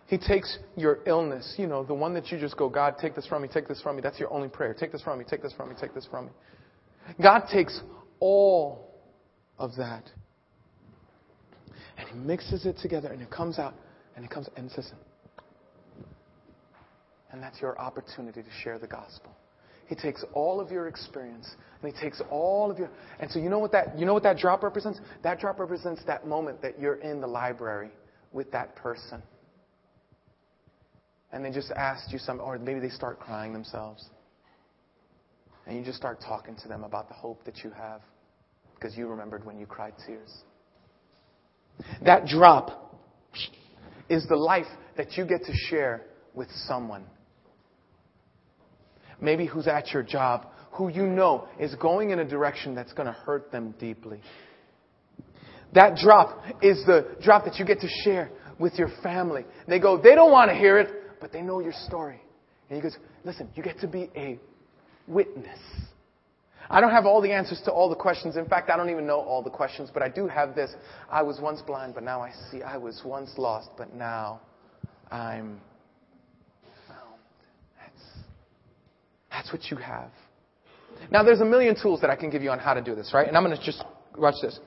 He 0.07 0.18
takes 0.18 0.59
your 0.76 0.98
illness, 1.07 1.55
you 1.57 1.66
know, 1.66 1.82
the 1.82 1.94
one 1.94 2.12
that 2.14 2.30
you 2.30 2.38
just 2.38 2.57
go, 2.57 2.68
God, 2.68 2.96
take 3.00 3.14
this 3.14 3.26
from 3.26 3.42
me, 3.42 3.48
take 3.48 3.66
this 3.66 3.80
from 3.80 3.96
me. 3.96 4.02
That's 4.02 4.18
your 4.18 4.32
only 4.32 4.48
prayer. 4.48 4.74
Take 4.74 4.92
this 4.92 5.02
from 5.02 5.18
me, 5.18 5.24
take 5.28 5.42
this 5.42 5.52
from 5.55 5.70
me, 5.70 5.74
take 5.80 5.94
this 5.94 6.07
from 6.11 6.26
me. 6.26 6.32
God 7.22 7.44
takes 7.50 7.80
all 8.20 8.90
of 9.59 9.74
that 9.76 10.11
and 11.96 12.09
He 12.09 12.14
mixes 12.18 12.66
it 12.66 12.76
together 12.78 13.09
and 13.09 13.22
it 13.22 13.30
comes 13.30 13.59
out 13.59 13.74
and 14.16 14.24
it 14.24 14.30
comes 14.30 14.48
and 14.57 14.70
says, 14.70 14.92
and 17.32 17.42
that's 17.42 17.61
your 17.61 17.78
opportunity 17.78 18.42
to 18.42 18.48
share 18.62 18.78
the 18.78 18.86
gospel. 18.86 19.32
He 19.86 19.94
takes 19.94 20.24
all 20.34 20.61
of 20.61 20.70
your 20.70 20.86
experience 20.86 21.50
and 21.82 21.92
he 21.92 22.00
takes 22.00 22.22
all 22.30 22.70
of 22.70 22.78
your 22.78 22.88
and 23.20 23.30
so 23.30 23.38
you 23.38 23.50
know 23.50 23.59
what 23.59 23.72
that 23.72 23.98
you 23.98 24.07
know 24.07 24.14
what 24.14 24.22
that 24.22 24.38
drop 24.38 24.62
represents? 24.62 24.98
That 25.22 25.40
drop 25.40 25.59
represents 25.59 26.02
that 26.07 26.26
moment 26.26 26.62
that 26.62 26.80
you're 26.80 26.96
in 26.96 27.20
the 27.20 27.26
library 27.26 27.90
with 28.32 28.50
that 28.52 28.76
person 28.76 29.22
and 31.35 31.45
they 31.45 31.51
just 31.51 31.72
asked 31.72 32.12
you 32.12 32.18
some, 32.20 32.41
or 32.41 32.57
maybe 32.59 32.78
they 32.78 32.89
start 32.89 33.18
crying 33.18 33.53
themselves. 33.53 34.09
And 35.66 35.76
you 35.76 35.85
just 35.85 35.99
start 35.99 36.20
talking 36.24 36.55
to 36.62 36.68
them 36.68 36.85
about 36.85 37.09
the 37.09 37.14
hope 37.14 37.45
that 37.45 37.64
you 37.64 37.70
have 37.70 38.03
because 38.74 38.97
you 38.97 39.09
remembered 39.09 39.45
when 39.45 39.59
you 39.59 39.66
cried 39.66 39.95
tears. 40.07 40.32
That 42.05 42.26
drop 42.26 42.97
is 44.09 44.28
the 44.28 44.37
life 44.37 44.66
that 44.97 45.16
you 45.16 45.26
get 45.26 45.43
to 45.47 45.53
share 45.68 46.03
with 46.35 46.49
someone. 46.68 47.05
Maybe 49.20 49.45
who's 49.45 49.66
at 49.66 49.91
your 49.93 50.05
job, 50.05 50.47
who 50.70 50.89
you 50.89 51.05
know 51.05 51.49
is 51.59 51.74
going 51.74 52.11
in 52.11 52.20
a 52.20 52.24
direction 52.24 52.76
that's 52.76 52.93
going 52.93 53.07
to 53.07 53.12
hurt 53.12 53.51
them 53.51 53.74
deeply. 53.80 54.20
That 55.72 55.97
drop 55.97 56.45
is 56.62 56.85
the 56.87 57.16
drop 57.20 57.45
that 57.47 57.57
you 57.57 57.64
get 57.64 57.80
to 57.80 57.89
share 58.05 58.30
with 58.61 58.74
your 58.74 58.91
family. 59.03 59.45
They 59.66 59.80
go, 59.80 60.01
they 60.01 60.14
don't 60.14 60.30
want 60.30 60.51
to 60.53 60.57
hear 60.57 60.78
it, 60.78 61.03
but 61.20 61.32
they 61.32 61.42
know 61.42 61.60
your 61.60 61.72
story. 61.86 62.20
And 62.68 62.76
he 62.76 62.82
goes, 62.82 62.96
listen, 63.24 63.48
you 63.54 63.62
get 63.62 63.78
to 63.80 63.88
be 63.88 64.10
a 64.16 64.38
witness. 65.06 65.58
I 66.70 66.80
don't 66.80 66.90
have 66.92 67.04
all 67.04 67.20
the 67.20 67.32
answers 67.32 67.60
to 67.66 67.70
all 67.70 67.90
the 67.90 67.94
questions. 67.94 68.36
In 68.36 68.46
fact, 68.46 68.70
I 68.70 68.76
don't 68.76 68.88
even 68.88 69.06
know 69.06 69.20
all 69.20 69.42
the 69.42 69.50
questions, 69.50 69.90
but 69.92 70.02
I 70.02 70.08
do 70.08 70.26
have 70.26 70.54
this. 70.54 70.74
I 71.10 71.22
was 71.22 71.38
once 71.40 71.60
blind, 71.60 71.94
but 71.94 72.02
now 72.02 72.22
I 72.22 72.32
see. 72.50 72.62
I 72.62 72.78
was 72.78 73.02
once 73.04 73.32
lost, 73.36 73.68
but 73.76 73.94
now 73.94 74.40
I'm 75.10 75.60
found. 76.88 77.20
That's, 77.78 78.24
that's 79.30 79.52
what 79.52 79.70
you 79.70 79.76
have. 79.76 80.10
Now, 81.10 81.22
there's 81.22 81.40
a 81.40 81.44
million 81.44 81.76
tools 81.80 82.00
that 82.00 82.08
I 82.08 82.16
can 82.16 82.30
give 82.30 82.42
you 82.42 82.50
on 82.50 82.58
how 82.58 82.72
to 82.72 82.80
do 82.80 82.94
this, 82.94 83.10
right? 83.12 83.28
And 83.28 83.36
I'm 83.36 83.44
going 83.44 83.56
to 83.56 83.62
just 83.62 83.84
watch 84.16 84.36
this. 84.40 84.58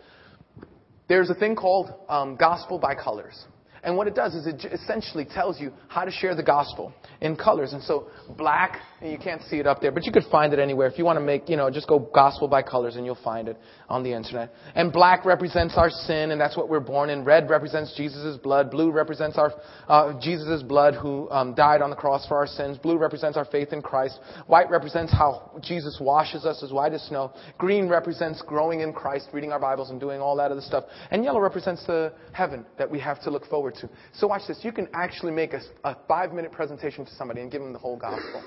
There's 1.07 1.29
a 1.29 1.35
thing 1.35 1.55
called 1.55 1.91
um, 2.09 2.35
gospel 2.35 2.77
by 2.77 2.93
colors. 2.93 3.45
And 3.83 3.95
what 3.95 4.07
it 4.07 4.15
does 4.15 4.33
is 4.35 4.47
it 4.47 4.65
essentially 4.71 5.25
tells 5.25 5.59
you 5.59 5.71
how 5.87 6.05
to 6.05 6.11
share 6.11 6.35
the 6.35 6.43
gospel 6.43 6.93
in 7.21 7.35
colors. 7.35 7.73
And 7.73 7.81
so 7.83 8.07
black, 8.37 8.79
you 9.01 9.17
can't 9.17 9.41
see 9.43 9.57
it 9.57 9.67
up 9.67 9.81
there, 9.81 9.91
but 9.91 10.05
you 10.05 10.11
could 10.11 10.25
find 10.31 10.53
it 10.53 10.59
anywhere. 10.59 10.87
If 10.87 10.97
you 10.97 11.05
want 11.05 11.17
to 11.17 11.23
make, 11.23 11.49
you 11.49 11.55
know, 11.55 11.69
just 11.69 11.87
go 11.87 11.99
gospel 11.99 12.47
by 12.47 12.61
colors 12.63 12.95
and 12.95 13.05
you'll 13.05 13.17
find 13.23 13.47
it 13.47 13.57
on 13.89 14.03
the 14.03 14.13
internet. 14.13 14.53
And 14.75 14.91
black 14.91 15.25
represents 15.25 15.75
our 15.77 15.89
sin, 15.89 16.31
and 16.31 16.39
that's 16.39 16.57
what 16.57 16.69
we're 16.69 16.79
born 16.79 17.09
in. 17.09 17.23
Red 17.23 17.49
represents 17.49 17.95
Jesus' 17.95 18.37
blood. 18.37 18.71
Blue 18.71 18.91
represents 18.91 19.37
our 19.37 19.53
uh, 19.87 20.19
Jesus' 20.21 20.63
blood 20.63 20.95
who 20.95 21.29
um, 21.29 21.53
died 21.53 21.81
on 21.81 21.89
the 21.89 21.95
cross 21.95 22.27
for 22.27 22.37
our 22.37 22.47
sins. 22.47 22.77
Blue 22.77 22.97
represents 22.97 23.37
our 23.37 23.45
faith 23.45 23.73
in 23.73 23.81
Christ. 23.81 24.19
White 24.47 24.69
represents 24.69 25.11
how 25.11 25.51
Jesus 25.61 25.97
washes 26.01 26.45
us 26.45 26.63
as 26.63 26.71
white 26.71 26.93
as 26.93 27.03
snow. 27.03 27.31
Green 27.57 27.87
represents 27.87 28.41
growing 28.41 28.81
in 28.81 28.93
Christ, 28.93 29.27
reading 29.33 29.51
our 29.51 29.59
Bibles 29.59 29.89
and 29.89 29.99
doing 29.99 30.21
all 30.21 30.35
that 30.37 30.51
other 30.51 30.61
stuff. 30.61 30.85
And 31.11 31.23
yellow 31.23 31.39
represents 31.39 31.85
the 31.85 32.13
heaven 32.31 32.65
that 32.77 32.89
we 32.89 32.99
have 32.99 33.21
to 33.23 33.31
look 33.31 33.45
forward 33.47 33.66
to. 33.71 33.89
So 34.13 34.27
watch 34.27 34.43
this. 34.47 34.59
You 34.63 34.71
can 34.71 34.87
actually 34.93 35.31
make 35.31 35.53
a, 35.53 35.61
a 35.83 35.97
five-minute 36.07 36.51
presentation 36.51 37.05
to 37.05 37.15
somebody 37.15 37.41
and 37.41 37.51
give 37.51 37.61
them 37.61 37.73
the 37.73 37.79
whole 37.79 37.97
gospel. 37.97 38.43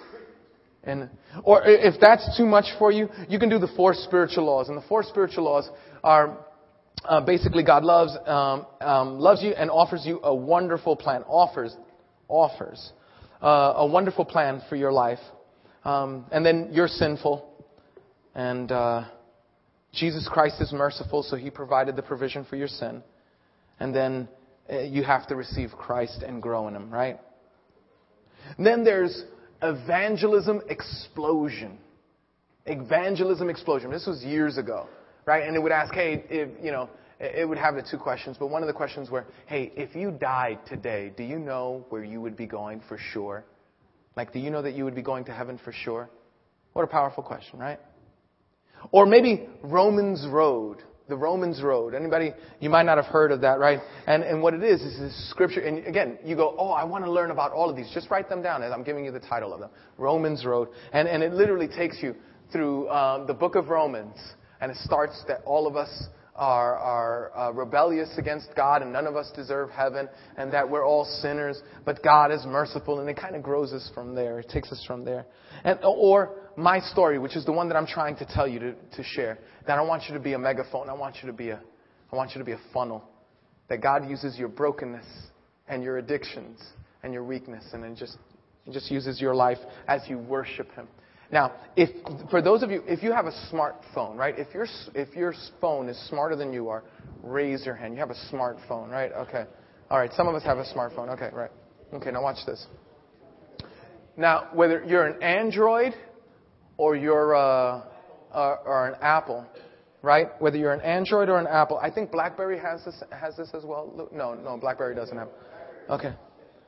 And, 0.83 1.11
or 1.45 1.63
if 1.65 2.01
that's 2.01 2.37
too 2.37 2.47
much 2.47 2.67
for 2.79 2.91
you, 2.91 3.09
you 3.29 3.39
can 3.39 3.51
do 3.51 3.59
the 3.59 3.69
four 3.77 3.93
spiritual 3.93 4.45
laws. 4.45 4.69
And 4.69 4.77
the 4.77 4.87
four 4.89 5.03
spiritual 5.03 5.45
laws 5.45 5.69
are 6.03 6.39
uh, 7.05 7.21
basically 7.21 7.63
God 7.63 7.85
loves 7.85 8.17
um, 8.27 8.67
um, 8.81 9.19
loves 9.19 9.43
you 9.43 9.51
and 9.53 9.71
offers 9.71 10.05
you 10.05 10.21
a 10.23 10.35
wonderful 10.35 10.97
plan. 10.97 11.23
Offers 11.27 11.75
offers 12.29 12.93
uh, 13.43 13.75
a 13.77 13.87
wonderful 13.87 14.25
plan 14.25 14.63
for 14.69 14.77
your 14.77 14.93
life. 14.93 15.19
Um, 15.85 16.27
and 16.31 16.45
then 16.45 16.69
you're 16.73 16.89
sinful, 16.89 17.49
and 18.35 18.71
uh, 18.71 19.05
Jesus 19.95 20.29
Christ 20.31 20.61
is 20.61 20.73
merciful, 20.73 21.23
so 21.23 21.37
He 21.37 21.49
provided 21.49 21.97
the 21.97 22.03
provision 22.03 22.45
for 22.45 22.57
your 22.57 22.69
sin. 22.69 23.03
And 23.79 23.95
then 23.95 24.29
Uh, 24.71 24.81
you 24.81 25.03
have 25.03 25.27
to 25.29 25.37
receive 25.37 25.71
Christ 25.73 26.23
and 26.23 26.41
grow 26.41 26.69
in 26.69 26.77
Him, 26.77 26.91
right? 26.91 27.19
then 28.59 28.85
there's 28.85 29.25
evangelism 29.63 30.63
explosion. 30.69 31.79
Evangelism 32.67 33.49
explosion. 33.51 33.91
This 33.91 34.07
was 34.07 34.23
years 34.23 34.59
ago, 34.59 34.87
right? 35.27 35.47
And 35.47 35.57
it 35.57 35.63
would 35.63 35.73
ask, 35.73 35.93
hey, 35.95 36.25
if, 36.29 36.49
you 36.63 36.71
know, 36.71 36.89
it 37.19 37.49
would 37.49 37.59
have 37.59 37.75
the 37.75 37.83
two 37.83 37.99
questions, 37.99 38.37
but 38.39 38.49
one 38.49 38.63
of 38.63 38.67
the 38.67 38.73
questions 38.73 39.11
were, 39.11 39.27
hey, 39.47 39.73
if 39.77 39.95
you 39.95 40.11
died 40.11 40.59
today, 40.67 41.13
do 41.17 41.23
you 41.23 41.39
know 41.39 41.85
where 41.91 42.03
you 42.03 42.21
would 42.21 42.37
be 42.37 42.47
going 42.47 42.81
for 42.89 42.97
sure? 42.97 43.45
Like, 44.17 44.33
do 44.33 44.39
you 44.39 44.51
know 44.51 44.63
that 44.63 44.75
you 44.75 44.85
would 44.85 44.95
be 44.95 45.03
going 45.03 45.25
to 45.25 45.33
heaven 45.33 45.59
for 45.63 45.73
sure? 45.73 46.09
What 46.73 46.83
a 46.83 46.87
powerful 46.87 47.23
question, 47.23 47.59
right? 47.59 47.79
Or 48.91 49.05
maybe 49.05 49.49
Romans 49.63 50.27
Road, 50.27 50.83
the 51.11 51.17
Romans 51.17 51.61
Road. 51.63 51.95
Anybody, 51.95 52.33
you 52.61 52.71
might 52.71 52.85
not 52.85 52.97
have 52.97 53.07
heard 53.07 53.33
of 53.33 53.43
that, 53.43 53.59
right? 53.59 53.81
And, 54.07 54.23
and 54.23 54.41
what 54.41 54.55
it 54.55 54.63
is, 54.63 54.81
is 54.81 54.99
this 54.99 55.31
scripture, 55.31 55.61
and 55.61 55.87
again, 55.87 56.19
you 56.25 56.37
go, 56.37 56.55
oh, 56.59 56.71
I 56.71 56.85
want 56.85 57.05
to 57.05 57.11
learn 57.11 57.31
about 57.31 57.53
all 57.53 57.69
of 57.69 57.77
these. 57.77 57.91
Just 57.93 58.11
write 58.11 58.29
them 58.31 58.43
down 58.43 58.63
as 58.63 58.73
I'm 58.73 58.83
giving 58.83 59.05
you 59.05 59.13
the 59.13 59.21
title 59.21 59.53
of 59.53 59.61
them. 59.61 59.71
Romans 59.99 60.47
Road. 60.47 60.69
And, 60.93 61.07
and 61.07 61.23
it 61.23 61.35
literally 61.35 61.69
takes 61.69 61.99
you 62.03 62.15
through 62.53 62.87
uh, 62.87 63.27
the 63.27 63.35
book 63.35 63.57
of 63.57 63.69
Romans, 63.69 64.17
and 64.61 64.71
it 64.71 64.79
starts 64.79 65.23
that 65.29 65.43
all 65.45 65.67
of 65.67 65.77
us 65.77 65.91
are, 66.37 66.79
are 66.79 67.37
uh, 67.37 67.53
rebellious 67.53 68.09
against 68.17 68.49
God 68.57 68.81
and 68.81 68.93
none 68.93 69.07
of 69.07 69.15
us 69.15 69.31
deserve 69.37 69.69
heaven 69.71 70.09
and 70.39 70.51
that 70.53 70.69
we're 70.69 70.87
all 70.87 71.05
sinners, 71.21 71.61
but 71.85 72.03
God 72.03 72.33
is 72.33 72.47
merciful 72.47 73.01
and 73.01 73.11
it 73.11 73.17
kind 73.17 73.37
of 73.37 73.43
grows 73.43 73.75
us 73.75 73.91
from 73.93 74.15
there. 74.15 74.41
It 74.41 74.49
takes 74.49 74.73
us 74.73 74.83
from 74.87 75.05
there. 75.05 75.27
And, 75.65 75.79
or 75.85 76.40
my 76.57 76.81
story, 76.81 77.19
which 77.19 77.37
is 77.37 77.45
the 77.45 77.53
one 77.53 77.69
that 77.69 77.77
I'm 77.77 77.87
trying 77.87 78.17
to 78.17 78.27
tell 78.27 78.47
you 78.47 78.59
to, 78.59 78.73
to 78.73 79.03
share, 79.03 79.39
that 79.67 79.79
I 79.79 79.83
want 79.83 80.05
you 80.09 80.15
to 80.15 80.21
be 80.21 80.33
a 80.35 80.39
megaphone. 80.39 80.89
I 80.89 80.95
want 80.95 81.17
you 81.23 81.27
to 81.27 81.33
be 81.33 81.51
a, 81.51 81.61
I 82.13 82.17
want 82.17 82.33
you 82.35 82.39
to 82.39 82.45
be 82.45 82.53
a 82.53 82.61
funnel. 82.73 83.05
That 83.69 83.83
God 83.83 84.09
uses 84.09 84.37
your 84.37 84.49
brokenness 84.49 85.07
and 85.69 85.83
your 85.83 85.99
addictions 85.99 86.61
and 87.03 87.13
your 87.13 87.25
weakness 87.25 87.65
and 87.73 87.83
then 87.83 87.95
just, 87.95 88.17
just 88.73 88.91
uses 88.91 89.21
your 89.21 89.35
life 89.35 89.59
as 89.87 90.03
you 90.09 90.19
worship 90.19 90.73
Him. 90.75 90.89
Now, 91.33 91.53
if, 91.77 91.91
for 92.31 92.43
those 92.43 92.63
of 92.63 92.71
you, 92.71 92.83
if 92.87 93.03
you 93.03 93.13
have 93.13 93.27
a 93.27 93.33
smartphone, 93.53 94.17
right? 94.17 94.37
If 94.37 94.53
your, 94.53 94.67
if 94.95 95.15
your 95.15 95.33
phone 95.61 95.89
is 95.89 96.09
smarter 96.09 96.35
than 96.35 96.53
you 96.53 96.69
are, 96.69 96.83
raise 97.23 97.65
your 97.65 97.77
hand. 97.77 97.95
You 97.95 98.01
have 98.01 98.11
a 98.11 98.35
smartphone, 98.35 98.91
right? 98.91 99.13
Okay. 99.13 99.45
All 99.91 99.99
right. 99.99 100.11
Some 100.17 100.27
of 100.27 100.35
us 100.35 100.43
have 100.43 100.59
a 100.59 100.65
smartphone. 100.65 101.09
Okay, 101.11 101.31
right. 101.33 101.51
Okay, 101.95 102.11
now 102.11 102.23
watch 102.23 102.45
this. 102.47 102.67
Now, 104.17 104.49
whether 104.53 104.85
you're 104.85 105.07
an 105.07 105.23
Android 105.23 105.95
or 106.81 106.97
you're 106.97 107.37
uh, 107.37 107.83
uh, 108.33 108.57
or 108.65 108.89
an 108.89 108.95
Apple, 109.03 109.47
right? 110.01 110.29
Whether 110.39 110.57
you're 110.57 110.73
an 110.73 110.81
Android 110.81 111.29
or 111.29 111.39
an 111.39 111.47
Apple, 111.47 111.77
I 111.77 111.91
think 111.91 112.11
BlackBerry 112.11 112.59
has 112.59 112.83
this 112.87 113.03
has 113.13 113.37
this 113.37 113.51
as 113.53 113.65
well. 113.67 114.09
No, 114.11 114.33
no, 114.33 114.57
BlackBerry 114.57 114.95
doesn't 114.95 115.17
have. 115.17 115.29
Okay, 115.91 116.15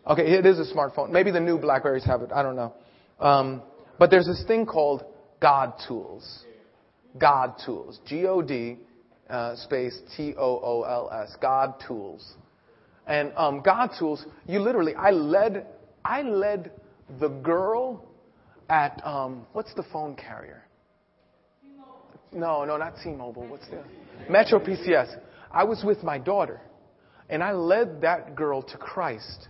okay, 0.06 0.22
it 0.22 0.44
is 0.44 0.58
a 0.58 0.74
smartphone. 0.74 1.08
Maybe 1.10 1.30
the 1.30 1.40
new 1.40 1.56
Blackberries 1.56 2.04
have 2.04 2.20
it. 2.20 2.30
I 2.30 2.42
don't 2.42 2.56
know. 2.56 2.74
Um, 3.20 3.62
but 3.98 4.10
there's 4.10 4.26
this 4.26 4.44
thing 4.46 4.66
called 4.66 5.02
God 5.40 5.72
Tools. 5.88 6.44
God 7.18 7.54
Tools. 7.64 7.98
G 8.06 8.26
O 8.26 8.42
D 8.42 8.76
uh, 9.30 9.56
space 9.56 9.98
T 10.14 10.34
O 10.36 10.60
O 10.62 10.82
L 10.82 11.10
S. 11.24 11.34
God 11.40 11.82
Tools. 11.88 12.34
And 13.06 13.32
um, 13.34 13.62
God 13.62 13.92
Tools, 13.98 14.26
you 14.46 14.60
literally, 14.60 14.94
I 14.94 15.10
led, 15.10 15.66
I 16.04 16.20
led 16.20 16.70
the 17.18 17.28
girl 17.28 18.11
at 18.72 19.06
um, 19.06 19.46
what's 19.52 19.74
the 19.74 19.84
phone 19.92 20.16
carrier? 20.16 20.64
No, 22.32 22.64
no, 22.64 22.78
not 22.78 22.94
T-Mobile. 23.04 23.46
What's 23.46 23.68
the 23.68 23.82
Metro 24.30 24.58
PCS? 24.58 25.14
I 25.52 25.64
was 25.64 25.84
with 25.84 26.02
my 26.02 26.16
daughter, 26.16 26.62
and 27.28 27.44
I 27.44 27.52
led 27.52 28.00
that 28.00 28.34
girl 28.34 28.62
to 28.62 28.78
Christ 28.78 29.48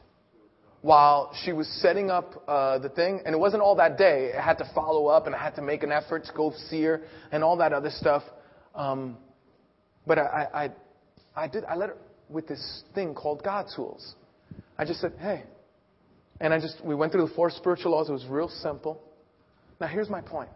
while 0.81 1.33
she 1.45 1.53
was 1.53 1.69
setting 1.81 2.11
up 2.11 2.43
uh, 2.49 2.81
the 2.81 2.89
thing, 2.89 3.21
and 3.25 3.33
it 3.33 3.39
wasn't 3.39 3.63
all 3.63 3.77
that 3.77 3.97
day. 3.97 4.33
I 4.37 4.43
had 4.43 4.59
to 4.59 4.69
follow 4.75 5.07
up, 5.07 5.27
and 5.27 5.37
I 5.37 5.39
had 5.39 5.55
to 5.55 5.63
make 5.63 5.85
an 5.85 5.93
effort 5.93 6.25
to 6.25 6.33
go 6.33 6.53
see 6.69 6.83
her, 6.83 7.03
and 7.31 7.45
all 7.45 7.57
that 7.59 7.73
other 7.73 7.91
stuff. 7.91 8.25
Um, 8.75 9.17
but 10.05 10.19
I, 10.19 10.73
I, 11.37 11.43
I 11.45 11.47
did. 11.47 11.65
I 11.67 11.77
let 11.77 11.91
her 11.91 11.97
with 12.29 12.49
this 12.49 12.83
thing 12.93 13.15
called 13.15 13.45
God 13.45 13.67
Tools. 13.77 14.17
I 14.77 14.85
just 14.85 15.01
said, 15.01 15.13
"Hey," 15.21 15.45
and 16.41 16.53
I 16.53 16.59
just 16.59 16.85
we 16.85 16.97
went 16.97 17.13
through 17.13 17.29
the 17.29 17.35
four 17.35 17.51
spiritual 17.51 17.93
laws. 17.93 18.09
It 18.09 18.13
was 18.13 18.27
real 18.27 18.49
simple. 18.49 19.01
Now 19.83 19.89
here's 19.89 20.09
my 20.09 20.21
point. 20.21 20.49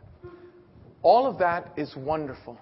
All 1.02 1.26
of 1.26 1.36
that 1.40 1.72
is 1.76 1.92
wonderful, 1.96 2.56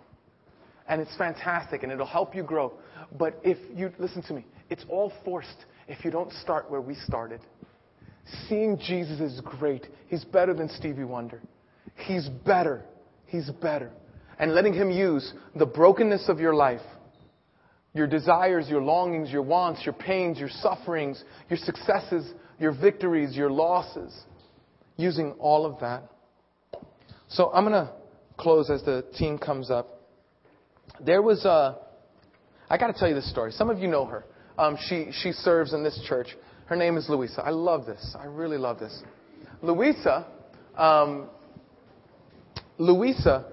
and 0.89 0.99
it's 0.99 1.15
fantastic, 1.19 1.83
and 1.83 1.93
it'll 1.93 2.07
help 2.07 2.35
you 2.35 2.43
grow. 2.43 2.73
But 3.19 3.39
if 3.45 3.59
you 3.77 3.93
listen 3.99 4.23
to 4.23 4.33
me, 4.33 4.47
it's 4.71 4.83
all 4.89 5.13
forced 5.27 5.67
if 5.89 6.07
you 6.07 6.11
don't 6.11 6.33
start 6.33 6.71
where 6.71 6.81
we 6.81 6.95
started. 6.95 7.43
Seeing 8.49 8.79
Jesus 8.79 9.21
is 9.21 9.43
great. 9.43 9.87
He's 10.09 10.25
better 10.25 10.55
than 10.55 10.71
Stevie 10.71 11.05
Wonder. 11.05 11.43
He's 11.97 12.31
better. 12.47 12.83
He's 13.27 13.51
better. 13.51 13.91
And 14.39 14.55
letting 14.55 14.73
Him 14.73 14.91
use 14.91 15.35
the 15.55 15.67
brokenness 15.67 16.31
of 16.31 16.41
your 16.41 16.55
life, 16.55 16.81
your 17.93 18.07
desires, 18.07 18.71
your 18.71 18.81
longings, 18.81 19.31
your 19.31 19.43
wants, 19.43 19.85
your 19.85 19.93
pains, 19.93 20.39
your 20.39 20.49
sufferings, 20.49 21.23
your 21.51 21.59
successes, 21.59 22.33
your 22.59 22.73
victories, 22.73 23.37
your 23.37 23.51
losses, 23.51 24.19
using 24.97 25.33
all 25.33 25.67
of 25.67 25.79
that. 25.81 26.11
So 27.29 27.51
I'm 27.53 27.65
going 27.65 27.73
to 27.73 27.93
close 28.37 28.71
as 28.71 28.83
the 28.83 29.05
team 29.17 29.39
comes 29.39 29.71
up. 29.71 30.01
There 31.01 31.23
was 31.23 31.45
a, 31.45 31.79
I 32.69 32.79
got 32.79 32.89
to 32.89 32.93
tell 32.93 33.09
you 33.09 33.15
this 33.15 33.31
story. 33.31 33.53
Some 33.53 33.71
of 33.71 33.79
you 33.79 33.89
know 33.89 34.05
her. 34.05 34.25
Um, 34.59 34.77
she, 34.89 35.09
she 35.23 35.33
serves 35.33 35.73
in 35.73 35.83
this 35.83 36.01
church. 36.09 36.29
Her 36.67 36.77
name 36.77 36.97
is 36.97 37.09
Louisa. 37.09 37.43
I 37.45 37.51
love 37.51 37.87
this. 37.87 38.17
I 38.19 38.27
really 38.27 38.59
love 38.59 38.79
this. 38.79 39.03
Louisa, 39.63 40.27
um, 40.77 41.29
Louisa 42.79 43.53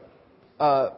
uh, 0.59 0.89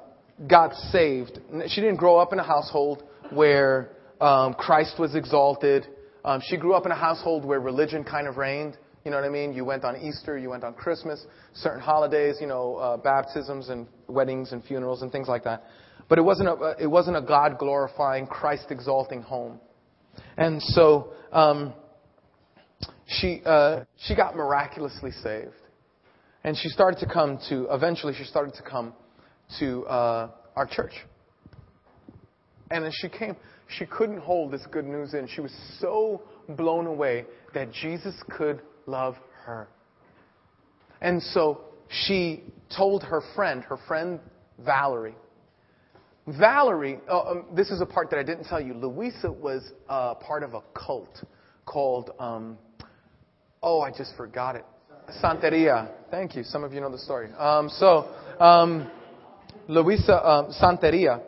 got 0.48 0.74
saved. 0.92 1.40
She 1.68 1.82
didn't 1.82 1.98
grow 1.98 2.18
up 2.18 2.34
in 2.34 2.40
a 2.40 2.44
household 2.44 3.04
where 3.32 3.90
um, 4.20 4.54
Christ 4.54 5.00
was 5.00 5.16
exalted. 5.16 5.88
Um, 6.26 6.42
she 6.46 6.58
grew 6.58 6.74
up 6.74 6.86
in 6.86 6.92
a 6.92 6.96
household 6.98 7.46
where 7.46 7.60
religion 7.60 8.04
kind 8.04 8.28
of 8.28 8.38
reigned. 8.38 8.78
You 9.04 9.12
know 9.12 9.18
what 9.18 9.26
I 9.26 9.30
mean? 9.30 9.54
You 9.54 9.66
went 9.66 9.84
on 9.84 9.98
Easter, 9.98 10.38
you 10.38 10.50
went 10.50 10.64
on 10.64 10.74
Christmas, 10.74 11.26
certain 11.54 11.82
holidays, 11.82 12.38
you 12.40 12.48
know, 12.48 12.76
uh, 12.78 12.98
baptisms 12.98 13.70
and 13.70 13.86
weddings 14.08 14.54
and 14.54 14.64
funerals 14.64 15.02
and 15.02 15.12
things 15.12 15.28
like 15.28 15.44
that. 15.44 15.64
But 16.08 16.20
it 16.20 16.22
wasn't 16.22 16.50
a, 16.50 16.76
it 16.80 16.88
wasn't 16.88 17.18
a 17.18 17.22
God 17.22 17.58
glorifying, 17.58 18.28
Christ 18.28 18.68
exalting 18.70 19.22
home. 19.22 19.60
And 20.38 20.62
so 20.62 21.14
um, 21.32 21.74
she, 23.08 23.42
uh, 23.46 23.82
she 23.98 24.16
got 24.16 24.36
miraculously 24.36 25.12
saved. 25.12 25.52
And 26.46 26.58
she 26.58 26.70
started 26.70 27.00
to 27.00 27.12
come 27.12 27.40
to, 27.50 27.68
eventually, 27.72 28.14
she 28.14 28.26
started 28.26 28.54
to 28.56 28.64
come 28.64 28.94
to 29.60 29.86
uh, 29.86 30.30
our 30.56 30.68
church. 30.68 30.94
And 32.70 32.86
as 32.86 32.94
she 33.02 33.08
came, 33.08 33.36
she 33.78 33.86
couldn't 33.86 34.20
hold 34.20 34.52
this 34.52 34.66
good 34.72 34.86
news 34.86 35.14
in. 35.14 35.28
She 35.28 35.42
was 35.42 35.54
so 35.80 36.22
blown 36.50 36.86
away 36.86 37.26
that 37.54 37.72
Jesus 37.72 38.14
could 38.38 38.62
love 38.86 39.16
her. 39.46 39.68
And 41.02 41.22
so 41.22 41.62
she 41.90 42.44
told 42.76 43.04
her 43.04 43.22
friend, 43.36 43.64
her 43.64 43.78
friend 43.88 44.20
Valerie, 44.60 45.16
Valerie, 46.28 47.00
uh, 47.10 47.20
um, 47.20 47.46
this 47.54 47.70
is 47.70 47.82
a 47.82 47.86
part 47.86 48.10
that 48.12 48.18
I 48.18 48.24
didn't 48.24 48.46
tell 48.46 48.62
you. 48.62 48.74
Louisa 48.74 49.30
was 49.30 49.72
uh, 49.90 50.14
part 50.16 50.44
of 50.44 50.54
a 50.54 50.62
cult 50.74 51.22
called, 51.66 52.12
um, 52.18 52.58
oh, 53.62 53.82
I 53.82 53.92
just 53.92 54.16
forgot 54.16 54.56
it. 54.56 54.66
Santeria. 55.22 55.92
Thank 56.12 56.36
you. 56.36 56.44
Some 56.44 56.64
of 56.64 56.74
you 56.74 56.80
know 56.80 56.90
the 56.90 56.98
story. 56.98 57.30
Um, 57.38 57.68
so, 57.68 58.10
um, 58.40 58.90
Louisa 59.68 60.26
um, 60.26 60.54
Santeria 60.62 61.22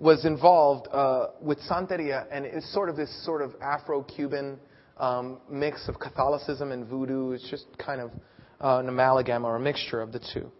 was 0.00 0.24
involved 0.24 0.88
uh, 0.90 1.28
with 1.40 1.60
Santeria, 1.60 2.26
and 2.32 2.44
it's 2.44 2.72
sort 2.72 2.88
of 2.88 2.96
this 2.96 3.24
sort 3.24 3.42
of 3.42 3.54
Afro-Cuban 3.62 4.58
um, 5.00 5.40
mix 5.50 5.88
of 5.88 5.98
Catholicism 5.98 6.70
and 6.70 6.86
Voodoo. 6.86 7.32
It's 7.32 7.48
just 7.50 7.66
kind 7.78 8.00
of 8.00 8.10
uh, 8.60 8.78
an 8.78 8.88
amalgam 8.88 9.44
or 9.44 9.56
a 9.56 9.60
mixture 9.60 10.00
of 10.00 10.12
the 10.12 10.20
two. 10.32 10.50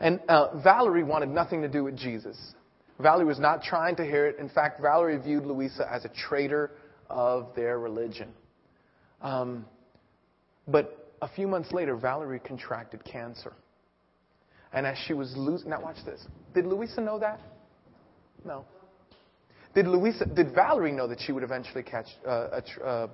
And 0.00 0.20
uh, 0.28 0.58
Valerie 0.62 1.04
wanted 1.04 1.30
nothing 1.30 1.62
to 1.62 1.68
do 1.68 1.84
with 1.84 1.96
Jesus. 1.96 2.36
Valerie 3.00 3.24
was 3.24 3.38
not 3.38 3.62
trying 3.62 3.96
to 3.96 4.04
hear 4.04 4.26
it. 4.26 4.38
In 4.38 4.48
fact, 4.48 4.82
Valerie 4.82 5.18
viewed 5.18 5.46
Louisa 5.46 5.88
as 5.90 6.04
a 6.04 6.08
traitor 6.08 6.72
of 7.08 7.54
their 7.54 7.78
religion. 7.78 8.28
Um, 9.22 9.64
but 10.66 11.14
a 11.22 11.28
few 11.28 11.46
months 11.46 11.72
later, 11.72 11.96
Valerie 11.96 12.40
contracted 12.40 13.04
cancer. 13.04 13.52
And 14.72 14.86
as 14.86 14.98
she 15.06 15.14
was 15.14 15.32
losing, 15.36 15.70
now 15.70 15.80
watch 15.80 15.96
this. 16.04 16.26
Did 16.54 16.66
Louisa 16.66 17.00
know 17.00 17.18
that? 17.20 17.40
No. 18.44 18.64
Did 19.76 19.88
Louisa, 19.88 20.24
did 20.24 20.54
Valerie 20.54 20.90
know 20.90 21.06
that 21.06 21.20
she 21.20 21.32
would 21.32 21.42
eventually 21.42 21.82
catch, 21.82 22.06
uh, 22.26 22.60
a, 22.80 22.82
uh, 22.82 23.08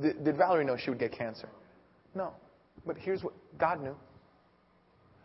did, 0.00 0.24
did 0.24 0.36
Valerie 0.38 0.64
know 0.64 0.74
she 0.78 0.88
would 0.88 0.98
get 0.98 1.12
cancer? 1.12 1.50
No. 2.14 2.32
But 2.86 2.96
here's 2.96 3.22
what 3.22 3.34
God 3.58 3.82
knew. 3.82 3.94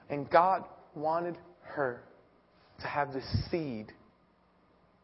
And 0.09 0.29
God 0.29 0.65
wanted 0.93 1.37
her 1.61 2.03
to 2.81 2.85
have 2.85 3.13
this 3.13 3.23
seed 3.49 3.93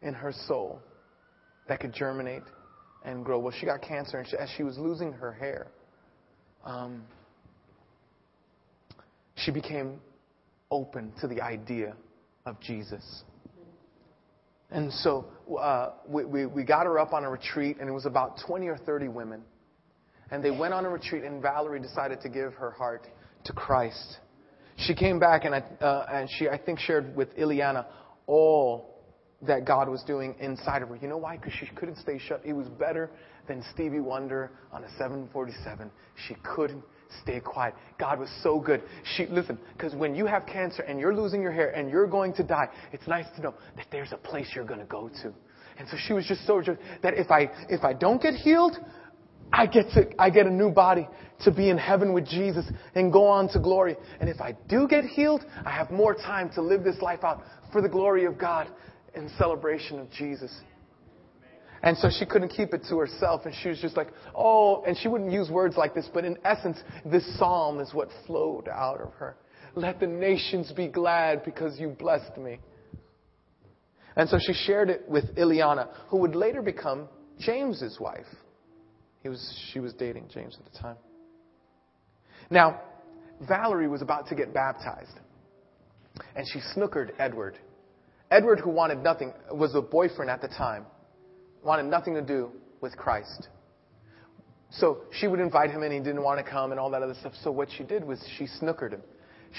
in 0.01 0.13
her 0.13 0.33
soul 0.33 0.81
that 1.69 1.79
could 1.79 1.93
germinate 1.93 2.43
and 3.05 3.23
grow. 3.23 3.39
Well, 3.39 3.53
she 3.57 3.65
got 3.65 3.81
cancer, 3.81 4.17
and 4.17 4.27
she, 4.27 4.35
as 4.35 4.49
she 4.57 4.63
was 4.63 4.77
losing 4.77 5.13
her 5.13 5.31
hair, 5.31 5.67
um, 6.65 7.03
she 9.35 9.51
became 9.51 10.01
open 10.71 11.13
to 11.21 11.27
the 11.27 11.41
idea 11.41 11.95
of 12.45 12.59
Jesus. 12.59 13.23
And 14.70 14.91
so 14.91 15.28
uh, 15.59 15.91
we, 16.07 16.26
we, 16.26 16.45
we 16.45 16.63
got 16.63 16.86
her 16.86 16.99
up 16.99 17.13
on 17.13 17.24
a 17.24 17.30
retreat, 17.30 17.78
and 17.80 17.88
it 17.88 17.93
was 17.93 18.05
about 18.05 18.39
20 18.45 18.68
or 18.68 18.78
30 18.78 19.07
women. 19.07 19.41
And 20.30 20.43
they 20.43 20.51
went 20.51 20.74
on 20.74 20.86
a 20.86 20.89
retreat, 20.89 21.24
and 21.24 21.41
Valerie 21.41 21.80
decided 21.80 22.20
to 22.22 22.30
give 22.30 22.53
her 22.55 22.72
heart 22.72 23.07
to 23.45 23.53
Christ. 23.53 24.18
She 24.76 24.93
came 24.93 25.20
back, 25.20 25.45
and, 25.45 25.55
I, 25.55 25.59
uh, 25.59 26.05
and 26.11 26.30
she, 26.38 26.49
I 26.49 26.57
think, 26.57 26.80
shared 26.80 27.15
with 27.15 27.36
Ileana 27.38 27.86
all 28.28 28.96
that 29.43 29.65
God 29.65 29.88
was 29.88 30.03
doing 30.03 30.35
inside 30.39 30.81
of 30.81 30.89
her. 30.89 30.95
You 30.95 31.07
know 31.07 31.17
why? 31.17 31.38
Because 31.38 31.53
she 31.53 31.67
couldn't 31.75 31.97
stay 31.97 32.17
shut. 32.19 32.41
It 32.43 32.53
was 32.53 32.67
better 32.67 33.11
than 33.47 33.63
Stevie 33.73 33.99
Wonder 33.99 34.51
on 34.71 34.83
a 34.83 34.89
747. 34.97 35.91
She 36.27 36.35
couldn't 36.43 36.83
stay 37.21 37.39
quiet. 37.39 37.75
God 37.99 38.19
was 38.19 38.29
so 38.41 38.59
good. 38.59 38.81
She 39.15 39.27
listen, 39.27 39.59
because 39.73 39.93
when 39.95 40.15
you 40.15 40.25
have 40.25 40.45
cancer 40.45 40.83
and 40.83 40.99
you're 40.99 41.15
losing 41.15 41.41
your 41.41 41.51
hair 41.51 41.69
and 41.69 41.89
you're 41.89 42.07
going 42.07 42.33
to 42.33 42.43
die, 42.43 42.67
it's 42.91 43.07
nice 43.07 43.27
to 43.35 43.41
know 43.41 43.53
that 43.75 43.85
there's 43.91 44.11
a 44.11 44.17
place 44.17 44.47
you're 44.55 44.65
going 44.65 44.79
to 44.79 44.85
go 44.85 45.09
to. 45.21 45.33
And 45.77 45.88
so 45.89 45.97
she 46.07 46.13
was 46.13 46.25
just 46.25 46.45
so 46.47 46.61
that 47.03 47.13
if 47.13 47.29
I 47.29 47.51
if 47.69 47.83
I 47.83 47.93
don't 47.93 48.21
get 48.21 48.33
healed, 48.33 48.77
I 49.53 49.67
get 49.67 49.89
to 49.91 50.09
I 50.19 50.31
get 50.31 50.47
a 50.47 50.51
new 50.51 50.71
body 50.71 51.07
to 51.41 51.51
be 51.51 51.69
in 51.69 51.77
heaven 51.77 52.13
with 52.13 52.25
Jesus 52.25 52.65
and 52.95 53.13
go 53.13 53.27
on 53.27 53.47
to 53.49 53.59
glory. 53.59 53.95
And 54.19 54.27
if 54.27 54.41
I 54.41 54.57
do 54.67 54.88
get 54.88 55.05
healed, 55.05 55.45
I 55.63 55.69
have 55.69 55.91
more 55.91 56.15
time 56.15 56.49
to 56.55 56.61
live 56.63 56.83
this 56.83 56.99
life 57.01 57.23
out 57.23 57.43
for 57.71 57.81
the 57.83 57.89
glory 57.89 58.25
of 58.25 58.39
God 58.39 58.67
in 59.18 59.30
celebration 59.38 59.99
of 59.99 60.09
Jesus. 60.11 60.53
And 61.84 61.97
so 61.97 62.09
she 62.09 62.26
couldn't 62.26 62.49
keep 62.49 62.74
it 62.74 62.84
to 62.89 62.97
herself, 62.97 63.41
and 63.45 63.53
she 63.61 63.70
was 63.70 63.80
just 63.80 63.95
like, 63.95 64.07
oh, 64.36 64.84
and 64.88 64.97
she 64.97 65.07
wouldn't 65.07 65.32
use 65.32 65.49
words 65.49 65.78
like 65.78 65.93
this, 65.93 66.09
but 66.13 66.26
in 66.26 66.38
essence, 66.43 66.78
this 67.05 67.38
psalm 67.38 67.80
is 67.80 67.93
what 67.93 68.09
flowed 68.26 68.68
out 68.68 68.99
of 69.01 69.13
her. 69.13 69.38
Let 69.76 69.99
the 69.99 70.07
nations 70.07 70.72
be 70.72 70.88
glad 70.88 71.43
because 71.43 71.80
you 71.80 71.89
blessed 71.89 72.38
me. 72.38 72.59
And 74.15 74.28
so 74.28 74.39
she 74.39 74.53
shared 74.53 74.89
it 74.89 75.07
with 75.07 75.36
Ileana, 75.36 75.89
who 76.07 76.18
would 76.18 76.36
later 76.36 76.63
become 76.63 77.07
James's 77.39 77.99
wife. 77.99 78.26
He 79.22 79.30
was, 79.30 79.70
she 79.72 79.80
was 79.80 79.93
dating 79.93 80.30
James 80.34 80.57
at 80.59 80.72
the 80.72 80.80
time. 80.80 80.97
Now, 82.49 82.82
Valerie 83.47 83.88
was 83.88 84.01
about 84.01 84.28
to 84.30 84.36
get 84.36 84.53
baptized, 84.53 85.20
and 86.36 86.47
she 86.51 86.59
snookered 86.76 87.11
Edward. 87.20 87.59
Edward, 88.30 88.59
who 88.59 88.69
wanted 88.69 89.03
nothing, 89.03 89.34
was 89.51 89.73
a 89.75 89.82
boyfriend 89.82 90.30
at 90.30 90.41
the 90.41 90.47
time 90.47 90.86
wanted 91.67 91.86
nothing 91.86 92.13
to 92.15 92.21
do 92.21 92.49
with 92.82 92.97
Christ. 92.97 93.49
So 94.69 94.99
she 95.11 95.28
would 95.28 95.39
invite 95.39 95.69
him 95.69 95.84
and 95.84 95.93
he 95.93 95.99
didn't 95.99 96.23
want 96.23 96.43
to 96.43 96.49
come 96.49 96.71
and 96.71 96.80
all 96.80 96.89
that 96.91 97.03
other 97.03 97.15
stuff. 97.19 97.34
So 97.43 97.51
what 97.51 97.69
she 97.78 97.84
did 97.84 98.03
was 98.03 98.23
she 98.38 98.47
snookered 98.61 98.91
him. 98.91 99.01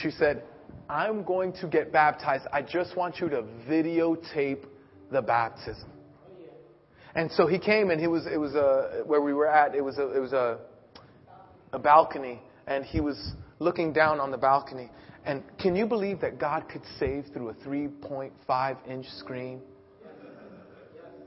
She 0.03 0.11
said, 0.11 0.43
I'm 0.89 1.23
going 1.23 1.53
to 1.55 1.67
get 1.67 1.93
baptized. 1.93 2.47
I 2.53 2.63
just 2.63 2.97
want 2.97 3.19
you 3.19 3.29
to 3.31 3.43
videotape 3.69 4.65
the 5.11 5.23
baptism. 5.23 5.91
And 7.15 7.31
so 7.33 7.47
he 7.47 7.59
came 7.59 7.91
and 7.91 8.01
he 8.01 8.07
was, 8.07 8.27
it 8.27 8.37
was 8.37 8.55
a, 8.55 9.03
where 9.07 9.23
we 9.23 9.33
were 9.33 9.49
at, 9.49 9.75
it 9.75 9.83
was 9.83 9.99
a, 9.99 10.15
it 10.15 10.21
was 10.21 10.33
a, 10.33 10.59
a 11.73 11.79
balcony 11.79 12.41
and 12.67 12.85
he 12.85 13.01
was 13.01 13.33
looking 13.59 13.93
down 13.93 14.21
on 14.21 14.31
the 14.31 14.37
balcony. 14.37 14.91
And 15.25 15.43
can 15.59 15.77
you 15.77 15.87
believe 15.87 16.21
that 16.21 16.39
God 16.39 16.69
could 16.69 16.83
save 16.99 17.27
through 17.33 17.51
a 17.51 17.55
3.5 17.55 18.89
inch 18.89 19.07
screen? 19.19 19.61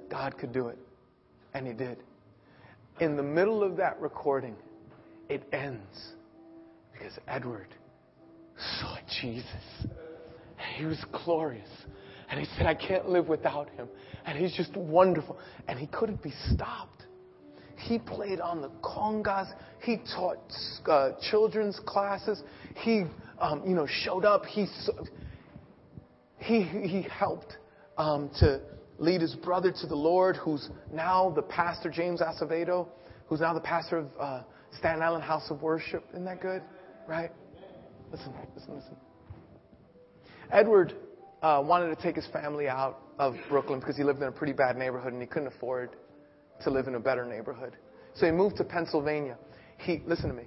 God 0.10 0.38
could 0.38 0.52
do 0.52 0.68
it. 0.68 0.78
And 1.54 1.68
He 1.68 1.74
did. 1.74 1.98
In 3.00 3.16
the 3.16 3.24
middle 3.24 3.64
of 3.64 3.78
that 3.78 4.00
recording, 4.00 4.56
it 5.30 5.44
ends 5.54 6.14
because 6.92 7.18
Edward 7.28 7.68
saw 8.80 8.98
Jesus. 9.22 9.46
He 10.76 10.86
was 10.86 11.04
glorious. 11.26 11.70
And 12.30 12.40
he 12.40 12.46
said, 12.58 12.66
I 12.66 12.76
can't 12.76 13.10
live 13.10 13.28
without 13.28 13.70
him. 13.72 13.88
And 14.26 14.38
he's 14.38 14.54
just 14.56 14.76
wonderful. 14.76 15.38
And 15.68 15.78
he 15.78 15.88
couldn't 15.88 16.24
be 16.24 16.34
stopped. 16.54 17.06
He 17.76 18.00
played 18.00 18.40
on 18.40 18.62
the 18.62 18.70
congas. 18.84 19.52
He 19.82 19.98
taught 20.16 20.38
uh, 20.88 21.12
children's 21.30 21.80
classes. 21.86 22.44
He, 22.76 23.04
um, 23.42 23.64
you 23.66 23.76
know, 23.76 23.88
showed 23.88 24.24
up. 24.24 24.46
He, 24.46 24.68
he, 26.38 26.64
he 26.64 27.02
helped 27.10 27.58
um, 27.98 28.30
to 28.40 28.62
lead 28.98 29.22
his 29.22 29.36
brother 29.36 29.72
to 29.72 29.88
the 29.88 29.96
Lord, 29.96 30.38
who's 30.38 30.70
now 30.94 31.32
the 31.32 31.42
pastor, 31.42 31.90
James 31.90 32.22
Acevedo, 32.22 32.88
who's 33.28 33.42
now 33.42 33.54
the 33.54 33.60
pastor 33.60 33.98
of 33.98 34.08
uh, 34.20 34.44
Staten 34.78 35.02
Island 35.02 35.24
House 35.24 35.50
of 35.50 35.62
Worship. 35.62 36.04
Isn't 36.12 36.26
that 36.26 36.42
good? 36.42 36.62
Right? 37.08 37.32
Listen, 38.12 38.34
listen, 38.56 38.76
listen. 38.76 38.96
Edward 40.52 40.94
uh, 41.42 41.64
wanted 41.66 41.96
to 41.96 42.02
take 42.02 42.16
his 42.16 42.28
family 42.28 42.68
out 42.68 43.00
of 43.18 43.36
Brooklyn 43.50 43.80
because 43.80 43.98
he 43.98 44.04
lived 44.04 44.22
in 44.22 44.28
a 44.28 44.32
pretty 44.32 44.54
bad 44.54 44.78
neighborhood 44.78 45.14
and 45.14 45.22
he 45.22 45.28
couldn't 45.28 45.48
afford 45.48 45.96
to 46.64 46.70
live 46.70 46.88
in 46.88 46.96
a 46.96 47.00
better 47.00 47.26
neighborhood. 47.26 47.78
So 48.16 48.26
he 48.26 48.32
moved 48.32 48.58
to 48.58 48.64
Pennsylvania. 48.64 49.38
He, 49.78 50.02
listen 50.06 50.28
to 50.30 50.36
me. 50.36 50.44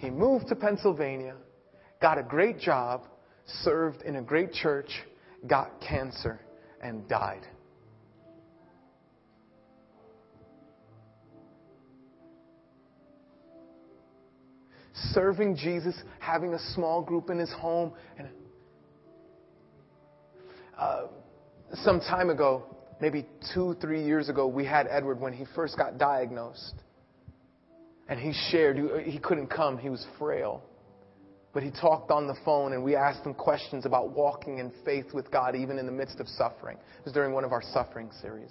He 0.00 0.08
moved 0.08 0.48
to 0.48 0.54
Pennsylvania, 0.56 1.34
got 2.00 2.16
a 2.16 2.22
great 2.22 2.58
job, 2.58 3.02
served 3.62 4.00
in 4.00 4.16
a 4.16 4.22
great 4.22 4.50
church, 4.50 4.88
got 5.46 5.78
cancer 5.86 6.40
and 6.82 7.06
died. 7.06 7.46
Serving 15.12 15.54
Jesus, 15.56 16.02
having 16.18 16.54
a 16.54 16.58
small 16.74 17.02
group 17.02 17.28
in 17.28 17.38
his 17.38 17.52
home. 17.52 17.92
And, 18.16 18.28
uh, 20.78 21.02
some 21.74 22.00
time 22.00 22.30
ago, 22.30 22.64
maybe 23.02 23.26
two, 23.52 23.76
three 23.82 24.02
years 24.02 24.30
ago, 24.30 24.46
we 24.46 24.64
had 24.64 24.86
Edward 24.90 25.20
when 25.20 25.34
he 25.34 25.44
first 25.54 25.76
got 25.76 25.98
diagnosed. 25.98 26.74
And 28.10 28.18
he 28.18 28.32
shared, 28.50 28.76
he 29.04 29.20
couldn't 29.20 29.46
come, 29.46 29.78
he 29.78 29.88
was 29.88 30.04
frail. 30.18 30.64
But 31.52 31.62
he 31.62 31.70
talked 31.70 32.10
on 32.10 32.26
the 32.26 32.34
phone 32.44 32.72
and 32.72 32.82
we 32.82 32.96
asked 32.96 33.24
him 33.24 33.34
questions 33.34 33.86
about 33.86 34.10
walking 34.10 34.58
in 34.58 34.72
faith 34.84 35.14
with 35.14 35.30
God 35.30 35.54
even 35.54 35.78
in 35.78 35.86
the 35.86 35.92
midst 35.92 36.18
of 36.18 36.26
suffering. 36.28 36.76
It 36.76 37.04
was 37.04 37.14
during 37.14 37.32
one 37.32 37.44
of 37.44 37.52
our 37.52 37.62
suffering 37.62 38.10
series. 38.20 38.50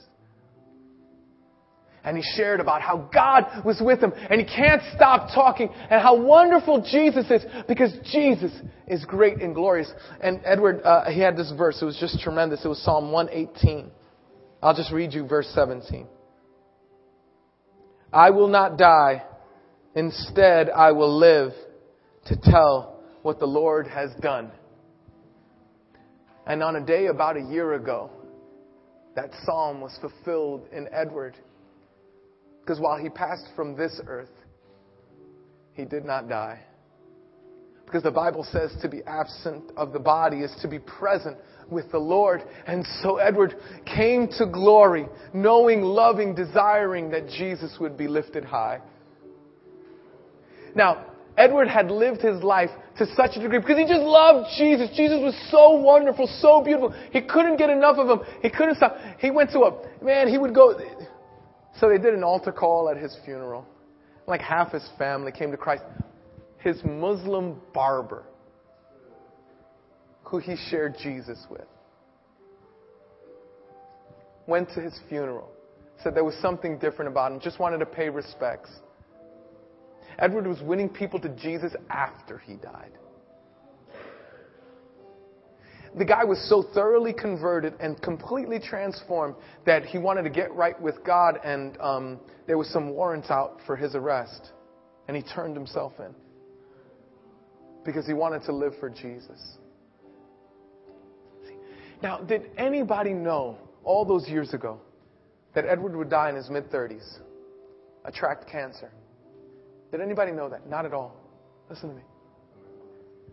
And 2.06 2.16
he 2.16 2.24
shared 2.38 2.62
about 2.62 2.82
how 2.82 3.10
God 3.14 3.66
was 3.66 3.82
with 3.82 4.02
him 4.02 4.14
and 4.30 4.40
he 4.40 4.48
can't 4.48 4.82
stop 4.96 5.30
talking 5.36 5.70
and 5.90 6.02
how 6.02 6.16
wonderful 6.16 6.82
Jesus 6.90 7.30
is 7.30 7.44
because 7.68 7.92
Jesus 8.14 8.54
is 8.88 9.04
great 9.04 9.42
and 9.42 9.54
glorious. 9.54 9.92
And 10.22 10.40
Edward, 10.46 10.82
uh, 10.84 11.10
he 11.10 11.20
had 11.20 11.36
this 11.36 11.52
verse. 11.58 11.82
It 11.82 11.86
was 11.86 11.98
just 12.00 12.22
tremendous. 12.22 12.64
It 12.64 12.70
was 12.70 12.82
Psalm 12.82 13.12
118. 13.12 13.92
I'll 14.64 14.76
just 14.76 14.94
read 14.94 15.14
you 15.14 15.28
verse 15.28 15.52
17. 15.54 16.08
I 18.14 18.30
will 18.30 18.48
not 18.48 18.78
die. 18.78 19.24
Instead, 20.00 20.70
I 20.70 20.94
will 20.94 21.14
live 21.20 21.52
to 22.28 22.38
tell 22.42 23.02
what 23.22 23.38
the 23.38 23.46
Lord 23.46 23.86
has 23.86 24.12
done. 24.22 24.50
And 26.48 26.64
on 26.64 26.78
a 26.78 26.86
day 26.86 27.08
about 27.08 27.36
a 27.36 27.42
year 27.42 27.74
ago, 27.74 28.10
that 29.18 29.30
psalm 29.44 29.82
was 29.82 30.00
fulfilled 30.00 30.68
in 30.72 30.88
Edward. 30.94 31.36
Because 32.62 32.80
while 32.80 32.98
he 32.98 33.10
passed 33.10 33.50
from 33.58 33.76
this 33.76 34.00
earth, 34.08 34.32
he 35.74 35.84
did 35.84 36.06
not 36.06 36.30
die. 36.30 36.62
Because 37.86 38.04
the 38.04 38.10
Bible 38.10 38.48
says 38.54 38.74
to 38.82 38.88
be 38.88 39.02
absent 39.06 39.70
of 39.76 39.92
the 39.92 40.00
body 40.00 40.38
is 40.38 40.56
to 40.62 40.70
be 40.70 40.80
present 40.80 41.36
with 41.70 41.92
the 41.92 42.00
Lord. 42.00 42.42
And 42.68 42.86
so 43.04 43.18
Edward 43.18 43.54
came 43.86 44.30
to 44.38 44.46
glory, 44.46 45.08
knowing, 45.34 45.82
loving, 45.82 46.36
desiring 46.36 47.10
that 47.10 47.28
Jesus 47.28 47.76
would 47.82 47.98
be 47.98 48.08
lifted 48.08 48.46
high. 48.46 48.80
Now, 50.76 51.06
Edward 51.38 51.70
had 51.70 51.90
lived 51.90 52.22
his 52.22 52.44
life 52.44 52.70
to 52.98 53.06
such 53.16 53.38
a 53.38 53.40
degree 53.40 53.60
because 53.60 53.78
he 53.78 53.86
just 53.86 54.02
loved 54.02 54.50
Jesus. 54.58 54.90
Jesus 54.96 55.22
was 55.22 55.34
so 55.50 55.80
wonderful, 55.80 56.28
so 56.42 56.62
beautiful. 56.62 56.94
He 57.12 57.22
couldn't 57.22 57.58
get 57.58 57.70
enough 57.70 57.98
of 57.98 58.10
him. 58.10 58.28
He 58.42 58.50
couldn't 58.50 58.76
stop. 58.76 58.98
He 59.20 59.32
went 59.32 59.52
to 59.52 59.60
a, 59.62 60.04
man, 60.04 60.28
he 60.28 60.38
would 60.38 60.54
go. 60.54 60.78
So 61.80 61.88
they 61.88 61.98
did 61.98 62.14
an 62.14 62.24
altar 62.24 62.52
call 62.52 62.90
at 62.90 62.98
his 62.98 63.16
funeral. 63.24 63.66
Like 64.28 64.42
half 64.42 64.74
his 64.74 64.88
family 64.98 65.32
came 65.32 65.52
to 65.52 65.58
Christ. 65.58 65.84
His 66.58 66.84
Muslim 66.84 67.62
barber, 67.74 68.26
who 70.24 70.40
he 70.40 70.58
shared 70.70 70.96
Jesus 71.02 71.40
with, 71.50 71.66
went 74.46 74.70
to 74.74 74.82
his 74.82 75.00
funeral. 75.08 75.50
Said 76.04 76.16
there 76.16 76.26
was 76.26 76.36
something 76.42 76.78
different 76.80 77.10
about 77.10 77.32
him. 77.32 77.40
Just 77.40 77.60
wanted 77.60 77.78
to 77.78 77.86
pay 77.86 78.10
respects. 78.10 78.70
Edward 80.20 80.48
was 80.48 80.62
winning 80.62 80.90
people 80.90 81.20
to 81.22 81.30
Jesus 81.30 81.74
after 81.90 82.38
he 82.38 82.56
died. 82.56 82.92
The 85.98 86.06
guy 86.06 86.24
was 86.24 86.40
so 86.48 86.64
thoroughly 86.74 87.14
converted 87.14 87.74
and 87.80 88.00
completely 88.02 88.60
transformed 88.60 89.36
that 89.66 89.86
he 89.86 89.98
wanted 89.98 90.24
to 90.24 90.30
get 90.30 90.54
right 90.54 90.80
with 90.80 91.04
God, 91.04 91.40
and 91.44 91.78
um, 91.82 92.20
there 92.46 92.58
was 92.58 92.70
some 92.70 92.92
warrants 92.92 93.32
out 93.32 93.60
for 93.66 93.76
his 93.76 93.96
arrest. 93.96 94.52
And 95.08 95.18
he 95.18 95.24
turned 95.24 95.56
himself 95.56 95.94
in 96.00 96.14
because 97.84 98.06
he 98.06 98.14
wanted 98.14 98.44
to 98.44 98.52
live 98.52 98.74
for 98.80 98.90
Jesus. 98.90 99.58
Now, 102.04 102.20
did 102.20 102.52
anybody 102.58 103.14
know 103.14 103.58
all 103.84 104.06
those 104.06 104.30
years 104.30 104.54
ago 104.54 104.80
that 105.56 105.66
Edward 105.66 105.96
would 105.96 106.12
die 106.12 106.30
in 106.30 106.36
his 106.36 106.50
mid 106.52 106.70
30s? 106.70 107.18
Attract 108.06 108.48
cancer. 108.48 108.92
Did 109.92 110.02
anybody 110.02 110.32
know 110.32 110.50
that? 110.50 110.70
Not 110.70 110.86
at 110.86 110.94
all. 110.94 111.16
Listen 111.70 111.90
to 111.90 111.96
me. 111.96 112.02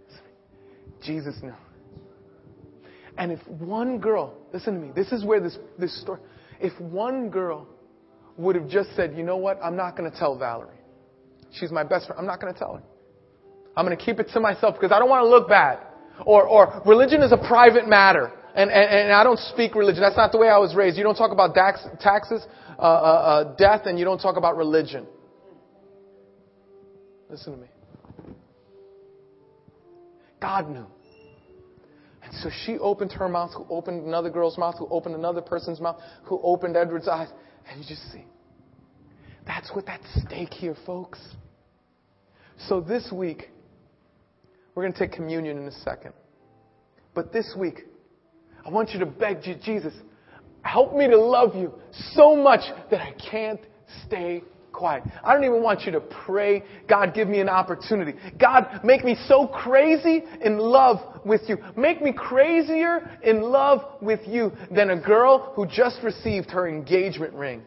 Listen 0.06 0.22
to 0.22 0.24
me. 0.24 0.96
Jesus 1.02 1.34
knew. 1.42 1.54
And 3.18 3.32
if 3.32 3.46
one 3.48 3.98
girl, 3.98 4.34
listen 4.52 4.74
to 4.74 4.80
me, 4.80 4.92
this 4.94 5.12
is 5.12 5.24
where 5.24 5.40
this, 5.40 5.58
this 5.78 6.00
story, 6.02 6.20
if 6.60 6.78
one 6.80 7.30
girl 7.30 7.66
would 8.36 8.54
have 8.56 8.68
just 8.68 8.94
said, 8.94 9.14
you 9.16 9.22
know 9.22 9.36
what, 9.36 9.58
I'm 9.62 9.76
not 9.76 9.96
going 9.96 10.10
to 10.10 10.18
tell 10.18 10.38
Valerie. 10.38 10.76
She's 11.52 11.70
my 11.70 11.84
best 11.84 12.06
friend. 12.06 12.18
I'm 12.18 12.26
not 12.26 12.40
going 12.40 12.52
to 12.52 12.58
tell 12.58 12.74
her. 12.74 12.82
I'm 13.76 13.84
going 13.84 13.96
to 13.96 14.02
keep 14.02 14.20
it 14.20 14.28
to 14.32 14.40
myself 14.40 14.74
because 14.74 14.92
I 14.92 14.98
don't 14.98 15.08
want 15.08 15.24
to 15.24 15.28
look 15.28 15.48
bad. 15.48 15.78
Or, 16.24 16.46
or 16.46 16.82
religion 16.86 17.22
is 17.22 17.32
a 17.32 17.36
private 17.36 17.86
matter. 17.86 18.32
And, 18.54 18.70
and, 18.70 18.90
and 18.90 19.12
I 19.12 19.22
don't 19.22 19.38
speak 19.38 19.74
religion. 19.74 20.00
That's 20.00 20.16
not 20.16 20.32
the 20.32 20.38
way 20.38 20.48
I 20.48 20.58
was 20.58 20.74
raised. 20.74 20.96
You 20.96 21.04
don't 21.04 21.16
talk 21.16 21.30
about 21.30 21.54
tax, 21.54 21.86
taxes, 22.00 22.42
uh, 22.78 22.82
uh, 22.82 22.84
uh, 22.84 23.56
death, 23.56 23.82
and 23.84 23.98
you 23.98 24.04
don't 24.04 24.20
talk 24.20 24.36
about 24.36 24.56
religion. 24.56 25.06
Listen 27.28 27.54
to 27.54 27.58
me. 27.58 27.68
God 30.40 30.68
knew. 30.68 30.86
And 32.22 32.34
so 32.42 32.50
she 32.64 32.78
opened 32.78 33.12
her 33.12 33.28
mouth, 33.28 33.52
who 33.54 33.66
opened 33.70 34.04
another 34.04 34.30
girl's 34.30 34.58
mouth, 34.58 34.76
who 34.78 34.88
opened 34.88 35.14
another 35.14 35.40
person's 35.40 35.80
mouth, 35.80 36.00
who 36.24 36.40
opened 36.42 36.76
Edward's 36.76 37.08
eyes. 37.08 37.28
And 37.70 37.80
you 37.80 37.88
just 37.88 38.10
see. 38.12 38.24
That's 39.46 39.70
what's 39.72 39.88
at 39.88 40.00
stake 40.16 40.52
here, 40.52 40.76
folks. 40.84 41.20
So 42.68 42.80
this 42.80 43.10
week, 43.12 43.50
we're 44.74 44.82
going 44.82 44.92
to 44.92 44.98
take 44.98 45.12
communion 45.12 45.58
in 45.58 45.68
a 45.68 45.72
second. 45.72 46.12
But 47.14 47.32
this 47.32 47.54
week, 47.56 47.84
I 48.64 48.70
want 48.70 48.90
you 48.90 48.98
to 49.00 49.06
beg 49.06 49.42
Jesus, 49.42 49.94
help 50.62 50.94
me 50.94 51.06
to 51.08 51.16
love 51.16 51.54
you 51.54 51.72
so 52.12 52.34
much 52.34 52.60
that 52.90 53.00
I 53.00 53.12
can't 53.30 53.60
stay 54.04 54.42
quiet. 54.76 55.02
I 55.24 55.32
don't 55.32 55.44
even 55.44 55.62
want 55.62 55.82
you 55.82 55.92
to 55.92 56.00
pray, 56.00 56.62
God, 56.88 57.14
give 57.14 57.28
me 57.28 57.40
an 57.40 57.48
opportunity. 57.48 58.14
God, 58.38 58.80
make 58.84 59.04
me 59.04 59.16
so 59.26 59.46
crazy 59.46 60.22
in 60.44 60.58
love 60.58 60.98
with 61.24 61.42
you. 61.48 61.58
Make 61.76 62.02
me 62.02 62.12
crazier 62.12 63.18
in 63.22 63.40
love 63.40 63.80
with 64.00 64.20
you 64.26 64.52
than 64.70 64.90
a 64.90 65.00
girl 65.00 65.52
who 65.56 65.66
just 65.66 65.98
received 66.02 66.50
her 66.50 66.68
engagement 66.68 67.32
ring. 67.34 67.62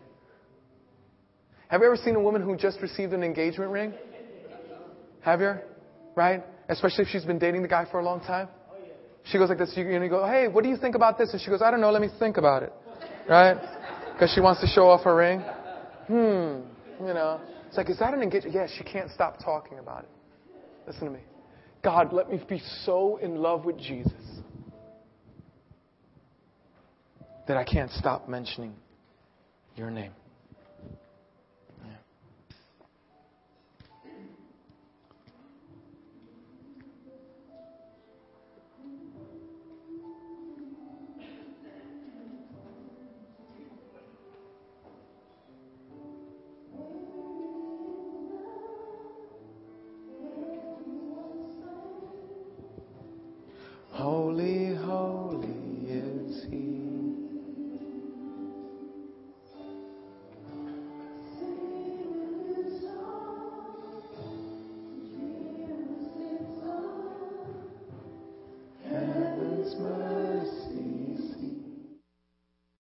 Have 1.70 1.82
you 1.82 1.88
ever 1.88 1.98
seen 1.98 2.16
a 2.16 2.20
woman 2.20 2.42
who 2.42 2.56
just 2.56 2.82
received 2.82 3.14
an 3.14 3.24
engagement 3.24 3.72
ring? 3.72 3.94
Have 5.22 5.42
you? 5.42 5.56
Right? 6.16 6.44
Especially 6.68 7.04
if 7.04 7.10
she's 7.10 7.26
been 7.26 7.40
dating 7.40 7.62
the 7.62 7.68
guy 7.68 7.86
for 7.90 8.00
a 8.00 8.04
long 8.04 8.20
time. 8.22 8.48
She 9.26 9.38
goes 9.38 9.50
like 9.50 9.58
this. 9.58 9.74
You, 9.76 9.88
you 9.88 10.10
go, 10.10 10.26
hey, 10.26 10.48
what 10.48 10.64
do 10.64 10.70
you 10.70 10.78
think 10.78 10.96
about 10.96 11.18
this? 11.18 11.32
And 11.32 11.42
she 11.42 11.50
goes, 11.50 11.62
I 11.62 11.70
don't 11.70 11.82
know. 11.82 11.92
Let 11.92 12.02
me 12.02 12.10
think 12.18 12.38
about 12.38 12.64
it. 12.64 12.74
Right? 13.28 13.58
Because 14.14 14.32
she 14.34 14.42
wants 14.42 14.62
to 14.62 14.68
show 14.68 14.90
off 14.90 15.04
her 15.04 15.16
ring. 15.16 15.42
Hmm. 16.08 16.62
You 17.00 17.14
know, 17.14 17.40
it's 17.68 17.78
like, 17.78 17.90
is 17.90 18.00
that 18.00 18.14
an 18.14 18.22
engagement? 18.22 18.54
Yes, 18.54 18.72
she 18.78 18.84
can't 18.84 19.10
stop 19.12 19.38
talking 19.44 19.80
about 19.80 20.04
it. 20.04 20.10
Listen 20.86 21.06
to 21.06 21.12
me. 21.12 21.22
God, 21.84 22.12
let 22.12 22.30
me 22.30 22.42
be 22.50 22.62
so 22.84 23.18
in 23.18 23.36
love 23.36 23.64
with 23.64 23.78
Jesus 23.78 24.12
that 27.48 27.58
I 27.58 27.64
can't 27.64 27.92
stop 27.92 28.28
mentioning 28.28 28.76
your 29.76 29.90
name. 29.90 30.12